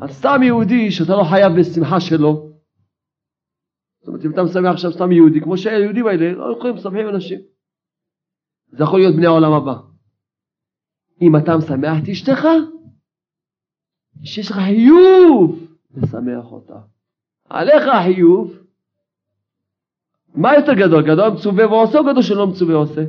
אז 0.00 0.10
סתם 0.10 0.40
יהודי 0.42 0.90
שאתה 0.90 1.12
לא 1.12 1.24
חייב 1.30 1.52
בשמחה 1.58 2.00
שלו, 2.00 2.48
זאת 4.00 4.08
אומרת 4.08 4.24
אם 4.24 4.30
אתה 4.30 4.42
משמח 4.42 4.72
עכשיו 4.72 4.92
סתם 4.92 5.12
יהודי, 5.12 5.40
כמו 5.40 5.56
שהיהודים 5.56 6.06
האלה 6.06 6.32
לא 6.32 6.56
יכולים 6.56 6.76
לשמחים 6.76 7.08
אנשים. 7.08 7.40
זה 8.70 8.84
יכול 8.84 9.00
להיות 9.00 9.16
בני 9.16 9.26
העולם 9.26 9.52
הבא. 9.52 9.74
אם 11.22 11.36
אתה 11.36 11.56
משמח 11.56 12.02
את 12.02 12.08
אשתך, 12.08 12.42
שיש 14.24 14.50
לך 14.50 14.56
חיוב 14.56 15.66
לשמח 15.94 16.52
אותה. 16.52 16.80
עליך 17.44 17.82
החיוב, 17.88 18.57
מה 20.38 20.54
יותר 20.54 20.74
גדול? 20.74 21.02
גדול 21.02 21.24
המצווה 21.24 21.66
ועושה 21.66 21.98
או 21.98 22.04
גדול 22.04 22.22
שלא 22.22 22.46
מצווה 22.46 22.76
ועושה? 22.76 23.02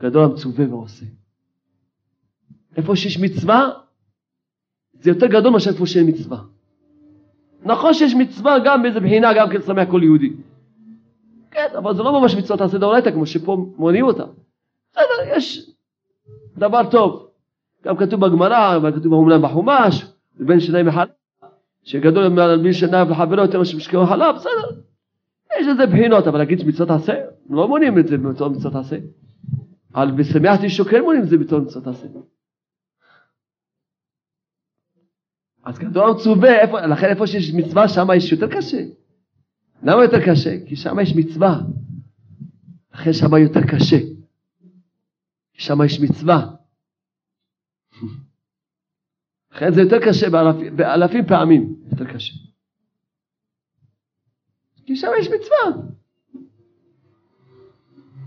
גדול 0.00 0.24
המצווה 0.24 0.68
ועושה. 0.68 1.06
איפה 2.76 2.96
שיש 2.96 3.18
מצווה, 3.20 3.70
זה 5.00 5.10
יותר 5.10 5.26
גדול 5.26 5.52
מאשר 5.52 5.70
איפה 5.70 5.86
שאין 5.86 6.08
מצווה. 6.08 6.38
נכון 7.62 7.94
שיש 7.94 8.14
מצווה 8.14 8.58
גם 8.64 8.82
באיזה 8.82 9.00
בחינה, 9.00 9.34
גם 9.36 9.50
כן 9.50 9.62
שמח 9.62 9.88
כל 9.90 10.00
יהודי. 10.02 10.32
כן, 11.50 11.66
אבל 11.78 11.94
זה 11.96 12.02
לא 12.02 12.20
ממש 12.20 12.34
מצוות 12.34 12.60
עשה 12.60 12.78
דאורייתא 12.78 13.10
כמו 13.10 13.26
שפה 13.26 13.66
מונים 13.76 14.04
אותה. 14.04 14.24
בסדר, 14.92 15.36
יש 15.36 15.70
דבר 16.58 16.90
טוב. 16.90 17.28
גם 17.84 17.96
כתוב 17.96 18.20
בגמרא, 18.26 18.78
וכתוב 18.82 19.12
אומנם 19.12 19.42
בחומש, 19.42 20.06
לבין 20.40 20.60
שניים 20.60 20.86
מחלב, 20.86 21.08
שגדול 21.84 22.28
מלבין 22.28 22.72
שניים 22.72 23.10
לחברו 23.10 23.40
יותר 23.40 23.58
מאשר 23.58 23.76
משקעו 23.76 24.06
חלב, 24.06 24.34
בסדר. 24.36 24.80
יש 25.60 25.66
לזה 25.66 25.86
בחינות, 25.86 26.26
אבל 26.26 26.38
להגיד 26.38 26.66
מצוות 26.66 26.90
עשה, 26.90 27.14
לא 27.50 27.68
מונים 27.68 27.98
את 27.98 28.08
זה 28.08 28.16
במצוות 28.16 28.52
מצוות 28.52 28.74
עשה. 28.74 28.96
על 29.94 30.10
בשמח 30.10 30.64
אישו 30.64 30.84
כן 30.84 31.00
מונים 31.02 31.22
את 31.22 31.28
זה 31.28 31.38
בתור 31.38 31.60
מצוות 31.60 31.86
עשה. 31.86 32.06
אז 35.64 35.78
כתוב 35.78 36.10
מצווה, 36.16 36.60
איפה, 36.60 36.80
לכן 36.80 37.06
איפה 37.06 37.26
שיש 37.26 37.54
מצווה 37.54 37.88
שם 37.88 38.06
יש 38.16 38.32
יותר 38.32 38.48
קשה. 38.56 38.84
למה 39.82 40.02
יותר 40.02 40.26
קשה? 40.26 40.56
כי 40.66 40.76
שם 40.76 40.96
יש 41.02 41.16
מצווה. 41.16 41.60
לכן 42.94 43.12
שם 43.12 43.36
יותר 43.36 43.60
קשה. 43.62 43.96
שם 45.52 45.78
יש 45.84 46.00
מצווה. 46.00 46.50
לכן 49.52 49.72
זה 49.72 49.80
יותר 49.80 49.98
קשה 50.08 50.30
באלפים, 50.30 50.76
באלפים 50.76 51.26
פעמים, 51.26 51.74
יותר 51.90 52.04
קשה. 52.04 52.47
כי 54.88 54.96
שם 54.96 55.08
יש 55.20 55.28
מצווה. 55.28 55.82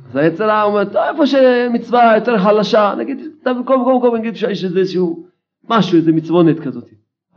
אז 0.09 0.15
היצר 0.15 0.43
הרע 0.43 0.63
אומר, 0.63 0.85
טוב, 0.85 0.95
איפה 0.95 1.27
שמצווה 1.27 2.15
יותר 2.15 2.37
חלשה, 2.37 2.93
נגיד, 2.97 3.17
במקום 3.45 3.79
במקום 3.79 3.93
במקום 3.93 4.15
נגיד 4.15 4.35
שיש 4.35 4.63
איזשהו 4.63 5.27
משהו, 5.63 5.97
איזה 5.97 6.11
מצוונת 6.11 6.59
כזאת. 6.59 6.89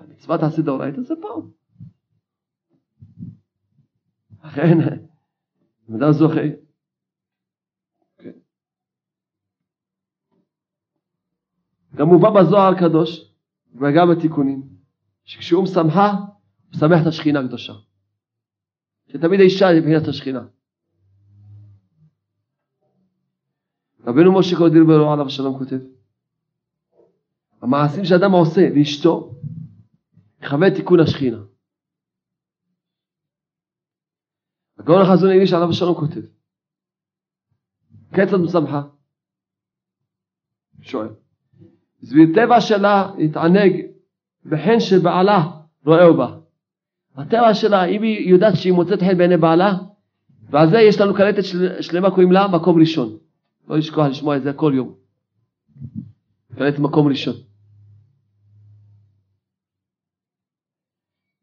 מצוות 0.08 0.40
תעשה 0.40 0.62
דאורייתא 0.62 1.00
זה 1.00 1.14
פה. 1.20 1.42
אם 5.88 5.94
אדם 5.96 6.12
זוכה, 6.12 6.40
גם 11.94 12.08
מובא 12.08 12.30
בזוהר 12.30 12.74
הקדוש 12.74 13.34
וגם 13.74 14.10
בתיקונים, 14.10 14.62
שכשהוא 15.24 15.62
משמחה, 15.62 16.10
הוא 16.10 16.74
משמח 16.74 17.02
את 17.02 17.06
השכינה 17.06 17.40
הקדושה. 17.40 17.72
שתמיד 19.16 19.40
האישה 19.40 19.68
היא 19.68 19.80
מבחינת 19.80 20.08
השכינה. 20.08 20.46
רבנו 24.00 24.38
משה 24.38 24.56
קודם 24.56 24.86
ברו 24.86 25.12
עליו 25.12 25.26
השלום 25.26 25.58
כותב, 25.58 25.78
המעשים 27.62 28.04
שאדם 28.04 28.32
עושה 28.32 28.60
לאשתו, 28.76 29.34
יכוון 30.42 30.74
תיקון 30.74 31.00
השכינה. 31.00 31.42
הגאון 34.78 35.02
החזון 35.02 35.30
האיש 35.30 35.52
עליו 35.52 35.70
השלום 35.70 35.94
כותב, 35.94 36.26
כיצד 38.14 38.36
משמחה? 38.36 38.82
שואל. 40.80 41.08
סביב 42.04 42.34
טבע 42.34 42.60
שלה 42.60 43.12
להתענג 43.18 43.86
בחן 44.44 44.80
שבעלה 44.80 45.38
רואהו 45.84 46.16
בה. 46.16 46.43
הטבע 47.14 47.54
שלה, 47.54 47.84
אם 47.84 48.02
היא 48.02 48.30
יודעת 48.30 48.56
שהיא 48.56 48.72
מוצאת 48.72 49.00
חן 49.00 49.18
בעיני 49.18 49.36
בעלה, 49.36 49.72
ועל 50.50 50.70
זה 50.70 50.80
יש 50.80 51.00
לנו 51.00 51.14
קלטת 51.14 51.44
של, 51.44 51.82
שלמה 51.82 52.10
קוראים 52.10 52.32
לה 52.32 52.48
מקום 52.48 52.80
ראשון. 52.80 53.16
לא 53.68 53.78
לשכוח 53.78 54.06
לשמוע 54.06 54.36
את 54.36 54.42
זה 54.42 54.52
כל 54.52 54.72
יום. 54.76 54.94
קלטת 56.54 56.78
מקום 56.78 57.08
ראשון. 57.08 57.34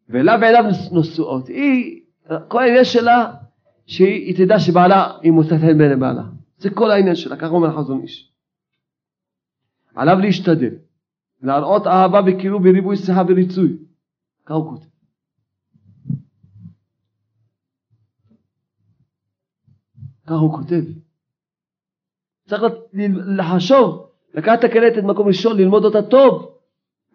ואליו 0.10 0.38
ועיניו 0.42 0.64
נשואות. 0.92 1.48
היא, 1.48 2.02
כל 2.48 2.60
העניין 2.60 2.86
שלה, 2.86 3.34
שהיא 3.86 4.38
תדע 4.38 4.60
שבעלה, 4.60 5.18
היא 5.22 5.32
מוצאת 5.32 5.62
חן 5.62 5.78
בעיני 5.78 5.96
בעלה. 5.96 6.24
זה 6.58 6.70
כל 6.70 6.92
העניין 6.92 7.16
שלה, 7.16 7.36
ככה 7.36 7.48
אומר 7.48 7.68
החזון 7.68 8.02
איש. 8.02 8.32
עליו 9.96 10.20
להשתדל, 10.20 10.76
להראות 11.42 11.88
אהבה 11.88 12.22
וקירוב 12.26 12.62
וריבוי 12.66 12.98
שיחה 12.98 13.24
וריצוי. 13.28 13.78
ככה 14.46 14.54
הוא 14.54 14.70
כותב. 14.70 14.91
ככה 20.32 20.40
הוא 20.40 20.54
כותב. 20.54 20.84
צריך 22.48 22.64
לחשוב, 23.38 24.10
לקחת 24.34 24.60
את 24.60 24.64
הקלטת 24.64 25.04
מקום 25.04 25.28
ראשון, 25.28 25.58
ללמוד 25.58 25.86
אותה 25.86 26.10
טוב, 26.10 26.58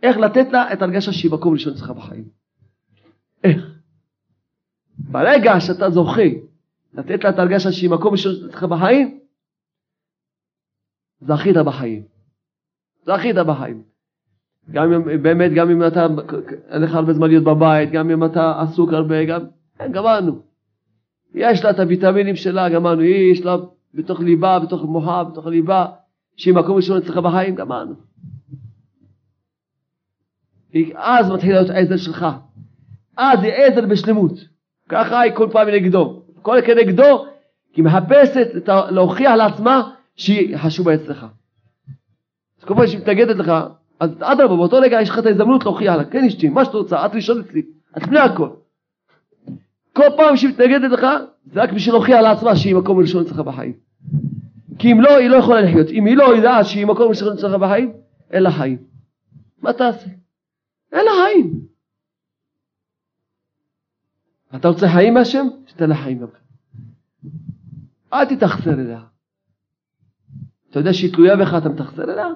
איך 0.03 0.17
לתת 0.17 0.47
לה 0.53 0.73
את 0.73 0.83
הרגשה 0.83 1.13
שהיא 1.13 1.33
מקום 1.33 1.53
ראשון 1.53 1.73
אצלך 1.73 1.91
בחיים. 1.91 2.29
איך? 3.45 3.57
ברגע 4.99 5.61
שאתה 5.61 5.91
זוכה 5.91 6.23
לתת 6.93 7.25
לה 7.25 7.31
את 7.31 7.39
הרגשה 7.39 7.73
שהיא 7.73 7.91
מקום 7.91 8.13
ראשון 8.13 8.33
אצלך 8.49 8.65
בחיים, 8.65 9.21
זכית 11.21 11.57
בחיים. 11.57 12.03
זכית 13.03 13.37
בחיים. 13.37 13.83
גם 14.71 14.93
אם, 14.93 15.23
באמת, 15.23 15.53
גם 15.53 15.71
אם 15.71 15.87
אתה, 15.87 16.07
אין 16.69 16.83
לך 16.83 16.95
הרבה 16.95 17.13
זמן 17.13 17.29
להיות 17.29 17.45
בבית, 17.45 17.91
גם 17.91 18.11
אם 18.11 18.25
אתה 18.25 18.61
עסוק 18.61 18.93
הרבה, 18.93 19.25
גם, 19.25 19.41
כן, 19.79 19.93
גמרנו. 19.93 20.46
יש 21.35 21.65
לה 21.65 21.71
את 21.71 21.79
הוויטמינים 21.79 22.37
שלה, 22.37 22.69
גמרנו, 22.69 23.01
היא, 23.01 23.33
יש 23.33 23.41
לה 23.41 23.57
בתוך 23.95 24.21
ליבה, 24.21 24.59
בתוך 24.59 24.83
מוחה, 24.83 25.25
בתוך 25.25 25.47
הליבה, 25.47 25.87
שהיא 26.37 26.55
מקום 26.55 26.77
ראשון 26.77 26.99
אצלך 26.99 27.17
בחיים, 27.17 27.55
גמרנו. 27.55 27.95
אז 30.95 31.31
מתחיל 31.31 31.53
להיות 31.53 31.71
עזר 31.71 31.97
שלך. 31.97 32.27
אז 33.17 33.43
היא 33.43 33.53
עזר 33.53 33.87
בשלמות. 33.87 34.33
ככה 34.89 35.21
היא 35.21 35.33
כל 35.35 35.49
פעם 35.53 35.69
נגדו. 35.69 36.23
כל 36.43 36.59
כנגדו, 36.67 37.27
כי 37.73 37.81
היא 37.81 37.85
מחפשת 37.85 38.69
להוכיח 38.91 39.33
לעצמה 39.33 39.91
שהיא 40.17 40.57
חשובה 40.57 40.95
אצלך. 40.95 41.27
אז 42.59 42.65
כל 42.65 42.75
פעם 42.75 42.87
שהיא 42.87 43.01
מתנגדת 43.01 43.37
לך, 43.37 43.53
אז 44.01 44.11
אדרבה, 44.21 44.57
באותו 44.57 44.77
רגע 44.77 45.01
יש 45.01 45.11
לך 45.11 45.19
את 45.19 45.27
ההזדמנות 45.27 45.65
להוכיח 45.65 45.95
לה, 45.95 46.05
כן 46.05 46.25
אשתי, 46.25 46.49
מה 46.49 46.65
שאת 46.65 46.75
רוצה, 46.75 47.07
את 47.07 47.15
ראשון 47.15 47.41
אצלי, 47.41 47.63
את 47.97 48.03
לפני 48.03 48.19
הכל. 48.19 48.49
כל 49.97 50.09
פעם 50.17 50.37
שהיא 50.37 50.51
מתנגדת 50.51 50.91
לך, 50.91 51.07
זה 51.53 51.63
רק 51.63 51.73
בשביל 51.73 51.95
להוכיח 51.95 52.21
לעצמה 52.21 52.57
שהיא 52.57 52.75
מקום 52.75 52.99
ראשון 52.99 53.27
אצלך 53.27 53.39
בחיים. 53.39 53.73
כי 54.79 54.93
אם 54.93 55.01
לא, 55.01 55.17
היא 55.17 55.29
לא 55.29 55.37
יכולה 55.37 55.61
לחיות. 55.61 55.87
אם 55.89 56.07
היא 56.07 56.17
לא 56.17 56.37
יודעת 56.37 56.67
שהיא 56.67 56.87
מקום 56.87 57.09
ראשון 57.09 57.33
אצלך 57.33 57.55
בחיים, 57.55 57.93
אין 58.31 58.43
לה 58.43 58.51
חיים. 58.51 58.79
מה 59.63 59.73
תעשה? 59.73 60.11
אין 60.93 61.05
לה 61.05 61.11
חיים. 61.25 61.61
אתה 64.57 64.69
רוצה 64.69 64.87
חיים 64.89 65.15
מהשם? 65.15 65.47
שתן 65.67 65.89
לה 65.89 65.95
חיים 65.97 66.19
גם 66.19 66.27
כן. 66.27 66.39
אל 68.13 68.25
תתאכזר 68.25 68.81
אליה. 68.81 69.01
אתה 70.71 70.79
יודע 70.79 70.93
שהיא 70.93 71.13
תלויה 71.13 71.37
בך, 71.37 71.55
אתה 71.59 71.69
מתאכזר 71.69 72.05
אליה? 72.05 72.27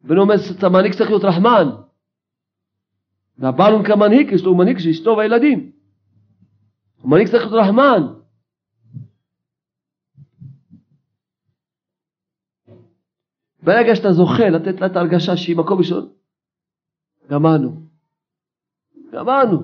בנו 0.00 0.20
אומר, 0.20 0.34
המנהיג 0.62 0.94
צריך 0.94 1.10
להיות 1.10 1.24
רחמן. 1.24 1.68
והבעל 3.38 3.72
הוא 3.72 3.84
כמנהיג, 3.84 4.32
יש 4.32 4.44
לו 4.44 4.54
מנהיג 4.54 4.78
של 4.78 4.88
אשתו 4.88 5.14
והילדים. 5.18 5.72
המנהיג 7.04 7.28
צריך 7.28 7.42
להיות 7.42 7.64
רחמן. 7.64 8.02
ברגע 13.62 13.96
שאתה 13.96 14.12
זוכה 14.12 14.48
לתת 14.48 14.80
לה 14.80 14.86
את 14.86 14.96
ההרגשה 14.96 15.36
שהיא 15.36 15.56
מקום 15.56 15.78
ראשון, 15.78 16.08
גמרנו. 17.30 17.82
גמרנו. 19.12 19.62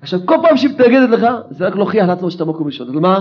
עכשיו 0.00 0.20
כל 0.26 0.36
פעם 0.42 0.56
שהיא 0.56 0.70
מתנגדת 0.70 1.10
לך, 1.10 1.26
זה 1.50 1.66
רק 1.66 1.74
להוכיח 1.74 2.08
לעצמו 2.08 2.30
שאתה 2.30 2.44
מקום 2.44 2.66
ראשון. 2.66 2.88
אז 2.88 2.94
מה? 2.94 3.18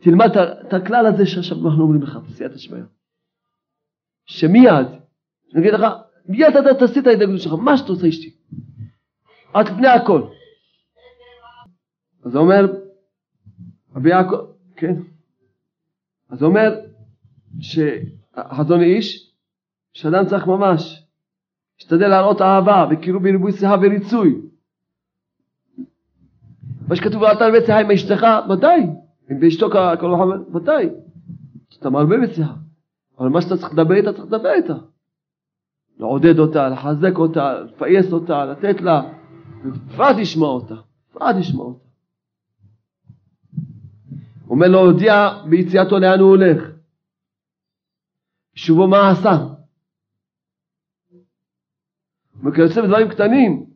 תלמד 0.00 0.30
את 0.66 0.72
הכלל 0.72 1.06
הזה 1.06 1.26
שעכשיו 1.26 1.68
אנחנו 1.68 1.82
אומרים 1.82 2.02
לך, 2.02 2.16
בסייעתא 2.16 2.58
שמיא. 2.58 2.82
שמיד, 4.24 4.86
נגיד 5.54 5.74
לך, 5.74 5.86
מיד 6.28 6.56
אתה 6.56 6.74
תעשי 6.78 7.00
את 7.00 7.06
ההתנגדות 7.06 7.40
שלך, 7.40 7.52
מה 7.52 7.76
שאתה 7.76 7.92
רוצה 7.92 8.08
אשתי. 8.08 8.41
עד 9.54 9.68
לפני 9.68 9.88
הכל. 9.88 10.22
אז 12.24 12.36
אומר, 12.36 12.72
רבי 13.96 14.10
יעקב, 14.10 14.36
כן. 14.76 14.94
אז 16.30 16.42
אומר 16.42 16.80
שחזון 17.60 18.80
איש, 18.80 19.32
שאדם 19.92 20.26
צריך 20.26 20.46
ממש 20.46 21.06
להשתדל 21.78 22.08
להראות 22.08 22.40
אהבה 22.40 22.86
וקירוב 22.90 23.22
בריבוי 23.22 23.52
שיחה 23.52 23.76
וריצוי. 23.82 24.40
מה 26.88 26.96
שכתוב 26.96 27.24
על 27.24 27.36
תלווה 27.36 27.60
שיחה 27.60 27.80
עם 27.80 27.90
אשתך, 27.90 28.26
ודאי. 28.50 28.86
אם 29.30 29.40
באשתו 29.40 29.70
כל 29.70 30.14
אחד, 30.14 30.54
ודאי. 30.54 30.88
אתה 31.78 31.90
מרבה 31.90 32.16
בשיחה. 32.22 32.54
אבל 33.18 33.28
מה 33.28 33.40
שאתה 33.40 33.56
צריך 33.56 33.72
לדבר 33.72 33.94
איתה, 33.94 34.12
צריך 34.12 34.24
לדבר 34.24 34.52
איתה. 34.52 34.74
לעודד 35.98 36.38
אותה, 36.38 36.68
לחזק 36.68 37.18
אותה, 37.18 37.60
לפייס 37.60 38.12
אותה, 38.12 38.44
לתת 38.44 38.80
לה, 38.80 39.02
בפרט 39.64 40.16
לשמוע 40.20 40.48
אותה, 40.48 40.74
בפרט 41.10 41.36
לשמוע 41.38 41.66
אותה. 41.66 41.84
אומר 44.48 44.68
לו, 44.68 44.78
הודיע 44.78 45.14
ביציאתו 45.50 45.98
לאן 45.98 46.20
הוא 46.20 46.28
הולך. 46.28 46.62
שובו 48.54 48.88
מה 48.88 49.10
עשה. 49.10 49.36
וכיוצא 52.44 52.82
בדברים 52.82 53.08
קטנים. 53.08 53.66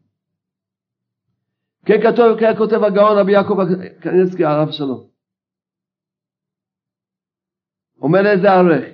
כן 1.85 2.01
כתוב, 2.03 2.41
כן 2.41 2.57
כותב 2.59 2.85
הגאון 2.85 3.19
רבי 3.19 3.33
יעקב 3.33 3.57
קנינסקי 4.01 4.45
הרב 4.45 4.71
שלום. 4.71 5.07
אומר 8.01 8.21
לזה 8.23 8.51
ערך, 8.51 8.85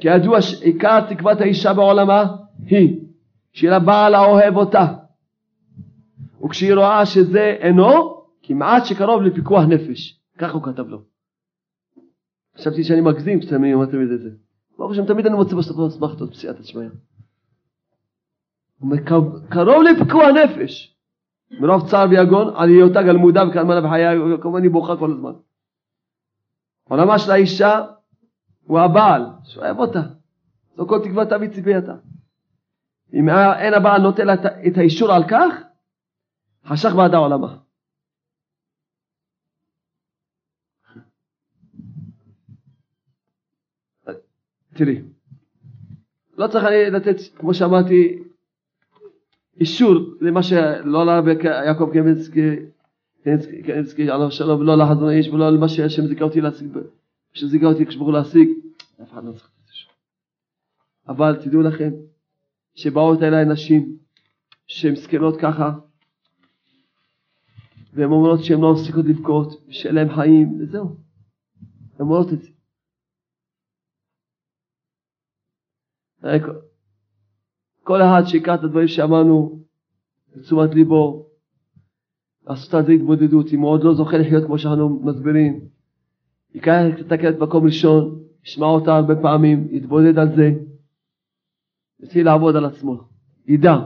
כי 0.00 0.08
ידוע 0.08 0.42
שעיקר 0.42 1.14
תקוות 1.14 1.40
האישה 1.40 1.74
בעולמה 1.74 2.36
היא 2.66 3.00
שיהיה 3.52 3.72
לה 3.72 3.78
בעל 3.78 4.14
האוהב 4.14 4.56
אותה. 4.56 5.05
וכשהיא 6.46 6.74
רואה 6.74 7.06
שזה 7.06 7.56
אינו, 7.60 8.22
כמעט 8.42 8.84
שקרוב 8.84 9.22
לפיקוח 9.22 9.62
נפש. 9.68 10.20
ככה 10.38 10.52
הוא 10.52 10.62
כתב 10.62 10.88
לו. 10.88 11.02
חשבתי 12.56 12.84
שאני 12.84 13.00
מגזים 13.00 13.40
כשאתם 13.40 13.64
אמרתם 13.64 14.02
את 14.02 14.20
זה. 14.20 14.30
ברוך 14.78 14.92
השם, 14.92 15.06
תמיד 15.06 15.26
אני 15.26 15.34
מוצא 15.34 15.56
בסוף 15.56 15.76
אסמכתות 15.88 16.30
בסייעתא 16.30 16.62
שמיא. 16.62 16.88
קרוב 19.48 19.82
לפיקוח 19.82 20.26
נפש. 20.44 20.96
מרוב 21.50 21.90
צער 21.90 22.06
ויגון 22.10 22.54
על 22.56 22.68
היותה 22.68 23.02
גלמודה 23.02 23.48
וכאלמנה 23.48 23.80
בחייה, 23.80 24.10
כמובן 24.42 24.62
היא 24.62 24.70
בוכה 24.70 24.96
כל 24.96 25.10
הזמן. 25.10 25.32
עולמה 26.88 27.18
של 27.18 27.30
האישה 27.30 27.84
הוא 28.66 28.80
הבעל, 28.80 29.26
שאוהב 29.44 29.78
אותה. 29.78 30.02
זו 30.76 30.86
כל 30.86 30.98
תקוותה 31.04 31.36
וציפייתה. 31.40 31.94
אם 33.14 33.28
אין 33.58 33.74
הבעל 33.74 34.02
נותן 34.02 34.26
לה 34.26 34.34
את 34.66 34.78
האישור 34.78 35.12
על 35.12 35.24
כך, 35.28 35.54
חשך 36.66 36.92
בעדה 36.96 37.16
עולמה. 37.16 37.56
תראי, 44.74 45.02
לא 46.38 46.46
צריך 46.46 46.64
לתת, 46.92 47.16
כמו 47.36 47.54
שאמרתי, 47.54 48.22
אישור 49.60 49.94
למה 50.20 50.42
שלא 50.42 51.06
לרבי 51.06 51.30
יעקב 51.44 51.90
קמינסקי, 51.92 54.10
עליו 54.10 54.30
שלום, 54.30 54.60
ולא 54.60 54.78
לחזון 54.78 55.08
האיש, 55.08 55.28
ולא 55.28 55.50
למה 55.50 55.68
שהשם 55.68 56.06
זיכה 56.06 56.24
אותי 56.24 56.40
להשיג, 56.40 56.68
שזיכה 57.32 57.66
אותי 57.66 57.86
כשברוך 57.86 58.08
להשיג, 58.08 58.48
אף 59.02 59.12
אחד 59.12 59.24
לא 59.24 59.32
צריך 59.32 59.44
לתת 59.44 59.70
אישור. 59.70 59.92
אבל 61.08 61.36
תדעו 61.44 61.62
לכם, 61.62 61.90
שבאות 62.74 63.22
אליי 63.22 63.44
נשים 63.44 63.96
שהן 64.66 64.96
זקנות 64.96 65.40
ככה, 65.40 65.72
והן 67.96 68.10
אומרות 68.10 68.44
שהן 68.44 68.60
לא 68.60 68.72
מפסיקות 68.72 69.04
לבכות, 69.04 69.64
ושאין 69.68 69.94
להן 69.94 70.14
חיים, 70.14 70.58
וזהו. 70.60 70.96
הן 71.94 72.00
אומרות 72.00 72.32
את 72.32 72.42
זה. 72.42 72.48
כל 77.82 78.02
אחד 78.02 78.22
שיקרא 78.26 78.54
את 78.54 78.64
הדברים 78.64 78.88
שאמרנו 78.88 79.60
לתשומת 80.34 80.74
ליבו, 80.74 81.26
לעשות 82.46 82.74
על 82.74 82.86
זה 82.86 82.92
התבודדות, 82.92 83.52
אם 83.52 83.60
הוא 83.60 83.70
עוד 83.70 83.84
לא 83.84 83.94
זוכה 83.94 84.18
לחיות 84.18 84.44
כמו 84.44 84.58
שאנחנו 84.58 85.00
מסבירים, 85.04 85.60
ייקח 86.54 86.80
את 87.00 87.12
הקלט 87.12 87.36
במקום 87.38 87.64
ראשון, 87.64 88.22
ישמע 88.44 88.66
אותה 88.66 88.96
הרבה 88.96 89.16
פעמים, 89.22 89.68
יתבודד 89.70 90.18
על 90.18 90.36
זה, 90.36 90.50
יתחיל 92.00 92.26
לעבוד 92.26 92.56
על 92.56 92.64
עצמו, 92.64 93.00
ידע 93.46 93.76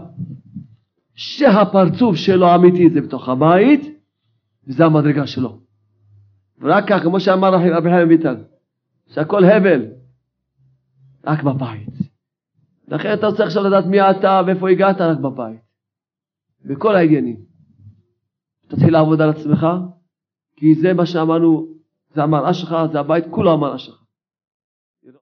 שהפרצוף 1.14 2.16
שלו 2.16 2.46
האמיתי 2.46 2.90
זה 2.90 3.00
בתוך 3.00 3.28
הבית, 3.28 3.99
וזה 4.70 4.84
המדרגה 4.84 5.26
שלו. 5.26 5.60
ורק 6.60 6.84
כך, 6.88 7.02
כמו 7.02 7.20
שאמר 7.20 7.54
רבי 7.54 7.90
חיים 7.90 8.08
ויטל, 8.08 8.36
שהכל 9.06 9.44
הבל, 9.44 9.86
רק 11.26 11.42
בבית. 11.42 11.88
לכן 12.88 13.14
אתה 13.14 13.26
רוצה 13.26 13.44
עכשיו 13.44 13.62
לדעת 13.62 13.86
מי 13.86 14.00
אתה 14.00 14.42
ואיפה 14.46 14.70
הגעת 14.70 15.00
רק 15.00 15.18
בבית. 15.18 15.60
בכל 16.64 16.96
העניינים. 16.96 17.36
תתחיל 18.68 18.92
לעבוד 18.92 19.20
על 19.20 19.30
עצמך, 19.30 19.66
כי 20.56 20.74
זה 20.74 20.92
מה 20.92 21.06
שאמרנו, 21.06 21.66
זה 22.14 22.22
המראה 22.22 22.54
שלך, 22.54 22.76
זה 22.92 23.00
הבית 23.00 23.24
כולו 23.30 23.52
המראה 23.52 23.78
שלך. 23.78 23.99